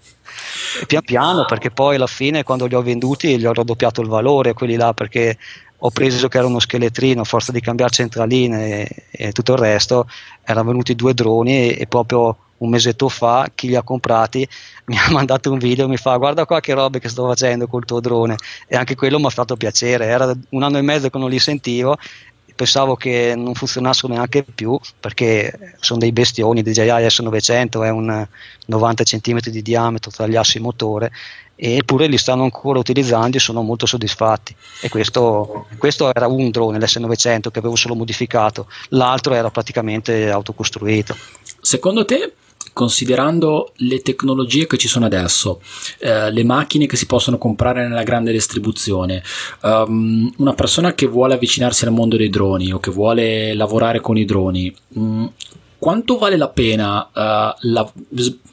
pian 0.86 1.02
piano 1.02 1.44
perché 1.44 1.70
poi 1.70 1.96
alla 1.96 2.06
fine 2.06 2.42
quando 2.42 2.66
li 2.66 2.74
ho 2.74 2.82
venduti 2.82 3.38
gli 3.38 3.46
ho 3.46 3.52
raddoppiato 3.52 4.00
il 4.00 4.08
valore 4.08 4.52
quelli 4.52 4.76
là 4.76 4.92
perché 4.92 5.36
ho 5.82 5.90
preso 5.90 6.28
che 6.28 6.38
era 6.38 6.46
uno 6.46 6.58
scheletrino 6.58 7.22
a 7.22 7.24
forza 7.24 7.52
di 7.52 7.60
cambiare 7.60 7.92
centraline 7.92 8.82
e, 8.82 9.06
e 9.10 9.32
tutto 9.32 9.52
il 9.52 9.58
resto 9.58 10.08
erano 10.42 10.68
venuti 10.68 10.94
due 10.94 11.14
droni 11.14 11.70
e, 11.70 11.76
e, 11.80 11.86
proprio 11.86 12.36
un 12.58 12.68
mesetto 12.68 13.08
fa 13.08 13.50
chi 13.54 13.68
li 13.68 13.76
ha 13.76 13.82
comprati 13.82 14.46
mi 14.86 14.98
ha 14.98 15.10
mandato 15.10 15.50
un 15.50 15.58
video 15.58 15.86
e 15.86 15.88
mi 15.88 15.96
fa 15.96 16.16
guarda 16.16 16.44
qua 16.44 16.60
che 16.60 16.74
robe 16.74 16.98
che 16.98 17.08
sto 17.08 17.26
facendo 17.26 17.66
col 17.66 17.84
tuo 17.84 18.00
drone. 18.00 18.36
E 18.66 18.76
anche 18.76 18.94
quello 18.94 19.18
mi 19.18 19.26
ha 19.26 19.30
fatto 19.30 19.56
piacere 19.56 20.06
era 20.06 20.34
un 20.50 20.62
anno 20.62 20.78
e 20.78 20.82
mezzo 20.82 21.08
che 21.08 21.18
non 21.18 21.30
li 21.30 21.38
sentivo 21.38 21.96
pensavo 22.60 22.94
che 22.94 23.32
non 23.34 23.54
funzionassero 23.54 24.12
neanche 24.12 24.42
più 24.42 24.78
perché 25.00 25.76
sono 25.80 25.98
dei 25.98 26.12
bestioni 26.12 26.60
DJI 26.60 27.06
S900 27.06 27.82
è 27.84 27.88
un 27.88 28.26
90 28.66 29.02
cm 29.02 29.38
di 29.46 29.62
diametro 29.62 30.10
tra 30.10 30.26
gli 30.26 30.36
assi 30.36 30.60
motore 30.60 31.10
eppure 31.56 32.06
li 32.06 32.18
stanno 32.18 32.42
ancora 32.42 32.78
utilizzando 32.78 33.38
e 33.38 33.40
sono 33.40 33.62
molto 33.62 33.86
soddisfatti. 33.86 34.54
E 34.82 34.90
questo, 34.90 35.68
questo 35.78 36.12
era 36.12 36.26
un 36.26 36.50
drone 36.50 36.78
l'S900 36.78 37.50
che 37.50 37.58
avevo 37.60 37.76
solo 37.76 37.94
modificato 37.94 38.66
l'altro 38.90 39.32
era 39.32 39.50
praticamente 39.50 40.28
autocostruito. 40.28 41.16
Secondo 41.62 42.04
te 42.04 42.34
considerando 42.72 43.72
le 43.76 44.00
tecnologie 44.00 44.66
che 44.66 44.76
ci 44.76 44.88
sono 44.88 45.06
adesso, 45.06 45.60
eh, 45.98 46.30
le 46.30 46.44
macchine 46.44 46.86
che 46.86 46.96
si 46.96 47.06
possono 47.06 47.38
comprare 47.38 47.86
nella 47.86 48.02
grande 48.02 48.32
distribuzione, 48.32 49.22
um, 49.62 50.32
una 50.38 50.54
persona 50.54 50.94
che 50.94 51.06
vuole 51.06 51.34
avvicinarsi 51.34 51.84
al 51.84 51.92
mondo 51.92 52.16
dei 52.16 52.30
droni 52.30 52.72
o 52.72 52.80
che 52.80 52.90
vuole 52.90 53.54
lavorare 53.54 54.00
con 54.00 54.16
i 54.16 54.24
droni, 54.24 54.74
mh, 54.88 55.02
mm, 55.02 55.26
quanto 55.80 56.18
vale 56.18 56.36
la 56.36 56.50
pena, 56.50 57.08
uh, 57.08 57.56
la, 57.58 57.92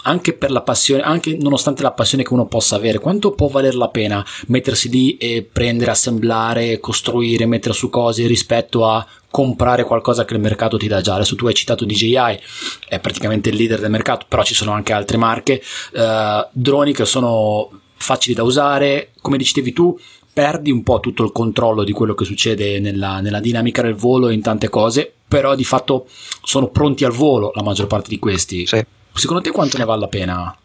anche 0.04 0.32
per 0.34 0.50
la 0.50 0.62
passione, 0.62 1.02
anche 1.02 1.36
nonostante 1.38 1.84
la 1.84 1.92
passione 1.92 2.24
che 2.24 2.32
uno 2.32 2.48
possa 2.48 2.78
avere, 2.78 3.00
quanto 3.00 3.32
può 3.32 3.50
valer 3.50 3.76
la 3.76 3.90
pena 3.90 4.26
mettersi 4.48 4.90
lì 4.90 5.18
e 5.18 5.48
prendere, 5.52 5.92
assemblare, 5.92 6.80
costruire, 6.80 7.46
mettere 7.46 7.74
su 7.74 7.90
cose 7.90 8.26
rispetto 8.26 8.88
a 8.88 9.06
comprare 9.30 9.84
qualcosa 9.84 10.24
che 10.24 10.36
il 10.36 10.40
mercato 10.40 10.78
ti 10.78 10.88
dà 10.88 11.02
già. 11.02 11.16
Adesso 11.16 11.36
tu 11.36 11.48
hai 11.48 11.54
citato 11.54 11.84
DJI, 11.84 12.40
è 12.88 13.00
praticamente 13.02 13.50
il 13.50 13.58
leader 13.58 13.82
del 13.82 13.92
mercato, 13.92 14.26
però 14.30 14.44
ci 14.44 14.56
sono 14.56 14.72
anche 14.72 14.94
altre 14.94 15.18
marche, 15.18 15.62
uh, 15.96 16.48
droni 16.52 16.94
che 16.94 17.04
sono 17.04 17.70
facili 17.98 18.36
da 18.36 18.44
usare, 18.44 19.10
come 19.22 19.36
dicevi 19.36 19.74
tu, 19.74 20.00
perdi 20.32 20.72
un 20.72 20.82
po' 20.82 21.02
tutto 21.02 21.26
il 21.26 21.34
controllo 21.34 21.84
di 21.84 21.92
quello 21.92 22.14
che 22.14 22.24
succede 22.24 22.80
nella, 22.80 23.20
nella 23.20 23.42
dinamica 23.42 23.82
del 23.82 23.96
volo 23.96 24.30
e 24.30 24.34
in 24.34 24.42
tante 24.42 24.70
cose, 24.70 25.14
però 25.28 25.56
di 25.56 25.64
fatto 25.64 26.08
sono 26.44 26.68
pronti 26.68 27.04
al 27.04 27.12
volo 27.12 27.52
la 27.54 27.64
maggior 27.64 27.88
parte 27.88 28.10
di 28.10 28.20
questi. 28.20 28.66
Sì. 28.66 28.86
Secondo 29.14 29.42
te 29.42 29.52
quanto 29.52 29.78
ne 29.78 29.86
vale 29.86 30.00
la 30.00 30.08
pena? 30.08 30.58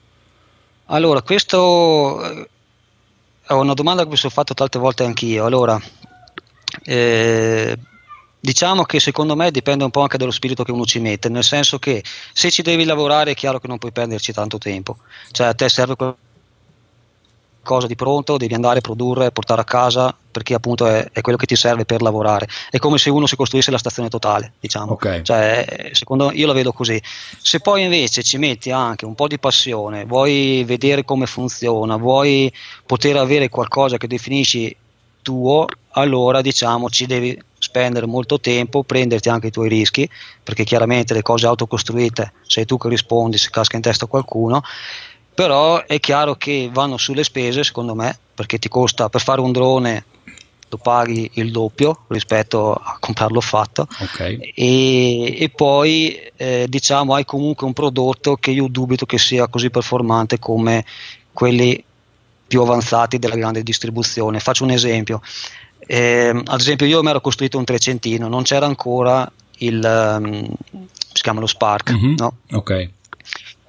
Allora, 0.87 1.23
questo 1.23 2.23
eh, 2.23 2.49
è 3.47 3.53
una 3.53 3.75
domanda 3.75 4.03
che 4.03 4.11
mi 4.11 4.17
sono 4.17 4.33
fatto 4.33 4.55
tante 4.55 4.79
volte 4.79 5.05
anch'io. 5.05 5.45
Allora, 5.45 5.81
eh, 6.85 7.79
Diciamo 8.45 8.83
che 8.83 8.99
secondo 8.99 9.37
me 9.37 9.53
dipende 9.53 9.85
un 9.85 9.93
po' 9.93 10.01
anche 10.01 10.19
dallo 10.19 10.33
spirito 10.33 10.65
che 10.65 10.73
uno 10.73 10.85
ci 10.85 10.99
mette, 10.99 11.29
nel 11.29 11.45
senso 11.45 11.79
che 11.79 12.03
se 12.33 12.51
ci 12.51 12.63
devi 12.63 12.83
lavorare 12.83 13.31
è 13.31 13.35
chiaro 13.35 13.61
che 13.61 13.69
non 13.69 13.79
puoi 13.79 13.93
perderci 13.93 14.33
tanto 14.33 14.59
tempo, 14.59 14.97
cioè 15.31 15.47
a 15.47 15.55
te 15.55 15.69
serve 15.69 15.95
qualcosa 17.63 17.87
di 17.87 17.95
pronto, 17.95 18.37
devi 18.37 18.55
andare 18.55 18.79
a 18.79 18.81
produrre, 18.81 19.31
portare 19.31 19.61
a 19.61 19.65
casa, 19.65 20.15
perché 20.31 20.55
appunto 20.55 20.87
è, 20.87 21.09
è, 21.13 21.21
quello 21.21 21.39
che 21.39 21.47
ti 21.47 21.55
serve 21.55 21.85
per 21.85 22.03
lavorare. 22.03 22.49
È 22.71 22.79
come 22.79 22.99
se 22.99 23.09
uno 23.09 23.27
si 23.27 23.37
costruisse 23.37 23.71
la 23.71 23.79
stazione 23.79 24.09
totale, 24.09 24.55
diciamo. 24.59 24.93
Okay. 24.93 25.23
Cioè, 25.23 25.91
secondo, 25.93 26.33
io 26.33 26.47
la 26.47 26.53
vedo 26.53 26.73
così. 26.73 27.01
Se 27.41 27.61
poi 27.61 27.85
invece 27.85 28.23
ci 28.23 28.37
metti 28.37 28.71
anche 28.71 29.05
un 29.05 29.15
po' 29.15 29.29
di 29.29 29.39
passione, 29.39 30.05
vuoi 30.05 30.65
vedere 30.67 31.05
come 31.05 31.27
funziona, 31.27 31.97
vuoi 31.97 32.53
poter 32.85 33.17
avere 33.17 33.49
qualcosa 33.49 33.97
che 33.97 34.09
definisci 34.09 34.77
tuo, 35.23 35.67
allora 35.91 36.41
diciamo 36.41 36.91
ci 36.91 37.07
devi 37.07 37.41
spendere 37.59 38.07
molto 38.07 38.41
tempo, 38.41 38.83
prenderti 38.83 39.29
anche 39.29 39.47
i 39.47 39.51
tuoi 39.53 39.69
rischi, 39.69 40.09
perché 40.43 40.65
chiaramente 40.65 41.15
le 41.15 41.23
cose 41.23 41.47
autocostruite 41.47 42.33
sei 42.45 42.65
tu 42.65 42.77
che 42.77 42.89
rispondi 42.89 43.39
se 43.39 43.51
casca 43.51 43.77
in 43.77 43.83
testa 43.83 44.07
qualcuno, 44.07 44.63
però 45.35 45.85
è 45.87 45.99
chiaro 46.01 46.35
che 46.35 46.69
vanno 46.73 46.97
sulle 46.97 47.25
spese 47.25 47.65
secondo 47.65 47.95
me, 47.95 48.17
perché 48.35 48.59
ti 48.59 48.69
costa 48.69 49.09
per 49.09 49.21
fare 49.21 49.41
un 49.41 49.53
drone 49.53 50.05
lo 50.73 50.79
paghi 50.79 51.31
il 51.35 51.51
doppio 51.51 52.05
rispetto 52.09 52.73
a 52.73 52.97
comprarlo 52.99 53.43
fatto 53.43 53.87
okay. 54.01 54.53
e, 54.55 55.43
e, 55.43 55.51
poi 55.51 56.19
eh, 56.35 56.65
diciamo 56.67 57.15
hai 57.15 57.27
comunque 57.27 57.67
un 57.67 57.75
prodotto 57.75 58.37
che 58.37 58.53
io 58.53 58.69
dubito 58.69 59.05
che 59.05 59.19
sia 59.19 59.49
così 59.49 59.69
performante 59.69 60.39
come 60.39 60.87
quelli 61.31 61.85
più 62.47 62.63
avanzati 62.63 63.19
della 63.19 63.35
grande 63.35 63.63
distribuzione. 63.63 64.41
Faccio 64.41 64.65
un 64.65 64.71
esempio, 64.71 65.21
eh, 65.87 66.43
ad 66.45 66.61
esempio 66.61 66.87
io 66.87 67.03
mi 67.03 67.11
ero 67.11 67.21
costruito 67.21 67.59
un 67.59 67.65
trecentino, 67.65 68.29
non 68.29 68.43
c'era 68.43 68.65
ancora 68.65 69.31
il 69.59 70.19
um, 70.21 70.47
si 71.13 71.23
chiama 71.23 71.41
lo 71.41 71.47
Spark, 71.47 71.93
mm-hmm. 71.93 72.15
no? 72.17 72.37
Ok 72.53 72.91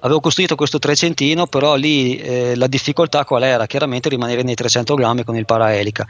avevo 0.04 0.20
costruito 0.20 0.54
questo 0.54 0.78
trecentino, 0.78 1.46
però 1.46 1.74
lì 1.74 2.16
eh, 2.16 2.54
la 2.56 2.66
difficoltà 2.66 3.24
qual 3.24 3.42
era? 3.42 3.66
Chiaramente 3.66 4.08
rimanere 4.08 4.42
nei 4.42 4.54
300 4.54 4.94
grammi 4.94 5.24
con 5.24 5.36
il 5.36 5.46
paraelica. 5.46 6.06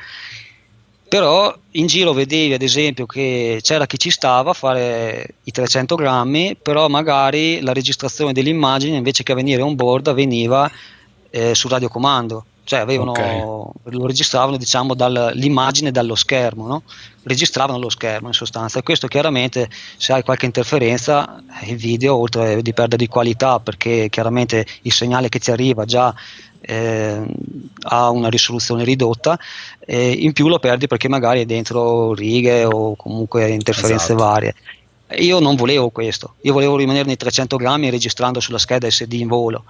Però 1.08 1.56
in 1.72 1.86
giro 1.86 2.12
vedevi 2.12 2.54
ad 2.54 2.62
esempio 2.62 3.06
che 3.06 3.60
c'era 3.62 3.86
chi 3.86 3.98
ci 3.98 4.10
stava 4.10 4.50
a 4.50 4.54
fare 4.54 5.36
i 5.44 5.52
300 5.52 5.94
grammi, 5.94 6.56
però 6.60 6.88
magari 6.88 7.60
la 7.60 7.72
registrazione 7.72 8.32
dell'immagine 8.32 8.96
invece 8.96 9.22
che 9.22 9.32
venire 9.34 9.62
on 9.62 9.76
board 9.76 10.08
avveniva 10.08 10.68
eh, 11.30 11.54
su 11.54 11.68
radiocomando 11.68 12.46
cioè 12.64 12.80
avevano, 12.80 13.10
okay. 13.10 13.40
lo 13.84 14.06
registravano 14.06 14.56
diciamo 14.56 14.94
dall'immagine 14.94 15.90
dallo 15.90 16.14
schermo, 16.14 16.66
no? 16.66 16.82
registravano 17.24 17.78
lo 17.78 17.90
schermo 17.90 18.28
in 18.28 18.34
sostanza 18.34 18.78
e 18.78 18.82
questo 18.82 19.06
chiaramente 19.06 19.68
se 19.96 20.12
hai 20.12 20.22
qualche 20.22 20.46
interferenza 20.46 21.42
il 21.64 21.76
video 21.76 22.16
oltre 22.16 22.62
di 22.62 22.72
perdere 22.72 23.02
di 23.02 23.08
qualità 23.08 23.60
perché 23.60 24.08
chiaramente 24.10 24.66
il 24.82 24.92
segnale 24.92 25.28
che 25.28 25.38
ti 25.38 25.50
arriva 25.50 25.84
già 25.84 26.14
eh, 26.60 27.22
ha 27.82 28.10
una 28.10 28.28
risoluzione 28.28 28.84
ridotta 28.84 29.38
e 29.80 30.10
in 30.10 30.32
più 30.32 30.48
lo 30.48 30.58
perdi 30.58 30.86
perché 30.86 31.08
magari 31.08 31.42
è 31.42 31.44
dentro 31.44 32.14
righe 32.14 32.64
o 32.64 32.96
comunque 32.96 33.50
interferenze 33.50 34.12
esatto. 34.12 34.22
varie. 34.22 34.54
Io 35.18 35.38
non 35.38 35.54
volevo 35.54 35.90
questo, 35.90 36.34
io 36.40 36.54
volevo 36.54 36.76
rimanere 36.76 37.04
nei 37.04 37.16
300 37.16 37.56
grammi 37.56 37.90
registrando 37.90 38.40
sulla 38.40 38.58
scheda 38.58 38.90
SD 38.90 39.12
in 39.12 39.28
volo. 39.28 39.64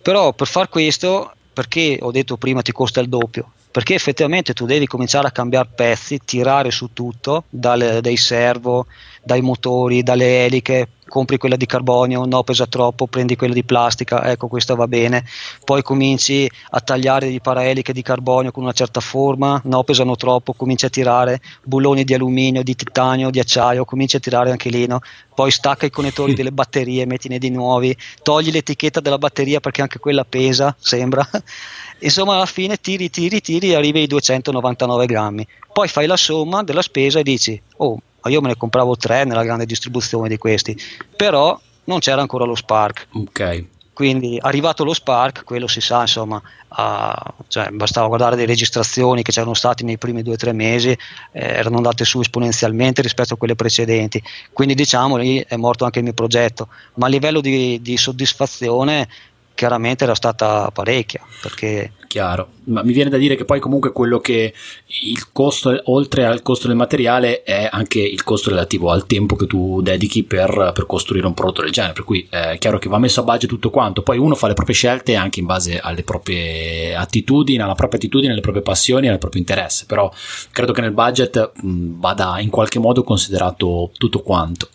Però 0.00 0.32
per 0.32 0.46
far 0.46 0.68
questo 0.68 1.32
perché 1.56 1.96
ho 2.02 2.10
detto 2.10 2.36
prima 2.36 2.60
ti 2.60 2.70
costa 2.70 3.00
il 3.00 3.08
doppio? 3.08 3.50
Perché 3.70 3.94
effettivamente 3.94 4.52
tu 4.52 4.66
devi 4.66 4.86
cominciare 4.86 5.26
a 5.26 5.30
cambiare 5.30 5.70
pezzi, 5.74 6.20
tirare 6.22 6.70
su 6.70 6.90
tutto, 6.92 7.44
dalle, 7.48 8.02
dai 8.02 8.18
servo, 8.18 8.84
dai 9.26 9.40
motori, 9.40 10.04
dalle 10.04 10.44
eliche, 10.44 10.88
compri 11.08 11.36
quella 11.36 11.56
di 11.56 11.66
carbonio, 11.66 12.26
no 12.26 12.44
pesa 12.44 12.66
troppo, 12.66 13.08
prendi 13.08 13.34
quella 13.34 13.54
di 13.54 13.64
plastica, 13.64 14.30
ecco 14.30 14.46
questa 14.46 14.76
va 14.76 14.86
bene, 14.86 15.24
poi 15.64 15.82
cominci 15.82 16.48
a 16.70 16.80
tagliare 16.80 17.26
i 17.26 17.40
paraeliche 17.40 17.92
di 17.92 18.02
carbonio 18.02 18.52
con 18.52 18.62
una 18.62 18.72
certa 18.72 19.00
forma, 19.00 19.60
no 19.64 19.82
pesano 19.82 20.14
troppo, 20.14 20.52
cominci 20.52 20.84
a 20.84 20.90
tirare 20.90 21.40
bulloni 21.64 22.04
di 22.04 22.14
alluminio, 22.14 22.62
di 22.62 22.76
titanio, 22.76 23.30
di 23.30 23.40
acciaio, 23.40 23.84
cominci 23.84 24.14
a 24.14 24.20
tirare 24.20 24.52
anche 24.52 24.68
lì, 24.68 24.86
no? 24.86 25.00
poi 25.34 25.50
stacca 25.50 25.86
i 25.86 25.90
connettori 25.90 26.32
delle 26.32 26.52
batterie, 26.52 27.04
mettine 27.04 27.38
di 27.38 27.50
nuovi, 27.50 27.96
togli 28.22 28.52
l'etichetta 28.52 29.00
della 29.00 29.18
batteria 29.18 29.58
perché 29.58 29.82
anche 29.82 29.98
quella 29.98 30.24
pesa, 30.24 30.72
sembra, 30.78 31.28
insomma 31.98 32.36
alla 32.36 32.46
fine 32.46 32.76
tiri, 32.76 33.10
tiri, 33.10 33.40
tiri 33.40 33.72
e 33.72 33.74
arrivi 33.74 33.98
ai 33.98 34.06
299 34.06 35.06
grammi, 35.06 35.44
poi 35.72 35.88
fai 35.88 36.06
la 36.06 36.16
somma 36.16 36.62
della 36.62 36.82
spesa 36.82 37.18
e 37.18 37.24
dici, 37.24 37.60
oh 37.78 38.00
ma 38.26 38.32
io 38.32 38.40
me 38.40 38.48
ne 38.48 38.56
compravo 38.56 38.96
tre 38.96 39.24
nella 39.24 39.44
grande 39.44 39.66
distribuzione 39.66 40.28
di 40.28 40.36
questi, 40.36 40.76
però 41.16 41.58
non 41.84 42.00
c'era 42.00 42.20
ancora 42.20 42.44
lo 42.44 42.56
Spark. 42.56 43.06
Ok. 43.12 43.64
Quindi 43.92 44.36
arrivato 44.38 44.84
lo 44.84 44.92
Spark, 44.92 45.44
quello 45.44 45.66
si 45.66 45.80
sa, 45.80 46.02
insomma, 46.02 46.36
uh, 46.36 47.44
cioè, 47.48 47.70
bastava 47.70 48.08
guardare 48.08 48.36
le 48.36 48.44
registrazioni 48.44 49.22
che 49.22 49.32
c'erano 49.32 49.54
state 49.54 49.84
nei 49.84 49.96
primi 49.96 50.22
due 50.22 50.34
o 50.34 50.36
tre 50.36 50.52
mesi, 50.52 50.90
eh, 50.90 50.98
erano 51.32 51.76
andate 51.76 52.04
su 52.04 52.20
esponenzialmente 52.20 53.00
rispetto 53.00 53.34
a 53.34 53.36
quelle 53.38 53.54
precedenti. 53.54 54.22
Quindi 54.52 54.74
diciamo 54.74 55.16
lì 55.16 55.42
è 55.48 55.56
morto 55.56 55.84
anche 55.84 56.00
il 56.00 56.04
mio 56.04 56.12
progetto, 56.12 56.68
ma 56.94 57.06
a 57.06 57.08
livello 57.08 57.40
di, 57.40 57.80
di 57.80 57.96
soddisfazione 57.96 59.08
chiaramente 59.56 60.04
era 60.04 60.14
stata 60.14 60.70
parecchia 60.72 61.20
perché 61.42 61.90
chiaro. 62.16 62.48
Ma 62.64 62.82
mi 62.82 62.92
viene 62.92 63.10
da 63.10 63.18
dire 63.18 63.36
che 63.36 63.44
poi 63.44 63.60
comunque 63.60 63.92
quello 63.92 64.18
che 64.20 64.54
il 65.02 65.32
costo 65.32 65.78
oltre 65.84 66.24
al 66.24 66.42
costo 66.42 66.66
del 66.66 66.76
materiale 66.76 67.42
è 67.42 67.68
anche 67.70 68.00
il 68.00 68.24
costo 68.24 68.50
relativo 68.50 68.90
al 68.90 69.06
tempo 69.06 69.36
che 69.36 69.46
tu 69.46 69.82
dedichi 69.82 70.24
per, 70.24 70.72
per 70.72 70.86
costruire 70.86 71.26
un 71.26 71.34
prodotto 71.34 71.62
del 71.62 71.70
genere. 71.70 71.92
Per 71.92 72.04
cui 72.04 72.26
è 72.30 72.56
chiaro 72.58 72.78
che 72.78 72.88
va 72.88 72.98
messo 72.98 73.20
a 73.20 73.24
budget 73.24 73.50
tutto 73.50 73.70
quanto. 73.70 74.02
Poi 74.02 74.18
uno 74.18 74.34
fa 74.34 74.46
le 74.48 74.54
proprie 74.54 74.74
scelte 74.74 75.14
anche 75.14 75.40
in 75.40 75.46
base 75.46 75.78
alle 75.78 76.02
proprie 76.02 76.94
attitudini 76.96 77.60
alla 77.60 77.74
propria 77.74 77.98
attitudine 77.98 78.32
alle 78.32 78.40
proprie 78.40 78.62
passioni 78.62 79.08
al 79.08 79.18
proprio 79.18 79.40
interesse. 79.40 79.84
Però 79.86 80.10
credo 80.50 80.72
che 80.72 80.80
nel 80.80 80.92
budget 80.92 81.52
mh, 81.54 82.00
vada 82.00 82.40
in 82.40 82.50
qualche 82.50 82.78
modo 82.78 83.02
considerato 83.02 83.90
tutto 83.98 84.20
quanto 84.20 84.68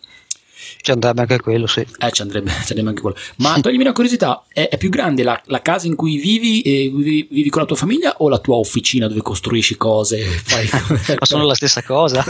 ci 0.81 0.91
andrebbe 0.91 1.21
anche 1.21 1.39
quello, 1.39 1.67
sì. 1.67 1.85
Eh, 1.99 2.11
ci 2.11 2.21
andrebbe, 2.21 2.49
ci 2.65 2.73
andrebbe 2.73 2.89
anche 2.89 3.01
quello. 3.01 3.17
Ma 3.37 3.59
toglimi 3.59 3.83
una 3.83 3.93
curiosità, 3.93 4.43
è, 4.47 4.67
è 4.69 4.77
più 4.77 4.89
grande 4.89 5.23
la, 5.23 5.39
la, 5.45 5.61
casa 5.61 5.87
in 5.87 5.95
cui 5.95 6.17
vivi 6.17 6.61
e 6.61 6.91
vivi, 6.93 7.27
vivi, 7.29 7.49
con 7.49 7.61
la 7.61 7.67
tua 7.67 7.75
famiglia 7.75 8.15
o 8.17 8.29
la 8.29 8.39
tua 8.39 8.55
officina 8.55 9.07
dove 9.07 9.21
costruisci 9.21 9.77
cose? 9.77 10.21
Fai... 10.21 10.67
Ma 11.19 11.25
sono 11.25 11.45
la 11.45 11.55
stessa 11.55 11.83
cosa. 11.83 12.23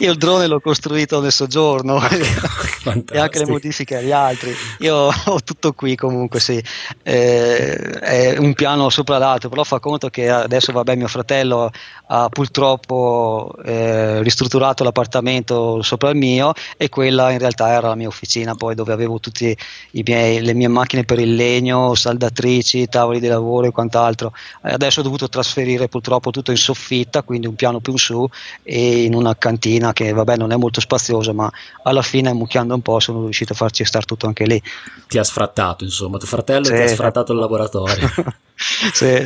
Io 0.00 0.10
il 0.10 0.18
drone 0.18 0.46
l'ho 0.46 0.60
costruito 0.60 1.20
nel 1.20 1.32
soggiorno 1.32 2.00
e 2.08 3.18
anche 3.18 3.38
le 3.38 3.46
modifiche 3.46 3.96
agli 3.96 4.12
altri. 4.12 4.54
Io 4.80 5.10
ho 5.24 5.40
tutto 5.42 5.72
qui 5.72 5.96
comunque, 5.96 6.40
sì. 6.40 6.62
Eh, 7.02 7.74
è 7.76 8.36
un 8.38 8.54
piano 8.54 8.88
sopra 8.88 9.18
l'altro, 9.18 9.48
però 9.48 9.64
fa 9.64 9.80
conto 9.80 10.08
che 10.08 10.28
adesso, 10.28 10.72
vabbè, 10.72 10.96
mio 10.96 11.08
fratello 11.08 11.70
ha 12.08 12.28
purtroppo 12.28 13.54
eh, 13.64 14.22
ristrutturato 14.22 14.84
l'appartamento 14.84 15.82
sopra 15.82 16.10
il 16.10 16.16
mio 16.16 16.52
e 16.76 16.85
quella 16.88 17.30
in 17.30 17.38
realtà 17.38 17.70
era 17.70 17.88
la 17.88 17.94
mia 17.94 18.08
officina 18.08 18.54
poi 18.54 18.74
dove 18.74 18.92
avevo 18.92 19.20
tutte 19.20 19.56
le 19.90 20.54
mie 20.54 20.68
macchine 20.68 21.04
per 21.04 21.18
il 21.18 21.34
legno, 21.34 21.94
saldatrici, 21.94 22.88
tavoli 22.88 23.20
di 23.20 23.28
lavoro 23.28 23.66
e 23.66 23.70
quant'altro. 23.70 24.32
Adesso 24.62 25.00
ho 25.00 25.02
dovuto 25.02 25.28
trasferire 25.28 25.88
purtroppo 25.88 26.30
tutto 26.30 26.50
in 26.50 26.56
soffitta, 26.56 27.22
quindi 27.22 27.46
un 27.46 27.54
piano 27.54 27.80
più 27.80 27.92
in 27.92 27.98
su 27.98 28.28
e 28.62 29.02
in 29.04 29.14
una 29.14 29.36
cantina 29.36 29.92
che 29.92 30.12
vabbè 30.12 30.36
non 30.36 30.52
è 30.52 30.56
molto 30.56 30.80
spaziosa 30.80 31.32
ma 31.32 31.50
alla 31.82 32.02
fine 32.02 32.32
mucchiando 32.32 32.74
un 32.74 32.82
po' 32.82 33.00
sono 33.00 33.22
riuscito 33.22 33.52
a 33.52 33.56
farci 33.56 33.84
stare 33.84 34.04
tutto 34.04 34.26
anche 34.26 34.44
lì. 34.44 34.62
Ti 35.08 35.18
ha 35.18 35.24
sfrattato 35.24 35.84
insomma, 35.84 36.18
tuo 36.18 36.26
fratello 36.26 36.64
sì. 36.64 36.74
ti 36.74 36.82
ha 36.82 36.88
sfrattato 36.88 37.32
il 37.32 37.38
laboratorio. 37.38 38.12
sì. 38.92 39.22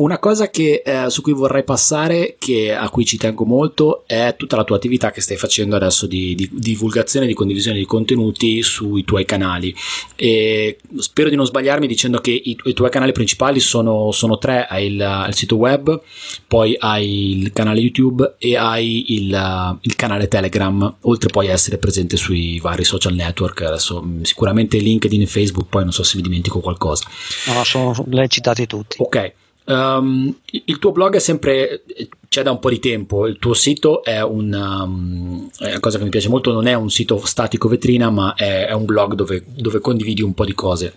Una 0.00 0.18
cosa 0.18 0.48
che, 0.48 0.82
eh, 0.82 1.10
su 1.10 1.20
cui 1.20 1.34
vorrei 1.34 1.62
passare, 1.62 2.36
che, 2.38 2.74
a 2.74 2.88
cui 2.88 3.04
ci 3.04 3.18
tengo 3.18 3.44
molto, 3.44 4.04
è 4.06 4.34
tutta 4.34 4.56
la 4.56 4.64
tua 4.64 4.76
attività 4.76 5.10
che 5.10 5.20
stai 5.20 5.36
facendo 5.36 5.76
adesso 5.76 6.06
di, 6.06 6.34
di, 6.34 6.48
di 6.50 6.70
divulgazione 6.70 7.26
e 7.26 7.28
di 7.28 7.34
condivisione 7.34 7.76
di 7.76 7.84
contenuti 7.84 8.62
sui 8.62 9.04
tuoi 9.04 9.26
canali. 9.26 9.74
E 10.16 10.78
spero 10.96 11.28
di 11.28 11.36
non 11.36 11.44
sbagliarmi 11.44 11.86
dicendo 11.86 12.18
che 12.18 12.30
i, 12.30 12.56
i 12.64 12.72
tuoi 12.72 12.88
canali 12.88 13.12
principali 13.12 13.60
sono, 13.60 14.10
sono 14.10 14.38
tre: 14.38 14.64
hai 14.66 14.86
il, 14.86 15.24
il, 15.28 15.34
sito 15.34 15.56
web, 15.56 16.00
poi 16.46 16.74
hai 16.78 17.38
il 17.38 17.52
canale 17.52 17.80
YouTube 17.80 18.36
e 18.38 18.56
hai 18.56 19.12
il, 19.12 19.78
il, 19.82 19.96
canale 19.96 20.28
Telegram, 20.28 20.96
oltre 21.02 21.28
poi 21.28 21.48
a 21.48 21.52
essere 21.52 21.76
presente 21.76 22.16
sui 22.16 22.58
vari 22.58 22.84
social 22.84 23.12
network. 23.12 23.60
Adesso 23.60 24.02
mm, 24.02 24.22
sicuramente 24.22 24.78
LinkedIn 24.78 25.20
e 25.20 25.26
Facebook, 25.26 25.68
poi 25.68 25.82
non 25.82 25.92
so 25.92 26.02
se 26.04 26.16
mi 26.16 26.22
dimentico 26.22 26.60
qualcosa. 26.60 27.04
No, 27.52 27.62
sono, 27.64 27.94
li 28.08 28.18
hai 28.18 28.30
citati 28.30 28.66
tutti. 28.66 28.96
Ok. 28.98 29.32
Um, 29.70 30.34
il 30.50 30.78
tuo 30.80 30.90
blog 30.90 31.14
è 31.14 31.20
sempre 31.20 31.84
c'è 32.28 32.42
da 32.42 32.50
un 32.50 32.58
po' 32.58 32.70
di 32.70 32.80
tempo. 32.80 33.26
Il 33.26 33.38
tuo 33.38 33.54
sito 33.54 34.02
è, 34.02 34.20
un, 34.20 34.52
um, 34.52 35.48
è 35.58 35.68
una 35.68 35.80
cosa 35.80 35.98
che 35.98 36.04
mi 36.04 36.10
piace 36.10 36.28
molto. 36.28 36.52
Non 36.52 36.66
è 36.66 36.74
un 36.74 36.90
sito 36.90 37.24
statico 37.24 37.68
vetrina, 37.68 38.10
ma 38.10 38.34
è, 38.34 38.66
è 38.66 38.72
un 38.72 38.84
blog 38.84 39.14
dove, 39.14 39.44
dove, 39.46 39.78
condividi 39.80 40.22
un 40.22 40.34
po' 40.34 40.44
di 40.44 40.54
cose. 40.54 40.94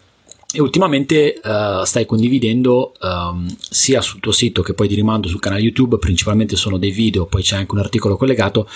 E 0.51 0.61
ultimamente 0.61 1.39
uh, 1.43 1.83
stai 1.83 2.05
condividendo 2.05 2.93
um, 3.01 3.47
sia 3.57 4.01
sul 4.01 4.19
tuo 4.19 4.31
sito 4.31 4.61
che 4.61 4.73
poi 4.73 4.87
di 4.87 4.95
rimando 4.95 5.27
sul 5.27 5.39
canale 5.39 5.61
YouTube, 5.61 5.97
principalmente 5.97 6.55
sono 6.55 6.77
dei 6.77 6.91
video, 6.91 7.25
poi 7.25 7.41
c'è 7.41 7.55
anche 7.55 7.73
un 7.73 7.79
articolo 7.79 8.17
collegato, 8.17 8.67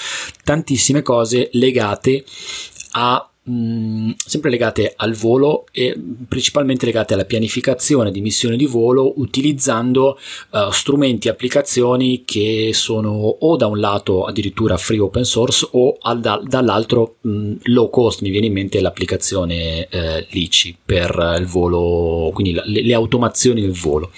tantissime 0.44 1.04
cose 1.04 1.50
legate 1.54 2.24
a 2.94 3.30
mm, 3.50 4.12
sempre 4.18 4.50
legate 4.50 4.94
al 4.96 5.14
volo 5.14 5.66
e 5.72 5.96
principalmente 6.28 6.86
legate 6.86 7.14
alla 7.14 7.26
pianificazione 7.26 8.12
di 8.12 8.22
missioni 8.22 8.58
di 8.58 8.66
volo 8.66 9.14
utilizzando 9.18 10.20
uh, 10.52 10.72
strumenti 10.72 11.28
e 11.28 11.32
applicazioni 11.32 12.24
che 12.26 12.72
sono 12.74 13.10
o 13.10 13.56
da 13.56 13.68
un 13.68 13.80
lato 13.80 14.26
addirittura 14.26 14.78
free 14.78 15.00
open 15.00 15.24
source 15.24 15.68
o 15.72 15.98
al, 16.02 16.20
da, 16.20 16.40
dall'altro 16.44 17.16
mh, 17.22 17.30
mm, 17.30 17.54
low 17.64 17.90
cost 17.90 18.22
mi 18.22 18.30
viene 18.30 18.48
in 18.48 18.54
mente 18.54 18.82
l'applicazione 18.82 19.88
eh, 19.90 20.26
LICI 20.30 20.78
per 20.86 21.36
il 21.40 21.46
volo 21.46 22.32
quindi 22.34 22.54
la, 22.54 22.64
le, 22.66 22.82
le, 22.84 22.94
automazioni 22.94 23.62
del 23.62 23.72
volo. 23.72 24.12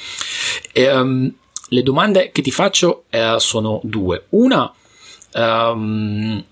E, 0.73 0.91
um, 0.91 1.33
le 1.69 1.83
domande 1.83 2.31
che 2.31 2.41
ti 2.41 2.51
faccio 2.51 3.03
eh, 3.09 3.35
sono 3.37 3.79
due. 3.83 4.25
Una 4.29 4.73
um, 5.33 6.43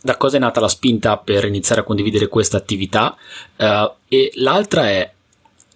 da 0.00 0.16
cosa 0.16 0.36
è 0.36 0.40
nata 0.40 0.60
la 0.60 0.68
spinta 0.68 1.16
per 1.16 1.44
iniziare 1.44 1.82
a 1.82 1.84
condividere 1.84 2.28
questa 2.28 2.56
attività? 2.56 3.16
Uh, 3.56 3.90
e 4.08 4.32
l'altra 4.34 4.88
è 4.88 5.12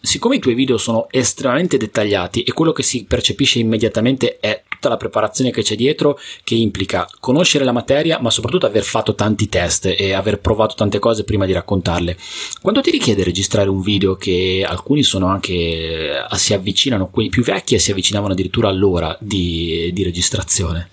siccome 0.05 0.37
i 0.37 0.39
tuoi 0.39 0.55
video 0.55 0.77
sono 0.77 1.07
estremamente 1.11 1.79
dettagliati 1.79 2.43
e 2.43 2.53
quello 2.53 2.73
che 2.73 2.83
si 2.83 3.05
percepisce 3.05 3.59
immediatamente 3.59 4.39
è 4.39 4.63
tutta 4.69 4.91
la 4.91 4.99
preparazione 4.99 5.51
che 5.51 5.63
c'è 5.63 5.77
dietro 5.77 6.19
che 6.43 6.55
implica 6.55 7.09
conoscere 7.21 7.65
la 7.65 7.73
materia 7.73 8.21
ma 8.21 8.29
soprattutto 8.29 8.67
aver 8.67 8.83
fatto 8.83 9.15
tanti 9.15 9.49
test 9.49 9.87
e 9.97 10.13
aver 10.13 10.41
provato 10.41 10.75
tante 10.75 10.99
cose 10.99 11.25
prima 11.25 11.47
di 11.47 11.53
raccontarle. 11.53 12.19
Quando 12.61 12.83
ti 12.83 12.91
richiede 12.91 13.25
registrare 13.25 13.71
un 13.71 13.81
video 13.81 14.15
che 14.17 14.65
alcuni 14.67 15.03
sono 15.03 15.27
anche 15.27 15.55
eh, 15.55 16.37
si 16.37 16.53
avvicinano 16.53 17.09
quelli 17.09 17.31
più 17.31 17.43
vecchi 17.43 17.75
e 17.75 17.79
si 17.79 17.91
avvicinavano 17.91 18.35
addirittura 18.35 18.69
all'ora 18.69 19.17
di, 19.19 19.91
di 19.93 20.03
registrazione 20.03 20.91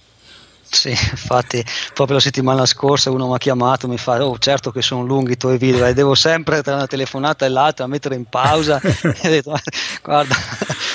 Sì, 0.72 0.90
infatti 0.90 1.64
proprio 1.94 2.16
la 2.16 2.22
settimana 2.22 2.66
scorsa 2.66 3.12
uno 3.12 3.28
mi 3.28 3.36
ha 3.36 3.38
chiamato, 3.38 3.90
mi 3.90 3.98
fa, 3.98 4.26
oh 4.26 4.38
certo 4.38 4.72
che 4.72 4.82
sono 4.82 5.04
lunghi 5.04 5.34
i 5.34 5.38
tuoi 5.38 5.58
video, 5.58 5.86
e 5.86 5.94
devo 5.94 6.16
sempre 6.16 6.64
tra 6.64 6.76
una 6.76 6.88
telefonata 6.88 7.46
e 7.46 7.50
l'altra 7.50 7.88
mettere 7.88 8.16
in 8.16 8.24
pausa, 8.24 8.80
e 8.82 9.28
ho 9.28 9.30
detto, 9.30 9.54
guarda, 10.02 10.34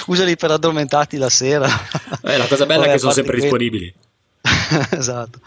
usali 0.07 0.35
per 0.35 0.51
addormentarti 0.53 1.19
la 1.19 1.29
sera. 1.29 1.69
Eh, 2.23 2.39
la 2.39 2.47
cosa 2.47 2.65
bella 2.65 2.85
Poi, 2.85 2.89
è 2.89 2.93
che 2.93 2.99
sono 2.99 3.13
sempre 3.13 3.39
disponibili. 3.39 3.95
esatto. 4.97 5.41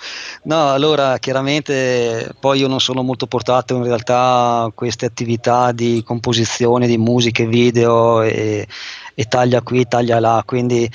No, 0.44 0.70
allora 0.70 1.18
chiaramente 1.18 2.32
poi 2.40 2.60
io 2.60 2.68
non 2.68 2.80
sono 2.80 3.02
molto 3.02 3.26
portato 3.26 3.76
in 3.76 3.84
realtà 3.84 4.64
a 4.64 4.72
queste 4.74 5.08
attività 5.08 5.72
di 5.72 6.04
composizione 6.06 6.86
di 6.86 6.98
musiche, 6.98 7.48
video 7.48 8.22
e, 8.22 8.68
e 9.16 9.26
taglia 9.26 9.62
qui, 9.62 9.88
taglia 9.88 10.20
là, 10.20 10.44
quindi 10.46 10.90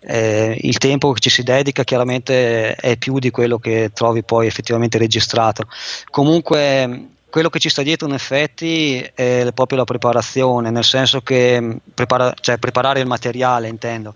eh, 0.00 0.56
il 0.62 0.78
tempo 0.78 1.12
che 1.12 1.20
ci 1.20 1.30
si 1.30 1.42
dedica 1.42 1.84
chiaramente 1.84 2.74
è 2.74 2.96
più 2.96 3.18
di 3.18 3.30
quello 3.30 3.58
che 3.58 3.90
trovi 3.92 4.22
poi 4.22 4.46
effettivamente 4.46 4.98
registrato. 4.98 5.64
Comunque 6.08 7.08
quello 7.28 7.50
che 7.50 7.58
ci 7.58 7.68
sta 7.68 7.82
dietro 7.82 8.08
in 8.08 8.14
effetti 8.14 8.98
è 9.14 9.48
proprio 9.54 9.78
la 9.78 9.84
preparazione, 9.84 10.70
nel 10.70 10.84
senso 10.84 11.20
che 11.20 11.78
prepara, 11.94 12.34
cioè 12.40 12.58
preparare 12.58 13.00
il 13.00 13.06
materiale 13.06 13.68
intendo, 13.68 14.14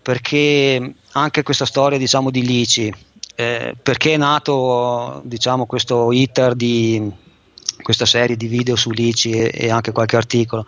perché 0.00 0.94
anche 1.12 1.42
questa 1.42 1.66
storia 1.66 1.98
diciamo 1.98 2.30
di 2.30 2.44
Lici, 2.44 2.92
eh, 3.34 3.74
perché 3.80 4.14
è 4.14 4.16
nato 4.16 5.20
diciamo 5.24 5.66
questo 5.66 6.10
iter 6.12 6.54
di 6.54 7.26
questa 7.82 8.06
serie 8.06 8.36
di 8.36 8.46
video 8.46 8.76
su 8.76 8.90
Lici 8.90 9.30
e, 9.30 9.50
e 9.52 9.70
anche 9.70 9.92
qualche 9.92 10.16
articolo, 10.16 10.64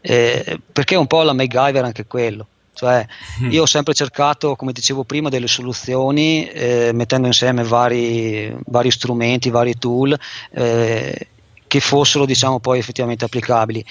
eh, 0.00 0.60
perché 0.72 0.94
è 0.94 0.98
un 0.98 1.06
po' 1.06 1.22
la 1.22 1.32
MacGyver 1.32 1.84
anche 1.84 2.06
quello 2.06 2.48
cioè, 2.74 3.06
mm. 3.42 3.50
io 3.50 3.62
ho 3.62 3.66
sempre 3.66 3.94
cercato, 3.94 4.56
come 4.56 4.72
dicevo 4.72 5.04
prima, 5.04 5.28
delle 5.28 5.46
soluzioni 5.46 6.46
eh, 6.48 6.90
mettendo 6.92 7.26
insieme 7.26 7.62
vari, 7.62 8.54
vari, 8.66 8.90
strumenti, 8.90 9.48
vari 9.48 9.78
tool 9.78 10.18
eh, 10.50 11.28
che 11.66 11.80
fossero 11.80 12.26
diciamo, 12.26 12.60
poi 12.60 12.78
effettivamente 12.78 13.24
applicabili. 13.24 13.84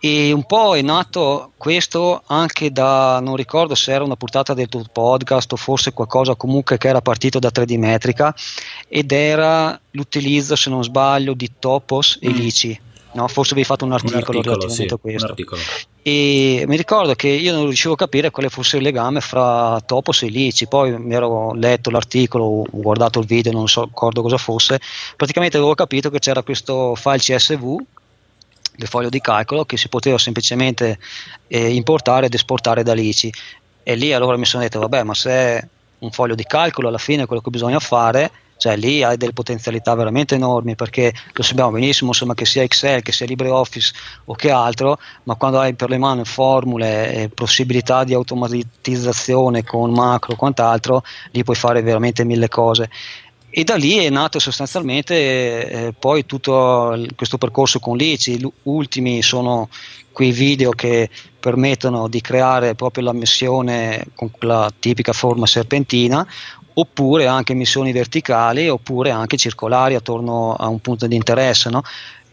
E 0.00 0.32
un 0.32 0.44
po' 0.44 0.74
è 0.74 0.82
nato 0.82 1.52
questo 1.56 2.22
anche 2.26 2.72
da, 2.72 3.20
non 3.20 3.36
ricordo 3.36 3.76
se 3.76 3.92
era 3.92 4.02
una 4.02 4.16
puntata 4.16 4.52
del 4.52 4.68
tuo 4.68 4.84
podcast 4.90 5.52
o 5.52 5.56
forse 5.56 5.92
qualcosa 5.92 6.34
comunque 6.34 6.76
che 6.76 6.88
era 6.88 7.00
partito 7.00 7.38
da 7.38 7.50
3D 7.54 7.78
Metrica 7.78 8.34
ed 8.88 9.12
era 9.12 9.78
l'utilizzo, 9.92 10.56
se 10.56 10.70
non 10.70 10.82
sbaglio, 10.82 11.34
di 11.34 11.52
topos 11.58 12.18
e 12.20 12.30
mm. 12.30 12.34
No, 13.14 13.28
forse 13.28 13.52
avevi 13.52 13.66
fatto 13.66 13.84
un 13.84 13.92
articolo, 13.92 14.16
un 14.16 14.22
articolo 14.22 14.42
relativamente 14.42 14.88
sì, 14.88 14.94
a 14.94 14.96
questo. 14.96 15.34
E 16.02 16.64
mi 16.66 16.76
ricordo 16.76 17.14
che 17.14 17.28
io 17.28 17.52
non 17.52 17.64
riuscivo 17.64 17.92
a 17.92 17.96
capire 17.96 18.30
quale 18.30 18.48
fosse 18.48 18.78
il 18.78 18.82
legame 18.82 19.20
fra 19.20 19.80
Topos 19.84 20.22
e 20.22 20.28
Lici. 20.28 20.66
Poi 20.66 20.98
mi 20.98 21.14
ero 21.14 21.52
letto 21.52 21.90
l'articolo, 21.90 22.44
ho 22.44 22.66
guardato 22.70 23.20
il 23.20 23.26
video, 23.26 23.52
non 23.52 23.68
so, 23.68 23.84
ricordo 23.84 24.22
cosa 24.22 24.38
fosse. 24.38 24.80
Praticamente 25.14 25.58
avevo 25.58 25.74
capito 25.74 26.10
che 26.10 26.20
c'era 26.20 26.42
questo 26.42 26.94
file 26.94 27.18
CSV 27.18 27.76
del 28.74 28.88
foglio 28.88 29.10
di 29.10 29.20
calcolo 29.20 29.66
che 29.66 29.76
si 29.76 29.88
poteva 29.88 30.16
semplicemente 30.16 30.98
eh, 31.48 31.74
importare 31.74 32.26
ed 32.26 32.34
esportare 32.34 32.82
da 32.82 32.94
Lici. 32.94 33.32
E 33.82 33.94
lì 33.94 34.12
allora 34.12 34.38
mi 34.38 34.46
sono 34.46 34.62
detto, 34.62 34.78
vabbè, 34.78 35.02
ma 35.02 35.12
se 35.12 35.30
è 35.30 35.68
un 35.98 36.10
foglio 36.10 36.34
di 36.34 36.44
calcolo 36.44 36.88
alla 36.88 36.98
fine 36.98 37.26
quello 37.26 37.42
che 37.42 37.50
bisogna 37.50 37.78
fare 37.78 38.30
cioè 38.62 38.76
lì 38.76 39.02
hai 39.02 39.16
delle 39.16 39.32
potenzialità 39.32 39.92
veramente 39.96 40.36
enormi 40.36 40.76
perché 40.76 41.12
lo 41.32 41.42
sappiamo 41.42 41.72
benissimo 41.72 42.10
insomma, 42.10 42.34
che 42.34 42.44
sia 42.44 42.62
Excel, 42.62 43.02
che 43.02 43.10
sia 43.10 43.26
LibreOffice 43.26 43.92
o 44.26 44.36
che 44.36 44.52
altro, 44.52 44.98
ma 45.24 45.34
quando 45.34 45.58
hai 45.58 45.74
per 45.74 45.90
le 45.90 45.98
mani 45.98 46.24
formule 46.24 47.12
e 47.12 47.28
possibilità 47.28 48.04
di 48.04 48.14
automatizzazione 48.14 49.64
con 49.64 49.90
macro 49.90 50.34
o 50.34 50.36
quant'altro, 50.36 51.02
lì 51.32 51.42
puoi 51.42 51.56
fare 51.56 51.82
veramente 51.82 52.22
mille 52.22 52.46
cose. 52.46 52.88
E 53.50 53.64
da 53.64 53.74
lì 53.74 53.96
è 53.96 54.10
nato 54.10 54.38
sostanzialmente 54.38 55.14
eh, 55.68 55.92
poi 55.98 56.24
tutto 56.24 56.96
questo 57.16 57.38
percorso 57.38 57.80
con 57.80 57.96
l'ICI. 57.96 58.38
Gli 58.38 58.48
ultimi 58.62 59.22
sono 59.22 59.68
quei 60.12 60.30
video 60.30 60.70
che 60.70 61.10
permettono 61.40 62.06
di 62.06 62.20
creare 62.20 62.76
proprio 62.76 63.02
la 63.02 63.12
missione 63.12 64.06
con 64.14 64.30
la 64.40 64.70
tipica 64.78 65.12
forma 65.12 65.46
serpentina 65.46 66.24
oppure 66.74 67.26
anche 67.26 67.54
missioni 67.54 67.92
verticali 67.92 68.68
oppure 68.68 69.10
anche 69.10 69.36
circolari 69.36 69.94
attorno 69.94 70.54
a 70.54 70.68
un 70.68 70.80
punto 70.80 71.06
di 71.06 71.16
interesse. 71.16 71.70
No? 71.70 71.82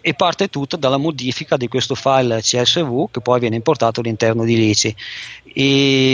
E 0.01 0.13
parte 0.13 0.47
tutto 0.47 0.77
dalla 0.77 0.97
modifica 0.97 1.57
di 1.57 1.67
questo 1.67 1.95
file 1.95 2.41
CSV 2.41 3.11
che 3.11 3.21
poi 3.21 3.39
viene 3.39 3.55
importato 3.55 3.99
all'interno 3.99 4.43
di 4.43 4.55
Lici. 4.55 4.95
E, 5.53 6.13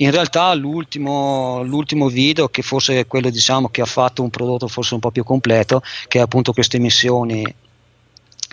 in 0.00 0.10
realtà 0.10 0.54
l'ultimo, 0.54 1.62
l'ultimo, 1.62 2.08
video, 2.08 2.48
che 2.48 2.62
forse 2.62 3.00
è 3.00 3.06
quello 3.06 3.28
diciamo, 3.28 3.68
che 3.68 3.82
ha 3.82 3.86
fatto 3.86 4.22
un 4.22 4.30
prodotto 4.30 4.66
forse 4.66 4.94
un 4.94 5.00
po' 5.00 5.10
più 5.10 5.24
completo, 5.24 5.82
che 6.08 6.18
è 6.18 6.22
appunto 6.22 6.52
queste 6.54 6.78
missioni 6.78 7.44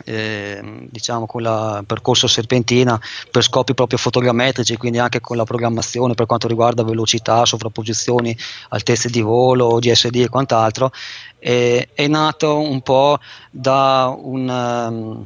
eh, 0.05 0.87
diciamo 0.89 1.25
con 1.25 1.41
il 1.41 1.83
percorso 1.85 2.27
serpentina 2.27 2.99
per 3.31 3.43
scopi 3.43 3.73
proprio 3.73 3.97
fotogrammetrici, 3.97 4.77
quindi 4.77 4.99
anche 4.99 5.19
con 5.19 5.37
la 5.37 5.43
programmazione 5.43 6.13
per 6.13 6.25
quanto 6.25 6.47
riguarda 6.47 6.83
velocità, 6.83 7.45
sovrapposizioni, 7.45 8.37
altezze 8.69 9.09
di 9.09 9.21
volo, 9.21 9.79
GSD 9.79 10.15
e 10.15 10.29
quant'altro, 10.29 10.91
eh, 11.39 11.89
è 11.93 12.07
nato 12.07 12.59
un 12.59 12.81
po' 12.81 13.19
da 13.49 14.15
un, 14.17 14.47
um, 14.47 15.25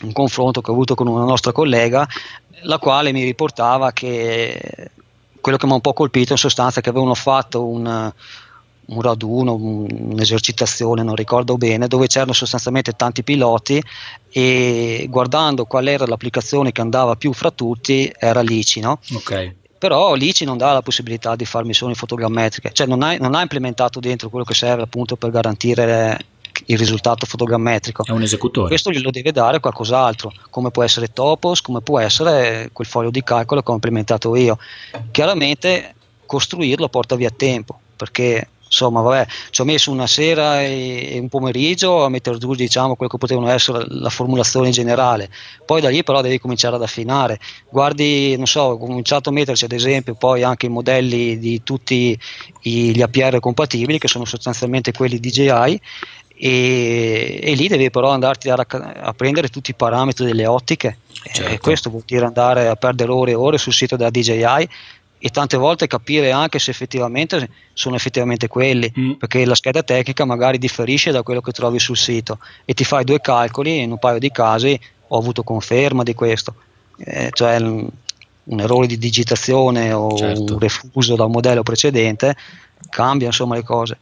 un 0.00 0.12
confronto 0.12 0.60
che 0.60 0.70
ho 0.70 0.74
avuto 0.74 0.94
con 0.94 1.06
una 1.06 1.24
nostra 1.24 1.52
collega, 1.52 2.06
la 2.62 2.78
quale 2.78 3.12
mi 3.12 3.24
riportava 3.24 3.92
che 3.92 4.90
quello 5.40 5.58
che 5.58 5.66
mi 5.66 5.72
ha 5.72 5.76
un 5.76 5.80
po' 5.80 5.92
colpito 5.92 6.32
in 6.32 6.38
sostanza 6.38 6.80
è 6.80 6.82
che 6.82 6.90
avevano 6.90 7.14
fatto 7.14 7.64
un 7.64 8.12
un 8.88 9.02
raduno, 9.02 9.54
un'esercitazione, 9.54 11.02
non 11.02 11.14
ricordo 11.14 11.56
bene, 11.56 11.88
dove 11.88 12.06
c'erano 12.06 12.32
sostanzialmente 12.32 12.92
tanti 12.92 13.22
piloti 13.22 13.82
e 14.30 15.06
guardando 15.08 15.64
qual 15.64 15.88
era 15.88 16.06
l'applicazione 16.06 16.72
che 16.72 16.80
andava 16.80 17.16
più 17.16 17.32
fra 17.32 17.50
tutti 17.50 18.10
era 18.16 18.40
l'ICI, 18.40 18.80
no? 18.80 18.98
Okay. 19.14 19.54
Però 19.78 20.14
l'ICI 20.14 20.44
non 20.44 20.56
dà 20.56 20.72
la 20.72 20.82
possibilità 20.82 21.36
di 21.36 21.44
fare 21.44 21.64
missioni 21.64 21.94
fotogrammetriche, 21.94 22.72
cioè 22.72 22.86
non 22.86 23.02
ha, 23.02 23.16
non 23.16 23.34
ha 23.34 23.42
implementato 23.42 24.00
dentro 24.00 24.28
quello 24.28 24.44
che 24.44 24.54
serve 24.54 24.82
appunto 24.82 25.16
per 25.16 25.30
garantire 25.30 26.18
il 26.66 26.78
risultato 26.78 27.26
fotogrammetrico. 27.26 28.04
È 28.04 28.10
un 28.10 28.22
esecutore. 28.22 28.68
Questo 28.68 28.90
glielo 28.90 29.10
deve 29.10 29.32
dare 29.32 29.60
qualcos'altro, 29.60 30.32
come 30.50 30.70
può 30.70 30.82
essere 30.82 31.12
Topos, 31.12 31.60
come 31.60 31.82
può 31.82 32.00
essere 32.00 32.70
quel 32.72 32.86
foglio 32.86 33.10
di 33.10 33.22
calcolo 33.22 33.62
che 33.62 33.70
ho 33.70 33.74
implementato 33.74 34.34
io. 34.34 34.58
Chiaramente 35.10 35.94
costruirlo 36.26 36.88
porta 36.88 37.14
via 37.14 37.30
tempo, 37.30 37.78
perché 37.96 38.48
insomma 38.68 39.00
vabbè 39.00 39.26
ci 39.50 39.60
ho 39.60 39.64
messo 39.64 39.90
una 39.90 40.06
sera 40.06 40.62
e, 40.62 41.14
e 41.14 41.18
un 41.18 41.28
pomeriggio 41.28 42.04
a 42.04 42.08
mettere 42.08 42.38
giù 42.38 42.54
diciamo 42.54 42.94
quello 42.94 43.10
che 43.10 43.18
potevano 43.18 43.48
essere 43.48 43.84
la 43.88 44.10
formulazione 44.10 44.70
generale. 44.70 45.30
Poi 45.64 45.80
da 45.80 45.88
lì 45.88 46.04
però 46.04 46.20
devi 46.20 46.38
cominciare 46.38 46.76
ad 46.76 46.82
affinare. 46.82 47.38
Guardi 47.68 48.36
non 48.36 48.46
so 48.46 48.60
ho 48.60 48.78
cominciato 48.78 49.30
a 49.30 49.32
metterci 49.32 49.64
ad 49.64 49.72
esempio 49.72 50.14
poi 50.14 50.42
anche 50.42 50.66
i 50.66 50.70
modelli 50.70 51.38
di 51.38 51.62
tutti 51.62 52.18
gli 52.60 53.00
APR 53.00 53.40
compatibili 53.40 53.98
che 53.98 54.08
sono 54.08 54.24
sostanzialmente 54.24 54.92
quelli 54.92 55.18
DJI 55.18 55.80
e, 56.40 57.40
e, 57.42 57.54
lì 57.54 57.66
devi 57.66 57.90
però 57.90 58.10
andarti 58.10 58.48
a, 58.48 58.54
a, 58.54 59.12
prendere 59.12 59.48
tutti 59.48 59.72
i 59.72 59.74
parametri 59.74 60.24
delle 60.24 60.46
ottiche. 60.46 60.98
Certo. 61.20 61.50
e 61.50 61.58
questo 61.58 61.90
vuol 61.90 62.04
dire 62.06 62.24
andare 62.24 62.68
a 62.68 62.76
perdere 62.76 63.10
ore 63.10 63.32
e 63.32 63.34
ore 63.34 63.58
sul 63.58 63.72
sito 63.72 63.96
della 63.96 64.08
DJI 64.08 64.68
e 65.18 65.30
tante 65.30 65.56
volte 65.56 65.86
capire 65.86 66.30
anche 66.30 66.58
se 66.58 66.70
effettivamente 66.70 67.48
sono 67.72 67.96
effettivamente 67.96 68.48
quelli, 68.48 68.92
mm. 68.96 69.12
perché 69.12 69.44
la 69.44 69.54
scheda 69.54 69.82
tecnica 69.82 70.24
magari 70.24 70.58
differisce 70.58 71.10
da 71.10 71.22
quello 71.22 71.40
che 71.40 71.52
trovi 71.52 71.78
sul 71.78 71.96
sito 71.96 72.38
e 72.64 72.74
ti 72.74 72.84
fai 72.84 73.04
due 73.04 73.20
calcoli 73.20 73.78
e 73.78 73.82
in 73.82 73.90
un 73.90 73.98
paio 73.98 74.18
di 74.18 74.30
casi 74.30 74.78
ho 75.08 75.18
avuto 75.18 75.42
conferma 75.42 76.02
di 76.02 76.14
questo, 76.14 76.54
eh, 76.98 77.30
cioè 77.32 77.56
un, 77.56 77.88
un, 78.44 78.60
errore 78.60 78.86
di 78.86 78.98
digitazione 78.98 79.92
o 79.92 80.16
certo. 80.16 80.54
un 80.54 80.58
refuso 80.58 81.16
da 81.16 81.24
un 81.24 81.32
modello 81.32 81.62
precedente 81.62 82.36
cambia 82.90 83.26
insomma 83.26 83.54
le 83.54 83.64
cose. 83.64 83.98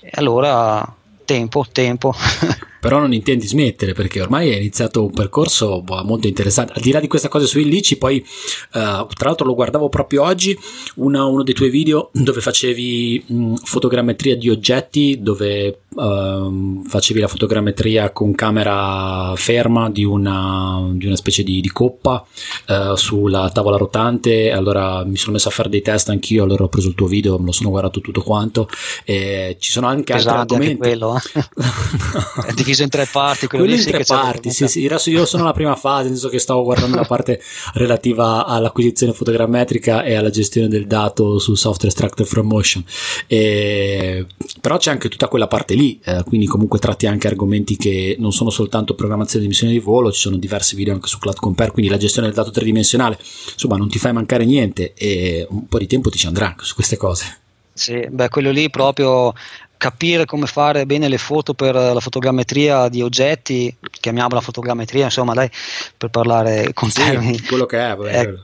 E 0.00 0.10
allora 0.14 0.94
tempo, 1.24 1.66
tempo. 1.70 2.14
Però 2.80 2.98
non 2.98 3.12
intendi 3.12 3.46
smettere 3.46 3.92
perché 3.92 4.20
ormai 4.20 4.50
è 4.50 4.56
iniziato 4.56 5.04
un 5.04 5.12
percorso 5.12 5.82
boh, 5.82 6.02
molto 6.04 6.26
interessante. 6.26 6.72
Al 6.74 6.82
di 6.82 6.90
là 6.90 7.00
di 7.00 7.08
questa 7.08 7.28
cosa 7.28 7.46
su 7.46 7.58
Illici, 7.58 7.98
poi 7.98 8.18
uh, 8.18 9.06
tra 9.06 9.26
l'altro 9.26 9.46
lo 9.46 9.54
guardavo 9.54 9.88
proprio 9.88 10.22
oggi, 10.22 10.56
una, 10.96 11.24
uno 11.24 11.42
dei 11.42 11.54
tuoi 11.54 11.70
video 11.70 12.10
dove 12.12 12.40
facevi 12.40 13.24
mh, 13.26 13.54
fotogrammetria 13.64 14.36
di 14.36 14.48
oggetti, 14.48 15.18
dove 15.20 15.80
uh, 15.88 16.82
facevi 16.86 17.20
la 17.20 17.28
fotogrammetria 17.28 18.10
con 18.10 18.34
camera 18.34 19.34
ferma 19.36 19.90
di 19.90 20.04
una, 20.04 20.88
di 20.92 21.06
una 21.06 21.16
specie 21.16 21.42
di, 21.42 21.60
di 21.60 21.68
coppa 21.68 22.24
uh, 22.68 22.94
sulla 22.94 23.50
tavola 23.52 23.76
rotante. 23.76 24.50
Allora 24.50 25.04
mi 25.04 25.16
sono 25.16 25.32
messo 25.32 25.48
a 25.48 25.52
fare 25.52 25.68
dei 25.68 25.82
test 25.82 26.08
anch'io, 26.08 26.44
allora 26.44 26.64
ho 26.64 26.68
preso 26.68 26.88
il 26.88 26.94
tuo 26.94 27.06
video, 27.06 27.38
me 27.38 27.46
lo 27.46 27.52
sono 27.52 27.70
guardato 27.70 28.00
tutto 28.00 28.22
quanto. 28.22 28.68
E 29.04 29.56
ci 29.58 29.72
sono 29.72 29.86
anche 29.86 30.14
Pesante 30.14 30.38
altri 30.38 30.54
argomenti. 30.54 30.88
Anche 30.88 30.98
quello, 30.98 31.16
eh? 31.16 32.54
diviso 32.70 32.82
in 32.82 32.88
tre 32.88 33.06
parti. 33.10 33.46
Quello, 33.46 33.64
quello 33.64 33.80
in 33.80 33.86
tre 33.86 34.04
parti, 34.04 34.50
sì, 34.50 34.66
sì. 34.68 34.86
Adesso 34.86 35.10
io 35.10 35.26
sono 35.26 35.42
alla 35.42 35.52
prima 35.52 35.74
fase, 35.76 36.04
nel 36.04 36.12
senso 36.12 36.28
che 36.28 36.38
stavo 36.38 36.62
guardando 36.62 36.96
la 36.96 37.04
parte 37.04 37.40
relativa 37.74 38.46
all'acquisizione 38.46 39.12
fotogrammetrica 39.12 40.02
e 40.02 40.14
alla 40.14 40.30
gestione 40.30 40.68
del 40.68 40.86
dato 40.86 41.38
sul 41.38 41.56
software 41.56 41.88
extractor 41.88 42.26
from 42.26 42.46
motion. 42.46 42.84
E, 43.26 44.26
però 44.60 44.76
c'è 44.78 44.90
anche 44.90 45.08
tutta 45.08 45.28
quella 45.28 45.46
parte 45.46 45.74
lì, 45.74 46.00
eh, 46.04 46.22
quindi 46.24 46.46
comunque 46.46 46.78
tratti 46.78 47.06
anche 47.06 47.26
argomenti 47.26 47.76
che 47.76 48.16
non 48.18 48.32
sono 48.32 48.50
soltanto 48.50 48.94
programmazione 48.94 49.42
di 49.42 49.50
missioni 49.50 49.72
di 49.72 49.80
volo, 49.80 50.12
ci 50.12 50.20
sono 50.20 50.36
diversi 50.36 50.76
video 50.76 50.94
anche 50.94 51.08
su 51.08 51.18
Cloud 51.18 51.38
Compare, 51.38 51.72
quindi 51.72 51.90
la 51.90 51.98
gestione 51.98 52.28
del 52.28 52.36
dato 52.36 52.50
tridimensionale. 52.50 53.18
Insomma, 53.52 53.76
non 53.76 53.88
ti 53.88 53.98
fai 53.98 54.12
mancare 54.12 54.44
niente 54.44 54.94
e 54.94 55.46
un 55.50 55.66
po' 55.66 55.78
di 55.78 55.86
tempo 55.86 56.10
ti 56.10 56.18
ci 56.18 56.26
andrà 56.26 56.54
su 56.58 56.74
queste 56.74 56.96
cose. 56.96 57.38
Sì, 57.72 58.06
beh, 58.10 58.28
quello 58.28 58.50
lì 58.50 58.68
proprio 58.68 59.32
capire 59.80 60.26
come 60.26 60.46
fare 60.46 60.84
bene 60.84 61.08
le 61.08 61.16
foto 61.16 61.54
per 61.54 61.74
la 61.74 62.00
fotogrammetria 62.00 62.90
di 62.90 63.00
oggetti, 63.00 63.74
chiamiamola 63.90 64.42
fotogrammetria, 64.42 65.04
insomma, 65.04 65.32
dai, 65.32 65.50
per 65.96 66.10
parlare 66.10 66.74
con 66.74 66.90
sì, 66.90 67.00
termini. 67.00 67.40
quello 67.48 67.64
che 67.64 67.78
è, 67.78 67.96
vabbè, 67.96 68.20
eh, 68.20 68.38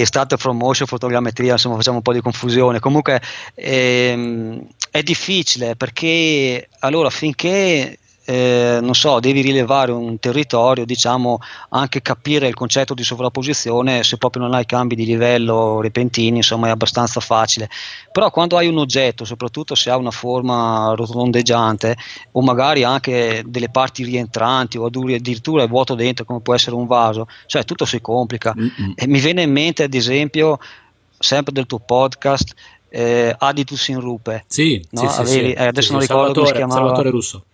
e 0.00 0.06
start 0.06 0.38
from 0.38 0.56
motion, 0.56 0.86
fotogrammetria, 0.86 1.52
insomma, 1.52 1.76
facciamo 1.76 1.98
un 1.98 2.02
po' 2.02 2.14
di 2.14 2.22
confusione. 2.22 2.80
Comunque 2.80 3.20
ehm, 3.54 4.66
è 4.90 5.02
difficile 5.02 5.76
perché 5.76 6.66
allora 6.78 7.10
finché 7.10 7.98
eh, 8.24 8.78
non 8.80 8.94
so, 8.94 9.20
devi 9.20 9.42
rilevare 9.42 9.92
un 9.92 10.18
territorio, 10.18 10.84
diciamo, 10.84 11.38
anche 11.70 12.00
capire 12.00 12.48
il 12.48 12.54
concetto 12.54 12.94
di 12.94 13.04
sovrapposizione, 13.04 14.02
se 14.02 14.16
proprio 14.16 14.42
non 14.42 14.54
hai 14.54 14.64
cambi 14.64 14.94
di 14.94 15.04
livello 15.04 15.80
repentini, 15.80 16.38
insomma, 16.38 16.68
è 16.68 16.70
abbastanza 16.70 17.20
facile. 17.20 17.68
Però 18.10 18.30
quando 18.30 18.56
hai 18.56 18.66
un 18.66 18.78
oggetto, 18.78 19.24
soprattutto 19.24 19.74
se 19.74 19.90
ha 19.90 19.96
una 19.96 20.10
forma 20.10 20.94
rotondeggiante, 20.96 21.96
o 22.32 22.40
magari 22.40 22.82
anche 22.82 23.42
delle 23.46 23.68
parti 23.68 24.04
rientranti, 24.04 24.78
o 24.78 24.86
addirittura 24.86 25.62
è 25.62 25.68
vuoto 25.68 25.94
dentro, 25.94 26.24
come 26.24 26.40
può 26.40 26.54
essere 26.54 26.76
un 26.76 26.86
vaso, 26.86 27.26
cioè 27.46 27.64
tutto 27.64 27.84
si 27.84 28.00
complica. 28.00 28.54
E 28.94 29.06
mi 29.06 29.20
viene 29.20 29.42
in 29.42 29.52
mente, 29.52 29.82
ad 29.82 29.94
esempio, 29.94 30.58
sempre 31.18 31.52
del 31.52 31.66
tuo 31.66 31.78
podcast, 31.78 32.54
eh, 32.88 33.34
Aditus 33.36 33.88
in 33.88 34.00
Rupe. 34.00 34.44
Sì, 34.46 34.82
no? 34.90 35.00
sì, 35.00 35.08
sì, 35.08 35.20
Avevi, 35.20 35.48
sì, 35.48 35.52
eh, 35.52 35.66
adesso 35.66 35.92
non 35.92 36.00
ricordo 36.00 36.32
come 36.32 36.46
si 36.46 36.52
chiamava. 36.52 36.80
Salvatore 36.80 37.10
Russo. 37.10 37.44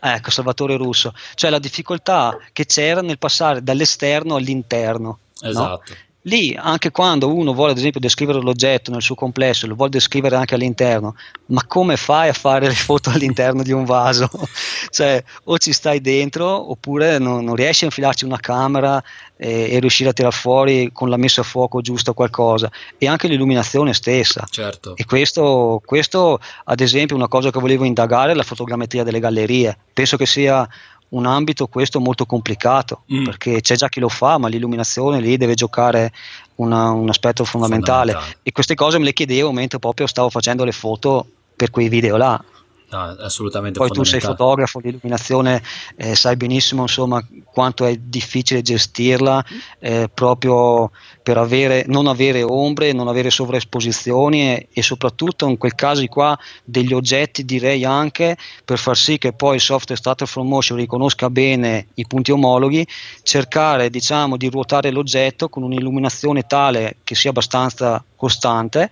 Ecco, 0.00 0.30
Salvatore 0.30 0.76
Russo, 0.76 1.12
cioè 1.34 1.50
la 1.50 1.58
difficoltà 1.58 2.38
che 2.52 2.66
c'era 2.66 3.00
nel 3.00 3.18
passare 3.18 3.62
dall'esterno 3.62 4.36
all'interno. 4.36 5.18
Esatto. 5.40 5.92
No? 5.92 5.96
Lì, 6.28 6.54
anche 6.54 6.90
quando 6.90 7.34
uno 7.34 7.54
vuole 7.54 7.72
ad 7.72 7.78
esempio 7.78 8.00
descrivere 8.00 8.40
l'oggetto 8.40 8.90
nel 8.90 9.00
suo 9.00 9.14
complesso, 9.14 9.66
lo 9.66 9.74
vuole 9.74 9.90
descrivere 9.90 10.36
anche 10.36 10.54
all'interno, 10.54 11.16
ma 11.46 11.64
come 11.66 11.96
fai 11.96 12.28
a 12.28 12.34
fare 12.34 12.68
le 12.68 12.74
foto 12.74 13.08
all'interno 13.10 13.62
di 13.62 13.72
un 13.72 13.86
vaso? 13.86 14.28
cioè, 14.90 15.24
o 15.44 15.56
ci 15.56 15.72
stai 15.72 16.02
dentro, 16.02 16.70
oppure 16.70 17.18
non, 17.18 17.44
non 17.44 17.54
riesci 17.54 17.84
a 17.84 17.86
infilarci 17.86 18.26
una 18.26 18.38
camera 18.38 19.02
e, 19.38 19.68
e, 19.70 19.80
riuscire 19.80 20.10
a 20.10 20.12
tirare 20.12 20.34
fuori 20.34 20.90
con 20.92 21.08
la 21.08 21.16
messa 21.16 21.40
a 21.40 21.44
fuoco 21.44 21.80
giusta 21.80 22.12
qualcosa. 22.12 22.70
E 22.98 23.08
anche 23.08 23.26
l'illuminazione 23.26 23.94
stessa. 23.94 24.46
Certo. 24.50 24.96
E 24.96 25.06
questo, 25.06 25.80
questo, 25.82 26.38
ad 26.64 26.80
esempio, 26.80 27.16
è 27.16 27.18
una 27.18 27.28
cosa 27.28 27.50
che 27.50 27.58
volevo 27.58 27.84
indagare 27.84 28.32
è 28.32 28.34
la 28.34 28.42
fotogrammetria 28.42 29.02
delle 29.02 29.20
gallerie. 29.20 29.78
Penso 29.94 30.18
che 30.18 30.26
sia 30.26 30.68
un 31.10 31.26
ambito 31.26 31.66
questo 31.66 32.00
molto 32.00 32.26
complicato 32.26 33.02
mm. 33.12 33.24
perché 33.24 33.60
c'è 33.60 33.76
già 33.76 33.88
chi 33.88 34.00
lo 34.00 34.08
fa 34.08 34.38
ma 34.38 34.48
l'illuminazione 34.48 35.20
lì 35.20 35.36
deve 35.36 35.54
giocare 35.54 36.12
una, 36.56 36.90
un 36.90 37.08
aspetto 37.08 37.44
fondamentale. 37.44 38.12
fondamentale 38.12 38.40
e 38.42 38.52
queste 38.52 38.74
cose 38.74 38.98
me 38.98 39.04
le 39.04 39.12
chiedevo 39.12 39.52
mentre 39.52 39.78
proprio 39.78 40.06
stavo 40.06 40.28
facendo 40.28 40.64
le 40.64 40.72
foto 40.72 41.26
per 41.56 41.70
quei 41.70 41.88
video 41.88 42.16
là 42.16 42.42
No, 42.90 43.02
assolutamente 43.02 43.78
Poi 43.78 43.90
tu 43.90 44.02
sei 44.02 44.18
fotografo, 44.18 44.80
l'illuminazione 44.80 45.62
eh, 45.96 46.14
sai 46.14 46.36
benissimo 46.36 46.82
insomma, 46.82 47.22
quanto 47.44 47.84
è 47.84 47.94
difficile 47.96 48.62
gestirla 48.62 49.44
eh, 49.78 50.08
proprio 50.12 50.90
per 51.22 51.36
avere, 51.36 51.84
non 51.86 52.06
avere 52.06 52.42
ombre, 52.42 52.94
non 52.94 53.06
avere 53.08 53.28
sovraesposizioni 53.28 54.54
e, 54.54 54.68
e, 54.72 54.82
soprattutto 54.82 55.46
in 55.46 55.58
quel 55.58 55.74
caso 55.74 56.02
qua 56.06 56.38
degli 56.64 56.94
oggetti 56.94 57.44
direi 57.44 57.84
anche 57.84 58.38
per 58.64 58.78
far 58.78 58.96
sì 58.96 59.18
che 59.18 59.34
poi 59.34 59.56
il 59.56 59.60
software 59.60 60.00
Starter 60.00 60.26
from 60.26 60.48
Motion 60.48 60.78
riconosca 60.78 61.28
bene 61.28 61.88
i 61.94 62.06
punti 62.06 62.30
omologhi, 62.30 62.86
cercare 63.22 63.90
diciamo 63.90 64.38
di 64.38 64.48
ruotare 64.48 64.90
l'oggetto 64.90 65.50
con 65.50 65.62
un'illuminazione 65.62 66.46
tale 66.46 66.96
che 67.04 67.14
sia 67.14 67.28
abbastanza 67.28 68.02
costante 68.16 68.90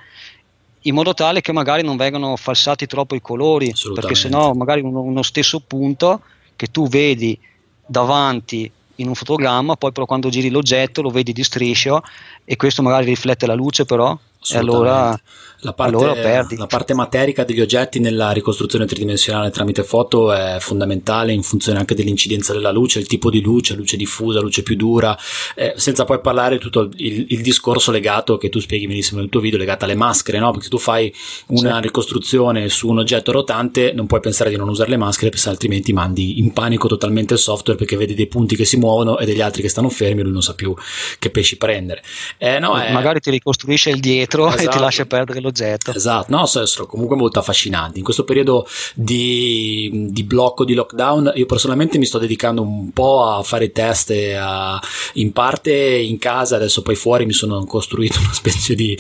in 0.87 0.95
modo 0.95 1.15
tale 1.15 1.41
che 1.41 1.53
magari 1.53 1.83
non 1.83 1.97
vengano 1.97 2.37
falsati 2.37 2.87
troppo 2.87 3.15
i 3.15 3.21
colori, 3.21 3.73
perché 3.95 4.15
sennò 4.15 4.53
magari 4.53 4.81
uno, 4.81 5.01
uno 5.01 5.23
stesso 5.23 5.61
punto 5.61 6.23
che 6.55 6.69
tu 6.69 6.89
vedi 6.89 7.39
davanti 7.85 8.71
in 8.97 9.09
un 9.09 9.15
fotogramma, 9.15 9.77
poi 9.77 9.93
però 9.93 10.07
quando 10.07 10.29
giri 10.29 10.49
l'oggetto 10.49 11.03
lo 11.03 11.11
vedi 11.11 11.33
di 11.33 11.43
striscio 11.43 12.03
e 12.45 12.57
questo 12.57 12.83
magari 12.83 13.05
riflette 13.05 13.47
la 13.47 13.55
luce 13.55 13.85
però 13.85 14.17
e 14.51 14.59
allora 14.59 15.19
la 15.61 15.73
parte, 15.73 15.97
allora 15.97 16.47
la 16.49 16.67
parte, 16.67 16.95
materica 16.95 17.43
degli 17.43 17.61
oggetti 17.61 17.99
nella 17.99 18.31
ricostruzione 18.31 18.85
tridimensionale 18.85 19.51
tramite 19.51 19.85
foto 19.85 20.31
è 20.33 20.59
fondamentale 20.61 21.33
in 21.33 21.43
funzione 21.43 21.79
anche 21.79 21.95
dell'incidenza 21.95 22.53
della 22.53 22.71
luce, 22.71 22.99
il 22.99 23.07
tipo 23.07 23.31
di 23.31 23.41
luce, 23.41 23.75
luce 23.75 23.97
diffusa, 23.97 24.41
luce 24.41 24.63
più 24.63 24.77
dura, 24.77 25.17
eh, 25.55 25.73
senza 25.77 26.05
poi 26.05 26.21
parlare 26.21 26.59
tutto 26.59 26.91
il, 26.97 27.27
il, 27.31 27.41
discorso 27.41 27.91
legato 27.91 28.37
che 28.37 28.51
tu 28.51 28.61
spieghi 28.61 28.87
benissimo 28.87 29.21
nel 29.21 29.31
tuo 29.31 29.41
video, 29.41 29.59
legato 29.59 29.87
alle 29.87 29.95
maschere, 29.95 30.39
no? 30.39 30.51
perché 30.51 30.65
se 30.65 30.71
tu 30.71 30.79
fai 30.79 31.13
una 31.47 31.77
sì. 31.77 31.83
ricostruzione 31.83 32.69
su 32.69 32.89
un 32.89 32.99
oggetto 32.99 33.33
rotante 33.33 33.93
non 33.93 34.07
puoi 34.07 34.21
pensare 34.21 34.51
di 34.51 34.57
non 34.57 34.69
usare 34.69 34.91
le 34.91 34.99
maschere 34.99 35.31
perché 35.31 35.49
altrimenti 35.49 35.93
mandi 35.93 36.39
in 36.39 36.53
panico 36.53 36.87
totalmente 36.87 37.35
il 37.35 37.41
software 37.41 37.79
perché 37.79 37.97
vedi 37.97 38.15
dei 38.15 38.27
punti 38.27 38.57
che 38.57 38.67
si 38.67 38.77
muovono 38.77 39.19
e 39.19 39.25
degli 39.25 39.41
altri 39.41 39.63
che 39.63 39.69
stanno 39.69 39.89
fermi 39.89 40.21
e 40.21 40.25
lui 40.25 40.33
non 40.33 40.43
sa 40.43 40.55
più 40.55 40.75
che 41.19 41.31
pesci 41.31 41.57
prendere. 41.57 42.03
Eh, 42.37 42.59
no, 42.59 42.77
è... 42.77 42.93
Magari 42.93 43.21
ti 43.21 43.31
ricostruisce 43.31 43.91
il 43.91 44.01
dietro 44.01 44.36
esatto. 44.45 44.55
e 44.55 44.63
ti 44.63 44.69
esatto. 44.69 44.83
lascia 44.83 45.07
perdere 45.07 45.41
l'oggetto. 45.41 45.93
Esatto, 45.93 46.27
no, 46.35 46.47
sono 46.47 46.87
comunque 46.87 47.17
molto 47.17 47.39
affascinanti. 47.39 47.99
In 47.99 48.05
questo 48.05 48.25
periodo 48.25 48.67
di, 48.95 50.09
di, 50.11 50.25
blocco, 50.25 50.65
di 50.65 50.75
lockdown, 50.75 51.33
io 51.35 51.47
personalmente 51.47 51.99
mi 51.99 52.05
sto 52.07 52.19
dedicando 52.19 52.63
un 52.63 52.91
po' 52.93 53.25
a 53.25 53.43
fare 53.43 53.73
test 53.73 54.11
a, 54.11 54.81
in 55.15 55.33
parte 55.33 55.73
in 55.73 56.19
casa, 56.19 56.57
adesso 56.57 56.83
poi 56.83 56.95
fuori 56.95 57.27
mi 57.27 57.33
sono 57.33 57.65
costruito 57.65 58.19
una 58.23 58.33
specie 58.33 58.75
di, 58.75 58.99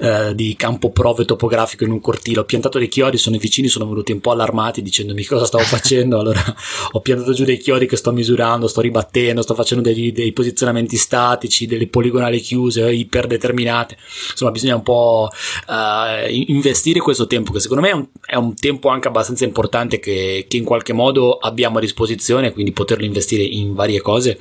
eh, 0.00 0.34
di 0.34 0.54
campo 0.56 0.90
prove 0.90 1.24
topografico 1.24 1.84
in 1.84 1.90
un 1.90 2.00
cortile. 2.00 2.40
Ho 2.40 2.44
piantato 2.44 2.78
dei 2.78 2.88
chiodi, 2.88 3.18
sono 3.18 3.36
i 3.36 3.38
vicini, 3.38 3.68
sono 3.68 3.86
venuti 3.86 4.12
un 4.12 4.20
po' 4.20 4.32
allarmati 4.32 4.82
dicendomi 4.82 5.24
cosa 5.24 5.44
stavo 5.44 5.64
facendo. 5.64 6.18
allora 6.20 6.42
ho 6.92 7.00
piantato 7.00 7.32
giù 7.32 7.44
dei 7.44 7.58
chiodi 7.58 7.86
che 7.86 7.96
sto 7.96 8.12
misurando, 8.12 8.68
sto 8.68 8.80
ribattendo, 8.80 9.42
sto 9.42 9.54
facendo 9.54 9.82
degli, 9.82 10.12
dei 10.12 10.32
posizionamenti 10.32 10.96
statici, 10.96 11.66
delle 11.66 11.86
poligonali 11.86 12.40
chiuse, 12.40 12.90
iperdeterminate. 12.90 13.96
Insomma, 14.30 14.50
bisogna 14.50 14.65
un 14.74 14.82
po' 14.82 15.28
uh, 15.68 16.30
investire 16.30 17.00
questo 17.00 17.26
tempo, 17.26 17.52
che 17.52 17.60
secondo 17.60 17.82
me 17.82 17.90
è 17.90 17.94
un, 17.94 18.06
è 18.24 18.36
un 18.36 18.54
tempo 18.54 18.88
anche 18.88 19.08
abbastanza 19.08 19.44
importante 19.44 19.98
che, 19.98 20.46
che, 20.48 20.56
in 20.56 20.64
qualche 20.64 20.92
modo 20.92 21.38
abbiamo 21.38 21.78
a 21.78 21.80
disposizione, 21.80 22.52
quindi 22.52 22.72
poterlo 22.72 23.04
investire 23.04 23.42
in 23.42 23.74
varie 23.74 24.00
cose 24.00 24.38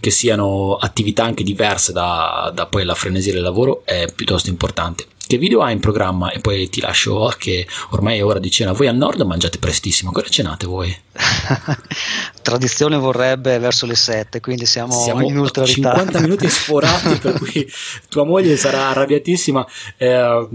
che 0.00 0.10
siano 0.10 0.76
attività 0.76 1.24
anche 1.24 1.42
diverse 1.42 1.92
da, 1.92 2.50
da 2.54 2.66
poi 2.66 2.84
la 2.84 2.94
frenesia 2.94 3.32
del 3.32 3.42
lavoro 3.42 3.82
è 3.84 4.06
piuttosto 4.14 4.50
importante. 4.50 5.06
Che 5.26 5.38
video 5.38 5.62
hai 5.62 5.72
in 5.72 5.80
programma? 5.80 6.30
E 6.30 6.40
poi 6.40 6.68
ti 6.68 6.80
lascio 6.80 7.32
che 7.38 7.66
ormai 7.90 8.18
è 8.18 8.24
ora 8.24 8.38
di 8.38 8.50
cena. 8.50 8.72
Voi 8.72 8.88
al 8.88 8.96
nord 8.96 9.22
mangiate 9.22 9.58
prestissimo, 9.58 10.10
ancora 10.10 10.28
cenate 10.28 10.66
voi? 10.66 10.94
Tradizione 12.42 12.96
vorrebbe 12.96 13.58
verso 13.58 13.86
le 13.86 13.94
7, 13.94 14.40
quindi 14.40 14.66
siamo, 14.66 14.92
siamo 14.92 15.22
in 15.22 15.38
ultra 15.38 15.64
50 15.64 16.00
ritardo. 16.00 16.20
minuti 16.20 16.48
sforati, 16.50 17.16
per 17.16 17.38
cui 17.38 17.66
tua 18.08 18.24
moglie 18.24 18.56
sarà 18.56 18.88
arrabbiatissima. 18.88 19.66
Eh, 19.96 20.48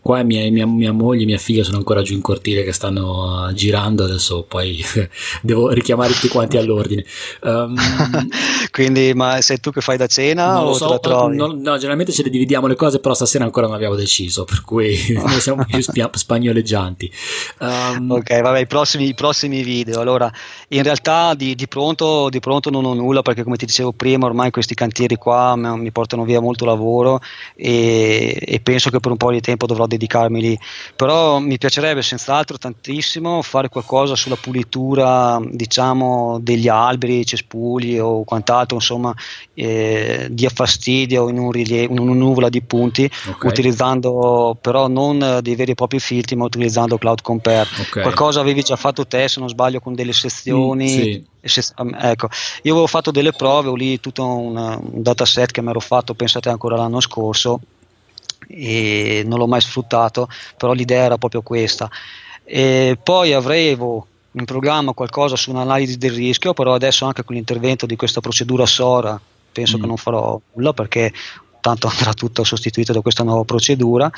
qua 0.00 0.22
mia, 0.22 0.50
mia, 0.50 0.66
mia, 0.66 0.92
moglie 0.92 1.24
e 1.24 1.26
mia 1.26 1.38
figlia 1.38 1.64
sono 1.64 1.76
ancora 1.76 2.02
giù 2.02 2.14
in 2.14 2.22
cortile 2.22 2.62
che 2.62 2.72
stanno 2.72 3.50
girando, 3.52 4.04
adesso 4.04 4.44
poi 4.44 4.82
devo 5.42 5.70
richiamare 5.70 6.12
tutti 6.12 6.28
quanti 6.28 6.56
all'ordine. 6.56 7.04
Um, 7.42 7.76
quindi, 8.70 9.12
ma 9.12 9.40
sei 9.42 9.60
tu 9.60 9.70
che 9.70 9.80
fai 9.80 9.96
da 9.96 10.06
cena 10.06 10.64
o 10.64 10.72
so, 10.72 10.98
no, 11.02 11.52
no, 11.52 11.74
generalmente 11.74 12.12
ce 12.12 12.22
le 12.22 12.30
dividiamo 12.30 12.66
le 12.66 12.76
cose, 12.76 12.98
però 12.98 13.12
stasera 13.12 13.44
ancora 13.44 13.66
non 13.66 13.74
abbiamo 13.74 13.94
deciso, 13.94 14.05
per 14.44 14.62
cui 14.62 14.96
noi 15.14 15.40
siamo 15.40 15.64
più 15.64 15.80
spia- 15.80 16.10
spagnoleggianti. 16.12 17.10
Um, 17.60 18.10
ok, 18.10 18.40
vabbè, 18.40 18.60
i 18.60 18.66
prossimi, 18.66 19.08
i 19.08 19.14
prossimi, 19.14 19.62
video. 19.62 20.00
Allora, 20.00 20.30
in 20.68 20.82
realtà 20.82 21.34
di, 21.34 21.54
di, 21.54 21.68
pronto, 21.68 22.28
di, 22.28 22.40
pronto, 22.40 22.70
non 22.70 22.84
ho 22.84 22.94
nulla 22.94 23.22
perché 23.22 23.42
come 23.42 23.56
ti 23.56 23.66
dicevo 23.66 23.92
prima, 23.92 24.26
ormai 24.26 24.50
questi 24.50 24.74
cantieri 24.74 25.16
qua 25.16 25.56
mi, 25.56 25.90
portano 25.90 26.24
via 26.24 26.40
molto 26.40 26.64
lavoro 26.64 27.20
e, 27.54 28.38
e, 28.40 28.60
penso 28.60 28.90
che 28.90 29.00
per 29.00 29.10
un 29.10 29.16
po' 29.16 29.30
di 29.30 29.40
tempo 29.40 29.66
dovrò 29.66 29.86
dedicarmi 29.86 30.40
lì. 30.40 30.58
Però 30.94 31.38
mi 31.38 31.58
piacerebbe 31.58 32.02
senz'altro 32.02 32.58
tantissimo 32.58 33.42
fare 33.42 33.68
qualcosa 33.68 34.14
sulla 34.14 34.36
pulitura, 34.36 35.40
diciamo, 35.42 36.38
degli 36.40 36.68
alberi, 36.68 37.24
cespugli 37.24 37.98
o 37.98 38.24
quant'altro, 38.24 38.76
insomma, 38.76 39.14
eh, 39.54 40.28
dia 40.30 40.50
fastidio 40.50 41.28
in 41.28 41.38
un 41.38 41.50
rilievo, 41.50 41.92
in 41.92 41.98
una 41.98 42.14
nuvola 42.14 42.48
di 42.48 42.62
punti, 42.62 43.04
okay. 43.04 43.50
utilizzando 43.50 43.95
utilizzando 43.96 44.56
però 44.60 44.88
non 44.88 45.40
dei 45.42 45.54
veri 45.54 45.72
e 45.72 45.74
propri 45.74 45.98
filtri, 45.98 46.36
ma 46.36 46.44
utilizzando 46.44 46.98
Cloud 46.98 47.22
Compare. 47.22 47.68
Okay. 47.80 48.02
Qualcosa 48.02 48.40
avevi 48.40 48.62
già 48.62 48.76
fatto 48.76 49.06
te, 49.06 49.28
se 49.28 49.40
non 49.40 49.48
sbaglio, 49.48 49.80
con 49.80 49.94
delle 49.94 50.12
sezioni. 50.12 51.24
Mm, 51.28 51.46
sì. 51.46 51.72
ecco, 52.00 52.28
io 52.62 52.72
avevo 52.72 52.86
fatto 52.86 53.10
delle 53.10 53.32
prove, 53.32 53.68
ho 53.68 53.74
lì 53.74 54.00
tutto 54.00 54.24
un, 54.24 54.56
un 54.56 55.02
dataset 55.02 55.50
che 55.50 55.62
mi 55.62 55.70
ero 55.70 55.80
fatto, 55.80 56.14
pensate 56.14 56.48
ancora 56.48 56.76
l'anno 56.76 57.00
scorso, 57.00 57.60
e 58.48 59.22
non 59.26 59.38
l'ho 59.38 59.46
mai 59.46 59.60
sfruttato, 59.60 60.28
però 60.56 60.72
l'idea 60.72 61.04
era 61.04 61.18
proprio 61.18 61.42
questa. 61.42 61.88
E 62.44 62.98
poi 63.02 63.32
avevo 63.32 64.06
in 64.32 64.44
programma 64.44 64.92
qualcosa 64.92 65.34
su 65.34 65.50
un'analisi 65.50 65.96
del 65.96 66.12
rischio, 66.12 66.52
però 66.52 66.74
adesso 66.74 67.06
anche 67.06 67.24
con 67.24 67.34
l'intervento 67.34 67.86
di 67.86 67.96
questa 67.96 68.20
procedura 68.20 68.66
SORA 68.66 69.18
penso 69.56 69.78
mm. 69.78 69.80
che 69.80 69.86
non 69.86 69.96
farò 69.96 70.38
nulla 70.52 70.74
perché 70.74 71.10
tanto 71.66 71.88
andrà 71.88 72.12
tutto 72.14 72.44
sostituito 72.44 72.92
da 72.92 73.00
questa 73.00 73.24
nuova 73.24 73.42
procedura 73.42 74.08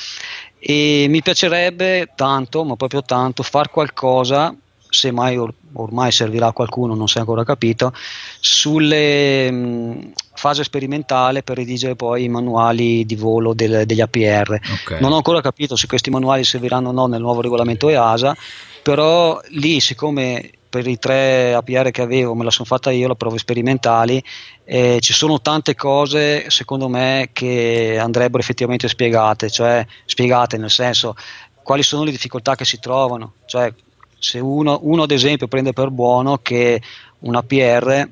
e 0.59 1.07
mi 1.09 1.23
piacerebbe 1.23 2.11
tanto, 2.15 2.63
ma 2.63 2.77
proprio 2.77 3.03
tanto, 3.03 3.43
fare 3.43 3.71
qualcosa 3.71 4.55
se 4.91 5.11
mai 5.11 5.37
or- 5.39 5.55
ormai 5.75 6.13
servirà 6.13 6.49
a 6.49 6.53
qualcuno, 6.53 6.95
non 6.95 7.09
si 7.09 7.17
è 7.17 7.21
ancora 7.21 7.45
capito, 7.45 7.93
sulle 8.41 9.51
mh, 9.51 10.13
fase 10.35 10.63
sperimentale 10.63 11.43
per 11.43 11.57
redigere 11.57 11.95
poi 11.95 12.25
i 12.25 12.29
manuali 12.29 13.07
di 13.07 13.17
volo 13.17 13.55
del, 13.55 13.85
degli 13.87 14.01
APR. 14.01 14.59
Okay. 14.83 15.01
Non 15.01 15.13
ho 15.13 15.17
ancora 15.17 15.41
capito 15.41 15.75
se 15.77 15.87
questi 15.87 16.11
manuali 16.11 16.45
serviranno 16.45 16.89
o 16.89 16.93
no 16.93 17.07
nel 17.07 17.21
nuovo 17.21 17.41
regolamento 17.41 17.89
EASA, 17.89 18.37
però 18.83 19.39
lì 19.51 19.81
siccome 19.81 20.51
per 20.69 20.87
i 20.87 20.99
tre 20.99 21.55
APR 21.55 21.91
che 21.91 22.03
avevo 22.03 22.35
me 22.35 22.45
la 22.45 22.51
sono 22.51 22.67
fatta 22.67 22.91
io, 22.91 23.09
le 23.09 23.17
prove 23.17 23.39
sperimentali, 23.39 24.23
eh, 24.65 24.99
ci 25.01 25.13
sono 25.13 25.41
tante 25.41 25.75
cose 25.75 26.51
secondo 26.51 26.89
me 26.89 27.31
che 27.33 27.99
andrebbero 27.99 28.43
effettivamente 28.43 28.89
spiegate, 28.89 29.49
cioè 29.49 29.87
spiegate 30.05 30.59
nel 30.59 30.71
senso 30.71 31.15
quali 31.63 31.83
sono 31.83 32.05
le 32.05 32.11
difficoltà 32.11 32.55
che 32.55 32.65
si 32.65 32.79
trovano, 32.79 33.35
cioè 33.47 33.73
se 34.19 34.39
uno, 34.39 34.79
uno 34.83 35.03
ad 35.05 35.11
esempio 35.11 35.49
prende 35.49 35.73
per 35.73 35.91
buono 35.91 36.39
che 36.39 36.81
un 37.21 37.35
APR 37.35 38.09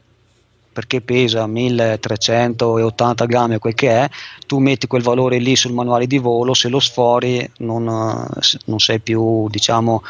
perché 0.76 1.00
pesa 1.00 1.46
1380 1.46 3.24
grammi 3.24 3.54
o 3.54 3.58
quel 3.58 3.72
che 3.72 3.88
è, 3.88 4.08
tu 4.46 4.58
metti 4.58 4.86
quel 4.86 5.00
valore 5.00 5.38
lì 5.38 5.56
sul 5.56 5.72
manuale 5.72 6.06
di 6.06 6.18
volo, 6.18 6.52
se 6.52 6.68
lo 6.68 6.80
sfori 6.80 7.50
non, 7.58 7.84
non 7.84 8.78
sei 8.78 9.00
più 9.00 9.48
diciamo 9.48 10.02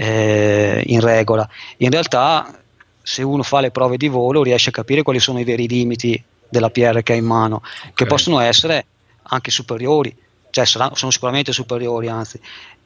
eh, 0.00 0.80
in 0.86 1.00
regola. 1.00 1.48
In 1.78 1.90
realtà 1.90 2.56
se 3.02 3.22
uno 3.22 3.42
fa 3.42 3.60
le 3.60 3.72
prove 3.72 3.96
di 3.96 4.06
volo 4.06 4.44
riesce 4.44 4.68
a 4.68 4.72
capire 4.72 5.02
quali 5.02 5.18
sono 5.18 5.40
i 5.40 5.44
veri 5.44 5.66
limiti 5.66 6.22
della 6.48 6.70
PR 6.70 7.02
che 7.02 7.14
ha 7.14 7.16
in 7.16 7.24
mano, 7.24 7.56
okay. 7.56 7.92
che 7.94 8.06
possono 8.06 8.38
essere 8.38 8.86
anche 9.22 9.50
superiori, 9.50 10.14
cioè 10.50 10.64
saranno, 10.64 10.94
sono 10.94 11.10
sicuramente 11.10 11.52
superiori 11.52 12.08
anzi, 12.08 12.38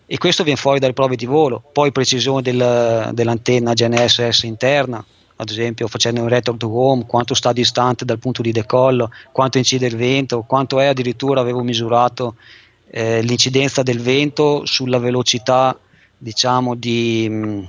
e 0.06 0.16
questo 0.16 0.42
viene 0.42 0.58
fuori 0.58 0.78
dalle 0.78 0.94
prove 0.94 1.16
di 1.16 1.26
volo, 1.26 1.62
poi 1.72 1.92
precisione 1.92 2.40
del, 2.40 3.10
dell'antenna 3.12 3.74
GNSS 3.74 4.44
interna, 4.44 5.04
ad 5.36 5.50
esempio 5.50 5.88
facendo 5.88 6.22
un 6.22 6.28
return 6.28 6.56
to 6.56 6.68
home, 6.68 7.04
quanto 7.06 7.34
sta 7.34 7.52
distante 7.52 8.06
dal 8.06 8.18
punto 8.18 8.40
di 8.40 8.52
decollo, 8.52 9.10
quanto 9.32 9.58
incide 9.58 9.86
il 9.86 9.96
vento, 9.96 10.44
quanto 10.46 10.80
è 10.80 10.86
addirittura 10.86 11.40
avevo 11.40 11.62
misurato 11.62 12.36
eh, 12.90 13.20
l'incidenza 13.20 13.82
del 13.82 14.00
vento 14.00 14.64
sulla 14.64 14.98
velocità 14.98 15.78
diciamo 16.22 16.76
di 16.76 17.26
mm, 17.28 17.64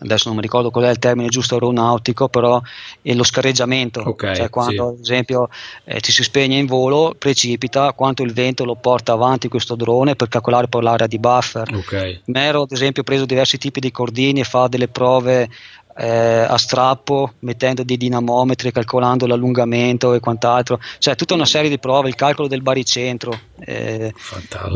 adesso 0.00 0.26
non 0.26 0.36
mi 0.36 0.42
ricordo 0.42 0.70
qual 0.70 0.84
è 0.84 0.90
il 0.90 0.98
termine 0.98 1.28
giusto 1.28 1.54
aeronautico, 1.54 2.28
però 2.28 2.60
è 3.00 3.14
lo 3.14 3.22
scarreggiamento, 3.22 4.02
okay, 4.06 4.36
cioè 4.36 4.50
quando 4.50 4.72
sì. 4.72 4.78
ad 4.78 5.00
esempio 5.00 5.48
eh, 5.84 6.00
ci 6.00 6.12
si 6.12 6.22
spegne 6.22 6.58
in 6.58 6.66
volo, 6.66 7.14
precipita, 7.16 7.92
quanto 7.92 8.22
il 8.22 8.32
vento 8.32 8.64
lo 8.64 8.74
porta 8.74 9.12
avanti 9.12 9.48
questo 9.48 9.76
drone 9.76 10.16
per 10.16 10.28
calcolare 10.28 10.68
poi 10.68 10.82
l'area 10.82 11.06
di 11.06 11.18
buffer. 11.18 11.72
Okay. 11.74 12.20
Mero 12.26 12.62
ad 12.62 12.72
esempio 12.72 13.02
preso 13.02 13.24
diversi 13.24 13.56
tipi 13.56 13.80
di 13.80 13.90
cordini 13.90 14.40
e 14.40 14.44
fa 14.44 14.68
delle 14.68 14.88
prove 14.88 15.48
eh, 15.96 16.08
a 16.08 16.56
strappo 16.56 17.34
mettendo 17.40 17.84
dei 17.84 17.96
dinamometri, 17.96 18.72
calcolando 18.72 19.26
l'allungamento 19.26 20.14
e 20.14 20.20
quant'altro, 20.20 20.80
cioè 20.98 21.14
tutta 21.14 21.34
una 21.34 21.46
serie 21.46 21.70
di 21.70 21.78
prove, 21.78 22.08
il 22.08 22.14
calcolo 22.14 22.48
del 22.48 22.62
baricentro. 22.62 23.38
Eh, 23.66 24.12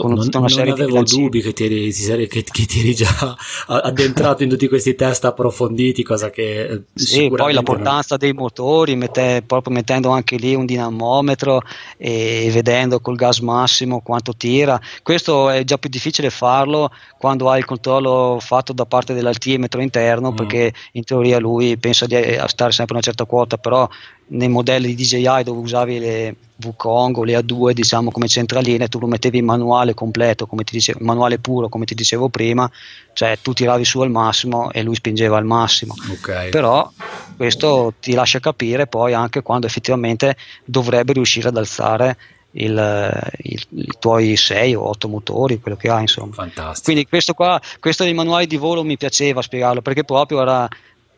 con 0.01 0.13
non, 0.13 0.21
tutta 0.25 0.39
una 0.39 0.49
serie 0.49 0.71
non 0.71 0.81
avevo 0.81 1.03
di 1.03 1.17
dubbi 1.17 1.43
che 1.43 1.53
ti, 1.53 1.65
eri, 1.65 2.29
che, 2.29 2.45
che 2.45 2.65
ti 2.65 2.81
eri 2.81 2.95
già 2.95 3.37
addentrato 3.67 4.45
in 4.45 4.49
tutti 4.49 4.69
questi 4.69 4.95
test 4.95 5.25
approfonditi, 5.25 6.03
cosa 6.03 6.31
che 6.31 6.61
eh, 6.61 6.83
sì, 6.95 7.29
poi 7.29 7.53
la 7.53 7.63
portanza 7.63 8.17
non... 8.17 8.19
dei 8.21 8.33
motori, 8.33 8.95
mette, 8.95 9.43
proprio 9.45 9.75
mettendo 9.75 10.11
anche 10.11 10.37
lì 10.37 10.55
un 10.55 10.67
dinamometro 10.67 11.63
e 11.97 12.49
vedendo 12.53 13.01
col 13.01 13.17
gas 13.17 13.41
massimo 13.41 14.01
quanto 14.01 14.35
tira. 14.37 14.81
Questo 15.03 15.51
è 15.51 15.65
già 15.65 15.77
più 15.79 15.91
difficile 15.91 16.31
farlo 16.31 16.91
quando 17.19 17.51
hai 17.51 17.59
il 17.59 17.65
controllo 17.65 18.39
fatto 18.41 18.73
da 18.73 18.87
parte 18.87 19.15
dell'altimetro 19.15 19.81
interno, 19.81 20.31
mm. 20.31 20.37
perché 20.37 20.73
in 20.93 21.05
teoria 21.09 21.39
lui 21.39 21.79
pensa 21.79 22.05
di 22.05 22.17
eh, 22.17 22.43
stare 22.49 22.71
sempre 22.71 22.95
a 22.95 22.99
una 22.99 23.01
certa 23.01 23.25
quota, 23.25 23.57
però 23.57 23.89
nei 24.29 24.49
modelli 24.49 24.95
di 24.95 24.95
DJI 24.95 25.43
dove 25.43 25.61
usavi 25.61 25.99
le 25.99 26.35
Wukong 26.63 27.17
o 27.17 27.25
le 27.25 27.39
A2 27.39 27.71
diciamo 27.71 28.11
come 28.11 28.29
centraline 28.29 28.89
tu 28.89 28.99
lo 28.99 29.07
mettevi 29.07 29.39
in 29.39 29.47
manuale 29.47 29.95
completo, 29.95 30.47
come 30.47 30.65
ti 30.65 30.75
dicevo, 30.75 30.99
manuale 31.01 31.39
puro 31.39 31.71
come 31.71 31.87
ti 31.87 31.95
dicevo 31.95 32.29
prima, 32.29 32.71
cioè 33.15 33.39
tu 33.41 33.55
tiravi 33.55 33.87
su 33.87 34.01
al 34.01 34.11
massimo 34.11 34.71
e 34.71 34.83
lui 34.83 34.97
spingeva 34.97 35.39
al 35.39 35.47
massimo. 35.47 35.95
Okay. 36.11 36.51
Però 36.51 36.93
questo 37.39 37.95
ti 38.01 38.13
lascia 38.13 38.39
capire 38.39 38.87
poi 38.87 39.15
anche 39.15 39.41
quando 39.41 39.67
effettivamente 39.67 40.37
dovrebbe 40.63 41.15
riuscire 41.15 41.49
ad 41.49 41.57
alzare 41.57 42.19
il, 42.51 43.31
il, 43.45 43.67
i 43.71 43.93
tuoi 43.99 44.37
6 44.37 44.75
o 44.75 44.89
8 44.89 45.09
motori, 45.09 45.59
quello 45.59 45.79
che 45.79 45.89
ha 45.89 46.01
insomma. 46.01 46.35
Fantastico. 46.35 46.85
Quindi 46.85 47.07
questo 47.07 47.33
qua, 47.33 47.59
questo 47.81 48.05
dei 48.05 48.13
manuali 48.13 48.47
di 48.47 48.57
volo 48.57 48.85
mi 48.85 48.99
piaceva 48.99 49.41
spiegarlo 49.41 49.81
perché 49.81 50.05
proprio 50.05 50.43
era 50.43 50.69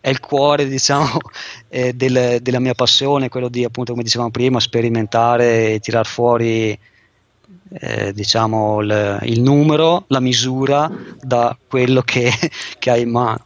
è 0.01 0.09
il 0.09 0.21
cuore 0.21 0.67
diciamo, 0.67 1.19
eh, 1.69 1.93
del, 1.93 2.41
della 2.41 2.61
mia 2.61 2.75
passione, 2.75 3.29
quello 3.29 3.49
di 3.49 3.65
appunto 3.65 3.93
come 3.93 4.05
dicevamo 4.05 4.31
prima, 4.31 4.61
sperimentare 4.61 5.75
e 5.75 5.81
tirar 5.81 6.07
fuori 6.07 6.79
eh, 7.73 8.13
diciamo, 8.13 8.81
il, 8.81 9.19
il, 9.23 9.41
numero, 9.41 10.05
la 10.09 10.21
misura 10.21 10.91
da 11.21 11.57
quello 11.69 12.03
che, 12.03 12.31
che 12.79 12.91
hai 12.91 13.03
in 13.03 13.11
mano. 13.11 13.45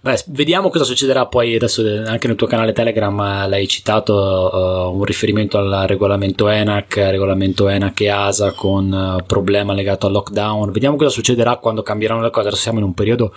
Beh, 0.00 0.22
vediamo 0.28 0.70
cosa 0.70 0.84
succederà 0.84 1.26
poi 1.26 1.56
adesso 1.56 1.84
eh, 1.84 2.08
anche 2.08 2.28
nel 2.28 2.36
tuo 2.36 2.46
canale 2.46 2.72
Telegram 2.72 3.18
eh, 3.20 3.48
l'hai 3.48 3.66
citato 3.66 4.14
uh, 4.14 4.96
un 4.96 5.04
riferimento 5.04 5.58
al 5.58 5.86
regolamento 5.86 6.48
ENAC, 6.48 6.96
regolamento 6.96 7.68
ENAC 7.68 8.00
e 8.02 8.08
ASA 8.08 8.52
con 8.52 8.92
uh, 8.92 9.24
problema 9.26 9.74
legato 9.74 10.06
al 10.06 10.12
lockdown. 10.12 10.70
Vediamo 10.70 10.96
cosa 10.96 11.10
succederà 11.10 11.56
quando 11.56 11.82
cambieranno 11.82 12.22
le 12.22 12.30
cose. 12.30 12.48
Adesso 12.48 12.62
siamo 12.62 12.78
in 12.78 12.84
un 12.84 12.94
periodo 12.94 13.34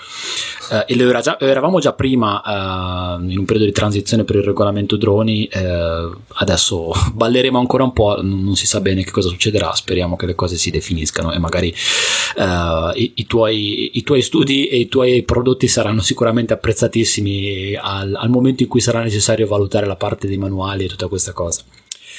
uh, 0.69 0.83
e 0.85 0.95
lo 0.95 1.09
era 1.09 1.21
già, 1.21 1.39
eravamo 1.39 1.79
già 1.79 1.93
prima 1.93 3.19
in 3.21 3.37
un 3.37 3.45
periodo 3.45 3.65
di 3.65 3.71
transizione 3.71 4.23
per 4.23 4.35
il 4.35 4.43
regolamento 4.43 4.97
droni. 4.97 5.49
adesso 6.33 6.91
balleremo 7.13 7.57
ancora 7.57 7.83
un 7.83 7.93
po', 7.93 8.19
non 8.21 8.55
si 8.55 8.67
sa 8.67 8.79
bene 8.79 9.03
che 9.03 9.11
cosa 9.11 9.29
succederà. 9.29 9.73
Speriamo 9.73 10.15
che 10.15 10.25
le 10.27 10.35
cose 10.35 10.55
si 10.55 10.69
definiscano 10.69 11.31
e 11.33 11.39
magari 11.39 11.73
i, 12.95 13.11
i, 13.15 13.25
tuoi, 13.25 13.97
i 13.97 14.03
tuoi 14.03 14.21
studi 14.21 14.67
e 14.67 14.77
i 14.77 14.87
tuoi 14.87 15.23
prodotti 15.23 15.67
saranno 15.67 16.01
sicuramente 16.01 16.10
apprezzatissimi 16.53 17.75
al, 17.75 18.15
al, 18.15 18.29
momento 18.29 18.63
in 18.63 18.69
cui 18.69 18.81
sarà 18.81 19.01
necessario 19.01 19.47
valutare 19.47 19.85
la 19.85 19.95
parte 19.95 20.27
dei 20.27 20.37
manuali 20.37 20.85
e 20.85 20.87
tutta 20.87 21.07
questa 21.07 21.33
cosa. 21.33 21.63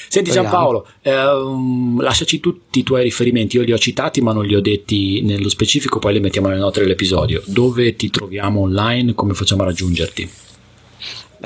Senti 0.09 0.30
Giampaolo, 0.30 0.86
ehm, 1.03 2.01
lasciaci 2.01 2.40
tutti 2.40 2.80
i 2.80 2.82
tuoi 2.82 3.05
riferimenti, 3.05 3.57
io 3.57 3.62
li 3.62 3.72
ho 3.72 3.78
citati 3.78 4.20
ma 4.20 4.32
non 4.32 4.45
li 4.45 4.55
ho 4.55 4.61
detti 4.61 5.22
nello 5.22 5.49
specifico, 5.49 5.99
poi 5.99 6.14
li 6.14 6.20
mettiamo 6.20 6.49
nelle 6.49 6.61
note 6.61 6.80
dell'episodio. 6.80 7.43
Dove 7.47 7.95
ti 7.95 8.11
troviamo 8.11 8.61
online? 8.61 9.14
Come 9.14 9.34
facciamo 9.34 9.62
a 9.62 9.66
raggiungerti? 9.66 10.28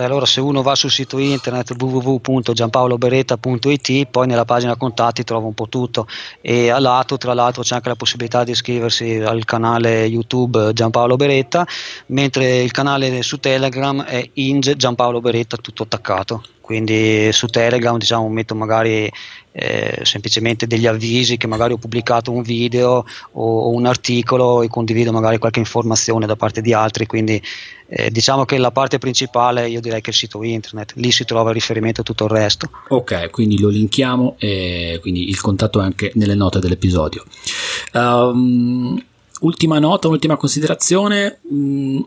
Allora 0.05 0.27
se 0.27 0.41
uno 0.41 0.63
va 0.63 0.75
sul 0.75 0.91
sito 0.91 1.19
internet 1.19 1.75
www.giampaoloberetta.it 1.79 4.07
poi 4.07 4.27
nella 4.27 4.45
pagina 4.45 4.77
contatti 4.77 5.23
trova 5.25 5.47
un 5.47 5.55
po' 5.55 5.69
tutto. 5.69 6.07
E 6.41 6.71
a 6.71 6.79
lato 6.79 7.17
tra 7.17 7.35
l'altro 7.35 7.63
c'è 7.63 7.77
anche 7.77 7.89
la 7.89 7.97
possibilità 7.97 8.45
di 8.45 8.51
iscriversi 8.51 9.17
al 9.17 9.45
canale 9.45 10.05
YouTube 10.05 10.73
Giampaolo 10.73 11.17
Beretta 11.17 11.67
mentre 12.07 12.63
il 12.63 12.71
canale 12.71 13.23
su 13.23 13.39
Telegram 13.39 14.03
è 14.03 14.29
Inge 14.35 14.77
Giampaolo 14.77 15.21
Beretta 15.21 15.57
tutto 15.57 15.85
attaccato 15.85 16.43
quindi 16.67 17.33
su 17.33 17.47
Telegram 17.47 17.97
diciamo 17.97 18.29
metto 18.29 18.57
magari 18.57 19.09
eh, 19.53 20.01
semplicemente 20.03 20.67
degli 20.67 20.87
avvisi 20.87 21.37
che 21.37 21.47
magari 21.47 21.73
ho 21.73 21.77
pubblicato 21.77 22.33
un 22.33 22.43
video 22.43 23.07
o, 23.33 23.59
o, 23.61 23.71
un 23.71 23.87
articolo 23.87 24.63
e 24.63 24.69
condivido 24.69 25.13
magari 25.13 25.39
qualche 25.39 25.61
informazione 25.61 26.27
da 26.27 26.35
parte 26.35 26.61
di 26.61 26.73
altri, 26.73 27.07
quindi 27.07 27.41
eh, 27.87 28.11
diciamo 28.11 28.45
che 28.45 28.59
la 28.59 28.73
parte 28.73 28.99
principale 28.99 29.69
io 29.69 29.81
direi 29.81 30.01
che 30.01 30.09
è 30.09 30.13
il 30.13 30.17
sito 30.17 30.43
internet, 30.43 30.95
lì 30.97 31.13
si 31.13 31.25
trova 31.25 31.51
il 31.51 31.55
riferimento 31.55 32.01
a 32.01 32.05
tutto 32.05 32.25
il 32.25 32.31
resto. 32.31 32.69
Ok, 32.89 33.31
quindi 33.31 33.61
lo 33.61 33.69
linkiamo 33.69 34.35
e 34.39 34.99
quindi 35.01 35.29
il 35.29 35.41
contatto 35.41 35.81
è 35.81 35.85
anche 35.85 36.11
nelle 36.17 36.35
note 36.35 36.59
dell'episodio. 36.59 37.25
Um, 37.93 39.01
ultima 39.43 39.79
nota, 39.79 40.09
ultima 40.09 40.37
considerazione. 40.37 41.39
Um, 41.49 42.07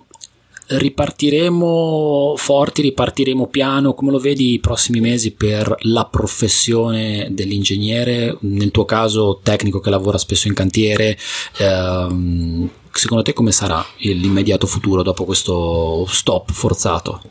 ripartiremo 0.69 2.35
forti, 2.37 2.81
ripartiremo 2.83 3.47
piano, 3.47 3.93
come 3.93 4.11
lo 4.11 4.19
vedi 4.19 4.53
i 4.53 4.59
prossimi 4.59 4.99
mesi 4.99 5.31
per 5.31 5.75
la 5.81 6.05
professione 6.05 7.27
dell'ingegnere, 7.31 8.37
nel 8.41 8.71
tuo 8.71 8.85
caso 8.85 9.39
tecnico 9.41 9.79
che 9.79 9.89
lavora 9.89 10.17
spesso 10.17 10.47
in 10.47 10.53
cantiere, 10.53 11.17
ehm, 11.57 12.69
secondo 12.91 13.23
te 13.23 13.33
come 13.33 13.51
sarà 13.51 13.83
l'immediato 13.97 14.67
futuro 14.67 15.01
dopo 15.01 15.25
questo 15.25 16.05
stop 16.07 16.51
forzato? 16.51 17.21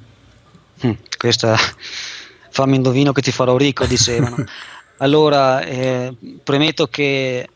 Mm, 0.84 0.92
questa 1.16 1.56
fammi 2.50 2.76
indovino 2.76 3.12
che 3.12 3.22
ti 3.22 3.30
farò 3.30 3.56
ricco, 3.56 3.86
dicevano. 3.86 4.44
allora, 4.98 5.62
eh, 5.62 6.12
premetto 6.42 6.88
che 6.88 7.48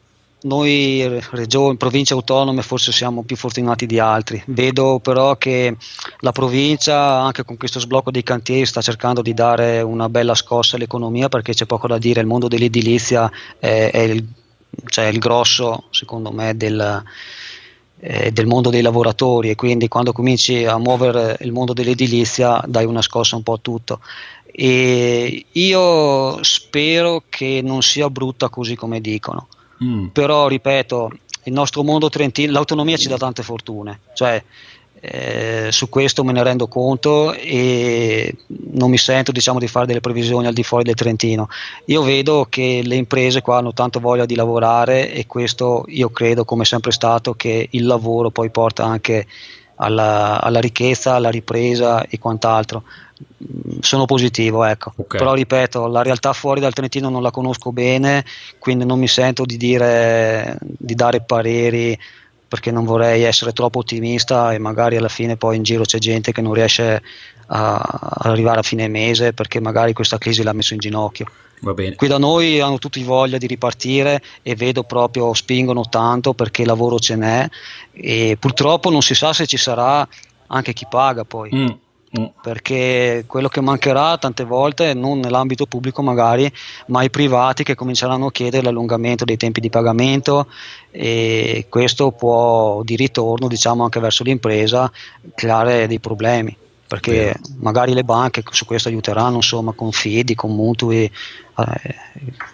noi 0.42 1.20
regioni, 1.30 1.76
province 1.76 2.14
autonome 2.14 2.62
forse 2.62 2.92
siamo 2.92 3.22
più 3.22 3.36
fortunati 3.36 3.86
di 3.86 3.98
altri. 3.98 4.42
Vedo 4.46 4.98
però 5.00 5.36
che 5.36 5.76
la 6.20 6.32
provincia, 6.32 7.20
anche 7.20 7.44
con 7.44 7.56
questo 7.56 7.80
sblocco 7.80 8.10
dei 8.10 8.22
cantieri, 8.22 8.66
sta 8.66 8.80
cercando 8.80 9.22
di 9.22 9.34
dare 9.34 9.80
una 9.82 10.08
bella 10.08 10.34
scossa 10.34 10.76
all'economia 10.76 11.28
perché 11.28 11.52
c'è 11.52 11.66
poco 11.66 11.86
da 11.86 11.98
dire, 11.98 12.20
il 12.20 12.26
mondo 12.26 12.48
dell'edilizia 12.48 13.30
è, 13.58 13.90
è, 13.92 14.00
il, 14.00 14.26
cioè 14.86 15.06
il, 15.06 15.18
grosso, 15.18 15.84
secondo 15.90 16.32
me, 16.32 16.56
del, 16.56 17.02
eh, 18.00 18.30
del 18.32 18.46
mondo 18.46 18.70
dei 18.70 18.82
lavoratori 18.82 19.50
e 19.50 19.54
quindi 19.54 19.88
quando 19.88 20.12
cominci 20.12 20.64
a 20.64 20.78
muovere 20.78 21.36
il 21.40 21.52
mondo 21.52 21.72
dell'edilizia 21.72 22.62
dai 22.66 22.84
una 22.84 23.02
scossa 23.02 23.36
un 23.36 23.42
po' 23.42 23.54
a 23.54 23.58
tutto. 23.60 24.00
E 24.54 25.46
io 25.50 26.42
spero 26.42 27.22
che 27.28 27.60
non 27.62 27.80
sia 27.80 28.10
brutta 28.10 28.50
così 28.50 28.74
come 28.74 29.00
dicono 29.00 29.48
Mm. 29.82 30.06
Però, 30.08 30.48
ripeto, 30.48 31.10
il 31.44 31.52
nostro 31.52 31.82
mondo 31.82 32.08
trentino, 32.08 32.52
l'autonomia 32.52 32.96
ci 32.96 33.08
dà 33.08 33.16
tante 33.16 33.42
fortune, 33.42 34.00
cioè 34.14 34.42
eh, 35.04 35.72
su 35.72 35.88
questo 35.88 36.22
me 36.22 36.30
ne 36.30 36.44
rendo 36.44 36.68
conto 36.68 37.32
e 37.32 38.36
non 38.46 38.88
mi 38.88 38.98
sento 38.98 39.32
diciamo, 39.32 39.58
di 39.58 39.66
fare 39.66 39.84
delle 39.86 40.00
previsioni 40.00 40.46
al 40.46 40.52
di 40.52 40.62
fuori 40.62 40.84
del 40.84 40.94
Trentino. 40.94 41.48
Io 41.86 42.02
vedo 42.02 42.46
che 42.48 42.82
le 42.84 42.94
imprese 42.94 43.42
qua 43.42 43.56
hanno 43.56 43.72
tanto 43.72 43.98
voglia 43.98 44.26
di 44.26 44.36
lavorare 44.36 45.12
e 45.12 45.26
questo 45.26 45.84
io 45.88 46.10
credo, 46.10 46.44
come 46.44 46.64
sempre 46.64 46.92
stato, 46.92 47.34
che 47.34 47.66
il 47.72 47.84
lavoro 47.84 48.30
poi 48.30 48.50
porta 48.50 48.84
anche 48.84 49.26
alla, 49.76 50.40
alla 50.40 50.60
ricchezza, 50.60 51.14
alla 51.14 51.30
ripresa 51.30 52.06
e 52.06 52.20
quant'altro 52.20 52.84
sono 53.80 54.04
positivo, 54.04 54.64
ecco. 54.64 54.92
Okay. 54.96 55.18
Però 55.18 55.34
ripeto, 55.34 55.86
la 55.86 56.02
realtà 56.02 56.32
fuori 56.32 56.60
dal 56.60 56.72
Trentino 56.72 57.08
non 57.08 57.22
la 57.22 57.30
conosco 57.30 57.72
bene, 57.72 58.24
quindi 58.58 58.84
non 58.84 58.98
mi 58.98 59.08
sento 59.08 59.44
di 59.44 59.56
dire 59.56 60.56
di 60.60 60.94
dare 60.94 61.22
pareri 61.22 61.98
perché 62.48 62.70
non 62.70 62.84
vorrei 62.84 63.22
essere 63.22 63.52
troppo 63.52 63.78
ottimista 63.78 64.52
e 64.52 64.58
magari 64.58 64.96
alla 64.96 65.08
fine 65.08 65.36
poi 65.36 65.56
in 65.56 65.62
giro 65.62 65.84
c'è 65.84 65.96
gente 65.98 66.32
che 66.32 66.42
non 66.42 66.52
riesce 66.52 67.02
a, 67.46 67.76
a 67.76 68.30
arrivare 68.30 68.60
a 68.60 68.62
fine 68.62 68.88
mese 68.88 69.32
perché 69.32 69.58
magari 69.58 69.94
questa 69.94 70.18
crisi 70.18 70.42
l'ha 70.42 70.52
messo 70.52 70.74
in 70.74 70.80
ginocchio. 70.80 71.26
Qui 71.96 72.08
da 72.08 72.18
noi 72.18 72.60
hanno 72.60 72.78
tutti 72.78 73.02
voglia 73.04 73.38
di 73.38 73.46
ripartire 73.46 74.20
e 74.42 74.54
vedo 74.54 74.82
proprio 74.82 75.32
spingono 75.32 75.88
tanto 75.88 76.34
perché 76.34 76.64
lavoro 76.64 76.98
ce 76.98 77.16
n'è 77.16 77.48
e 77.92 78.36
purtroppo 78.38 78.90
non 78.90 79.00
si 79.00 79.14
sa 79.14 79.32
se 79.32 79.46
ci 79.46 79.56
sarà 79.56 80.06
anche 80.48 80.72
chi 80.72 80.86
paga 80.90 81.24
poi. 81.24 81.50
Mm. 81.54 81.66
Mm. 82.20 82.26
perché 82.42 83.24
quello 83.26 83.48
che 83.48 83.62
mancherà 83.62 84.18
tante 84.18 84.44
volte 84.44 84.92
non 84.92 85.18
nell'ambito 85.18 85.64
pubblico 85.64 86.02
magari 86.02 86.52
ma 86.88 87.02
i 87.02 87.08
privati 87.08 87.62
che 87.62 87.74
cominceranno 87.74 88.26
a 88.26 88.30
chiedere 88.30 88.64
l'allungamento 88.64 89.24
dei 89.24 89.38
tempi 89.38 89.60
di 89.60 89.70
pagamento 89.70 90.46
e 90.90 91.64
questo 91.70 92.10
può 92.10 92.82
di 92.82 92.96
ritorno 92.96 93.48
diciamo 93.48 93.84
anche 93.84 93.98
verso 93.98 94.24
l'impresa 94.24 94.92
creare 95.34 95.86
dei 95.86 96.00
problemi 96.00 96.54
perché 96.92 97.40
magari 97.60 97.94
le 97.94 98.04
banche 98.04 98.42
su 98.50 98.66
questo 98.66 98.90
aiuteranno 98.90 99.36
insomma 99.36 99.72
con 99.72 99.92
fidi, 99.92 100.34
con 100.34 100.54
mutui 100.54 101.04
eh, 101.04 101.94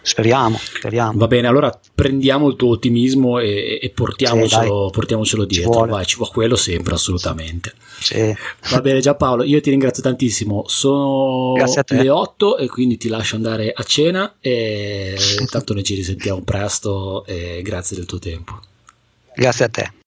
speriamo, 0.01 0.57
speriamo, 0.57 1.19
va 1.19 1.27
bene 1.27 1.49
allora 1.49 1.77
prendiamo 1.93 2.47
il 2.47 2.55
tuo 2.55 2.71
ottimismo 2.71 3.41
e, 3.41 3.81
e 3.83 3.91
portiamocelo, 3.91 4.87
sì, 4.87 4.93
portiamocelo 4.93 5.45
dietro 5.45 5.71
ci 5.73 5.77
vuole. 5.77 5.91
Vai, 5.91 6.07
ci 6.07 6.17
vuole 6.19 6.33
quello 6.33 6.55
sempre 6.55 6.95
assolutamente. 6.95 7.73
Sì. 7.99 8.33
va 8.71 8.81
bene 8.81 9.01
Giampaolo 9.01 9.43
io 9.43 9.61
ti 9.61 9.71
ringrazio 9.71 10.05
tantissimo. 10.05 10.63
Sono 10.69 11.55
le 11.57 12.09
8 12.09 12.59
e 12.59 12.69
quindi 12.69 12.97
ti 12.97 13.09
lascio 13.09 13.35
andare 13.35 13.73
a 13.75 13.83
cena 13.83 14.37
e 14.41 15.17
intanto 15.41 15.75
noi 15.75 15.83
ci 15.83 15.97
risentiamo 15.97 16.43
presto 16.43 17.25
e 17.27 17.61
grazie 17.65 17.97
del 17.97 18.07
tuo 18.07 18.21
tempo. 18.21 18.57
Grazie 19.35 19.65
a 19.65 19.69
te 19.69 19.98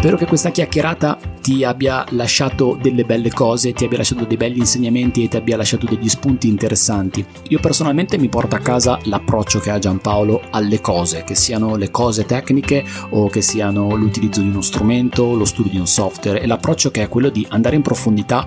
Spero 0.00 0.16
che 0.16 0.24
questa 0.24 0.50
chiacchierata 0.50 1.18
ti 1.42 1.62
abbia 1.62 2.06
lasciato 2.12 2.78
delle 2.80 3.04
belle 3.04 3.30
cose, 3.30 3.74
ti 3.74 3.84
abbia 3.84 3.98
lasciato 3.98 4.24
dei 4.24 4.38
belli 4.38 4.56
insegnamenti 4.56 5.22
e 5.22 5.28
ti 5.28 5.36
abbia 5.36 5.58
lasciato 5.58 5.84
degli 5.84 6.08
spunti 6.08 6.48
interessanti. 6.48 7.22
Io 7.48 7.60
personalmente 7.60 8.16
mi 8.16 8.30
porto 8.30 8.56
a 8.56 8.60
casa 8.60 8.98
l'approccio 9.02 9.58
che 9.58 9.68
ha 9.68 9.78
Giampaolo 9.78 10.40
alle 10.52 10.80
cose, 10.80 11.22
che 11.22 11.34
siano 11.34 11.76
le 11.76 11.90
cose 11.90 12.24
tecniche 12.24 12.82
o 13.10 13.28
che 13.28 13.42
siano 13.42 13.94
l'utilizzo 13.94 14.40
di 14.40 14.48
uno 14.48 14.62
strumento, 14.62 15.34
lo 15.34 15.44
studio 15.44 15.72
di 15.72 15.78
un 15.78 15.86
software 15.86 16.40
e 16.40 16.46
l'approccio 16.46 16.90
che 16.90 17.02
è 17.02 17.08
quello 17.08 17.28
di 17.28 17.46
andare 17.50 17.76
in 17.76 17.82
profondità 17.82 18.46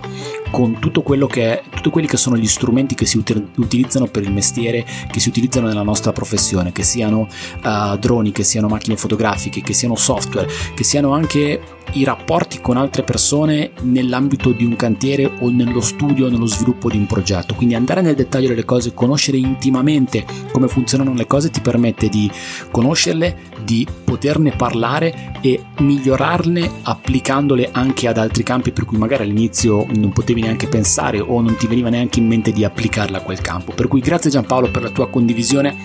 con 0.54 0.78
tutto 0.78 1.02
quello 1.02 1.26
che 1.26 1.52
è, 1.52 1.64
tutti 1.72 1.90
quelli 1.90 2.06
che 2.06 2.16
sono 2.16 2.38
gli 2.38 2.46
strumenti 2.46 2.94
che 2.94 3.08
si 3.08 3.18
utilizzano 3.18 4.06
per 4.06 4.22
il 4.22 4.32
mestiere, 4.32 4.86
che 5.10 5.20
si 5.20 5.28
utilizzano 5.28 5.66
nella 5.66 5.82
nostra 5.82 6.12
professione, 6.12 6.72
che 6.72 6.84
siano 6.84 7.28
uh, 7.64 7.98
droni, 7.98 8.32
che 8.32 8.44
siano 8.44 8.68
macchine 8.68 8.96
fotografiche, 8.96 9.62
che 9.62 9.74
siano 9.74 9.96
software, 9.96 10.48
che 10.76 10.84
siano 10.84 11.12
anche 11.12 11.60
i 11.94 12.04
rapporti 12.04 12.60
con 12.62 12.78
altre 12.78 13.04
persone 13.04 13.72
nell'ambito 13.82 14.52
di 14.52 14.64
un 14.64 14.76
cantiere 14.76 15.32
o 15.40 15.50
nello 15.50 15.82
studio 15.82 16.30
nello 16.30 16.46
sviluppo 16.46 16.90
di 16.90 16.98
un 16.98 17.06
progetto. 17.06 17.56
Quindi 17.56 17.76
andare 17.76 18.02
nel 18.02 18.16
dettaglio 18.16 18.50
delle 18.50 18.66
cose, 18.66 18.94
conoscere 18.94 19.38
intimamente 19.38 20.26
come 20.52 20.68
funzionano 20.68 21.14
le 21.14 21.28
cose 21.28 21.50
ti 21.50 21.62
permette 21.62 22.10
di 22.10 22.30
conoscerle, 22.72 23.52
di 23.64 23.88
poterne 24.04 24.52
parlare 24.56 25.32
e 25.42 25.64
migliorarle 25.80 26.70
applicandole 26.84 27.70
anche 27.72 28.08
ad 28.08 28.18
altri 28.18 28.44
campi 28.44 28.72
per 28.72 28.86
cui 28.86 28.98
magari 28.98 29.24
all'inizio 29.24 29.86
non 29.94 30.12
potevi 30.12 30.42
neanche 30.44 30.68
pensare 30.68 31.20
o 31.20 31.42
non 31.42 31.56
ti 31.56 31.68
veniva 31.68 31.90
neanche 31.90 32.20
in 32.20 32.28
mente 32.28 32.52
di 32.52 32.64
applicarla 32.64 33.18
a 33.18 33.22
quel 33.22 33.42
campo. 33.42 33.74
Per 33.74 33.88
cui 33.88 34.02
grazie 34.02 34.30
Giampaolo 34.30 34.70
per 34.70 34.84
la 34.84 34.90
tua 34.90 35.10
condivisione 35.10 35.76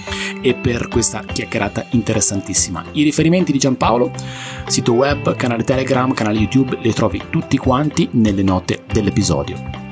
e 0.43 0.55
per 0.55 0.89
questa 0.89 1.23
chiacchierata 1.25 1.87
interessantissima. 1.91 2.85
I 2.93 3.03
riferimenti 3.03 3.53
di 3.53 3.59
Giampaolo, 3.59 4.13
sito 4.67 4.93
web, 4.93 5.35
canale 5.37 5.65
Telegram, 5.65 6.13
canale 6.13 6.39
YouTube, 6.39 6.79
li 6.81 6.93
trovi 6.93 7.23
tutti 7.31 7.57
quanti 7.57 8.09
nelle 8.13 8.43
note 8.43 8.83
dell'episodio. 8.93 9.88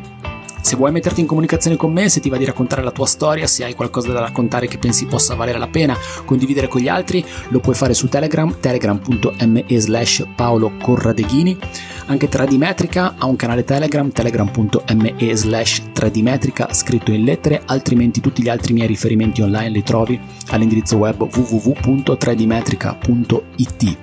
Se 0.66 0.74
vuoi 0.74 0.90
metterti 0.90 1.20
in 1.20 1.28
comunicazione 1.28 1.76
con 1.76 1.92
me, 1.92 2.08
se 2.08 2.18
ti 2.18 2.28
va 2.28 2.38
di 2.38 2.44
raccontare 2.44 2.82
la 2.82 2.90
tua 2.90 3.06
storia, 3.06 3.46
se 3.46 3.62
hai 3.62 3.76
qualcosa 3.76 4.10
da 4.10 4.18
raccontare 4.18 4.66
che 4.66 4.78
pensi 4.78 5.06
possa 5.06 5.36
valere 5.36 5.58
la 5.58 5.68
pena 5.68 5.96
condividere 6.24 6.66
con 6.66 6.80
gli 6.80 6.88
altri, 6.88 7.24
lo 7.50 7.60
puoi 7.60 7.76
fare 7.76 7.94
su 7.94 8.08
Telegram, 8.08 8.52
telegram.me 8.58 9.64
slash 9.68 10.24
paolo 10.34 10.72
corradeghini. 10.82 11.56
Anche 12.06 12.28
Tradimetrica 12.28 13.14
ha 13.16 13.26
un 13.26 13.36
canale 13.36 13.62
Telegram, 13.62 14.10
telegram.me 14.10 15.36
slash 15.36 15.82
tradimetrica 15.92 16.72
scritto 16.72 17.12
in 17.12 17.22
lettere, 17.22 17.62
altrimenti 17.64 18.20
tutti 18.20 18.42
gli 18.42 18.48
altri 18.48 18.72
miei 18.72 18.88
riferimenti 18.88 19.42
online 19.42 19.68
li 19.68 19.84
trovi 19.84 20.18
all'indirizzo 20.48 20.96
web 20.96 21.28
www.tradimetrica.it. 21.32 23.96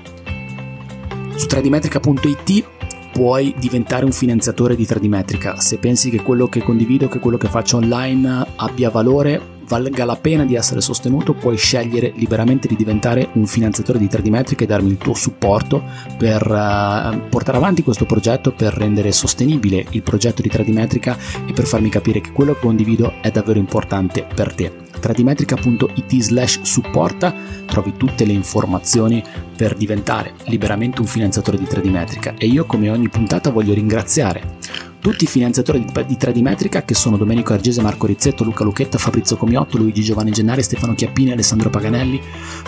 Su 1.35 1.45
tradimetrica.it 1.45 2.82
puoi 3.13 3.53
diventare 3.59 4.05
un 4.05 4.11
finanziatore 4.11 4.75
di 4.75 4.87
Tradimetrica. 4.87 5.59
Se 5.59 5.77
pensi 5.77 6.09
che 6.09 6.23
quello 6.23 6.47
che 6.47 6.63
condivido, 6.63 7.07
che 7.07 7.19
quello 7.19 7.37
che 7.37 7.47
faccio 7.47 7.77
online 7.77 8.45
abbia 8.55 8.89
valore, 8.89 9.52
valga 9.67 10.05
la 10.05 10.15
pena 10.15 10.45
di 10.45 10.55
essere 10.55 10.81
sostenuto, 10.81 11.33
puoi 11.33 11.57
scegliere 11.57 12.11
liberamente 12.15 12.67
di 12.67 12.75
diventare 12.75 13.29
un 13.33 13.45
finanziatore 13.45 13.99
di 13.99 14.07
Tradimetrica 14.07 14.63
e 14.63 14.67
darmi 14.67 14.89
il 14.89 14.97
tuo 14.97 15.13
supporto 15.13 15.83
per 16.17 16.41
uh, 16.45 17.29
portare 17.29 17.57
avanti 17.57 17.83
questo 17.83 18.05
progetto, 18.05 18.51
per 18.51 18.73
rendere 18.73 19.11
sostenibile 19.11 19.85
il 19.91 20.03
progetto 20.03 20.41
di 20.41 20.49
Tradimetrica 20.49 21.17
e 21.47 21.53
per 21.53 21.65
farmi 21.65 21.89
capire 21.89 22.21
che 22.21 22.31
quello 22.31 22.53
che 22.53 22.59
condivido 22.59 23.13
è 23.21 23.31
davvero 23.31 23.59
importante 23.59 24.25
per 24.33 24.53
te. 24.53 24.71
Tradimetrica.it 24.99 26.21
slash 26.21 26.61
supporta 26.61 27.33
trovi 27.65 27.93
tutte 27.97 28.25
le 28.25 28.31
informazioni 28.31 29.21
per 29.55 29.75
diventare 29.75 30.33
liberamente 30.45 31.01
un 31.01 31.07
finanziatore 31.07 31.57
di 31.57 31.65
Tradimetrica. 31.65 32.35
E 32.37 32.45
io 32.45 32.65
come 32.65 32.89
ogni 32.89 33.09
puntata 33.09 33.49
voglio 33.49 33.73
ringraziare 33.73 34.55
tutti 35.03 35.25
i 35.25 35.27
finanziatori 35.27 35.83
di, 35.83 36.05
di 36.05 36.15
Tradimetrica 36.15 36.83
che 36.83 36.93
sono 36.93 37.17
Domenico 37.17 37.51
Argese, 37.51 37.81
Marco 37.81 38.07
Rizzetto, 38.07 38.45
Luca 38.45 38.63
Lucchetta, 38.63 38.97
Fabrizio 38.97 39.35
Comiotto, 39.35 39.77
Luigi 39.77 40.01
Giovanni 40.01 40.31
Gennari, 40.31 40.63
Stefano 40.63 40.95
Chiappini, 40.95 41.33
Alessandro 41.33 41.69
Paganelli, 41.69 42.21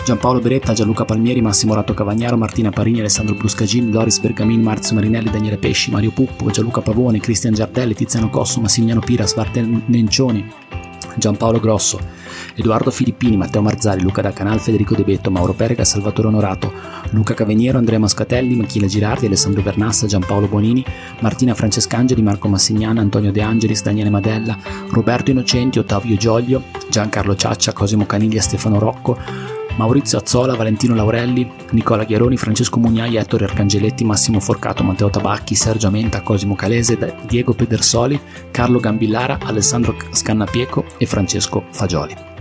Giampaolo 0.04 0.40
Beretta, 0.40 0.74
Gianluca 0.74 1.06
Palmieri, 1.06 1.40
Massimo 1.40 1.72
Rato 1.72 1.94
Cavagnaro, 1.94 2.36
Martina 2.36 2.68
Parini, 2.68 3.00
Alessandro 3.00 3.34
Bruscagin, 3.36 3.90
Doris 3.90 4.18
Bergamin, 4.18 4.60
Marzio 4.60 4.96
Marinelli, 4.96 5.30
Daniele 5.30 5.56
Pesci, 5.56 5.90
Mario 5.90 6.10
Puppo, 6.10 6.50
Gianluca 6.50 6.82
Pavone, 6.82 7.20
Cristian 7.20 7.54
Giardelli, 7.54 7.94
Tiziano 7.94 8.28
Cosso, 8.28 8.60
Massimiliano 8.60 9.00
Pira, 9.00 9.26
Svarte 9.26 9.66
Nencioni, 9.86 10.46
Giampaolo 11.16 11.58
Grosso, 11.58 11.98
Edoardo 12.56 12.90
Filippini, 12.90 13.36
Matteo 13.36 13.60
Marzari, 13.60 14.00
Luca 14.00 14.22
da 14.22 14.32
Canal, 14.32 14.58
Federico 14.60 14.94
De 14.94 15.04
Betto, 15.04 15.30
Mauro 15.30 15.52
Perega, 15.52 15.84
Salvatore 15.84 16.28
Onorato, 16.28 16.72
Luca 17.10 17.34
Caveniero, 17.34 17.76
Andrea 17.76 17.98
Mascatelli, 17.98 18.56
Michele 18.56 18.86
Girardi, 18.86 19.26
Alessandro 19.26 19.60
Vernassa, 19.60 20.06
Giampaolo 20.06 20.48
Bonini, 20.48 20.84
Martina 21.20 21.52
Francescangeli, 21.54 22.22
Marco 22.22 22.48
Massignana, 22.48 23.02
Antonio 23.02 23.30
De 23.30 23.42
Angelis, 23.42 23.82
Daniele 23.82 24.08
Madella, 24.08 24.56
Roberto 24.88 25.30
Innocenti, 25.30 25.78
Ottavio 25.78 26.16
Gioglio, 26.16 26.62
Giancarlo 26.88 27.36
Ciaccia, 27.36 27.74
Cosimo 27.74 28.06
Caniglia, 28.06 28.40
Stefano 28.40 28.78
Rocco, 28.78 29.18
Maurizio 29.76 30.16
Azzola, 30.16 30.56
Valentino 30.56 30.94
Laurelli, 30.94 31.50
Nicola 31.72 32.04
Chiaroni, 32.04 32.38
Francesco 32.38 32.78
Mugnai, 32.78 33.16
Ettore 33.16 33.44
Arcangeletti, 33.44 34.04
Massimo 34.04 34.40
Forcato, 34.40 34.82
Matteo 34.82 35.10
Tabacchi, 35.10 35.54
Sergio 35.54 35.88
Amenta, 35.88 36.22
Cosimo 36.22 36.54
Calese, 36.54 36.96
Diego 37.26 37.52
Pedersoli, 37.52 38.18
Carlo 38.50 38.80
Gambillara, 38.80 39.38
Alessandro 39.42 39.94
Scannapieco 40.10 40.86
e 40.96 41.04
Francesco 41.04 41.64
Fagioli. 41.68 42.35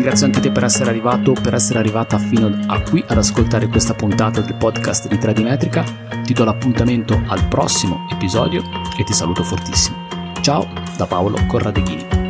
Ringrazio 0.00 0.24
anche 0.24 0.40
te 0.40 0.50
per 0.50 0.64
essere 0.64 0.88
arrivato, 0.88 1.32
per 1.32 1.52
essere 1.52 1.78
arrivata 1.78 2.16
fino 2.16 2.50
a 2.68 2.80
qui 2.80 3.04
ad 3.06 3.18
ascoltare 3.18 3.68
questa 3.68 3.92
puntata 3.92 4.40
del 4.40 4.54
podcast 4.54 5.08
di 5.08 5.18
Tradimetrica. 5.18 5.84
Ti 6.24 6.32
do 6.32 6.44
l'appuntamento 6.44 7.20
al 7.26 7.46
prossimo 7.48 8.06
episodio 8.10 8.62
e 8.98 9.04
ti 9.04 9.12
saluto 9.12 9.42
fortissimo. 9.42 10.08
Ciao 10.40 10.66
da 10.96 11.04
Paolo 11.04 11.36
Corradeghini. 11.46 12.29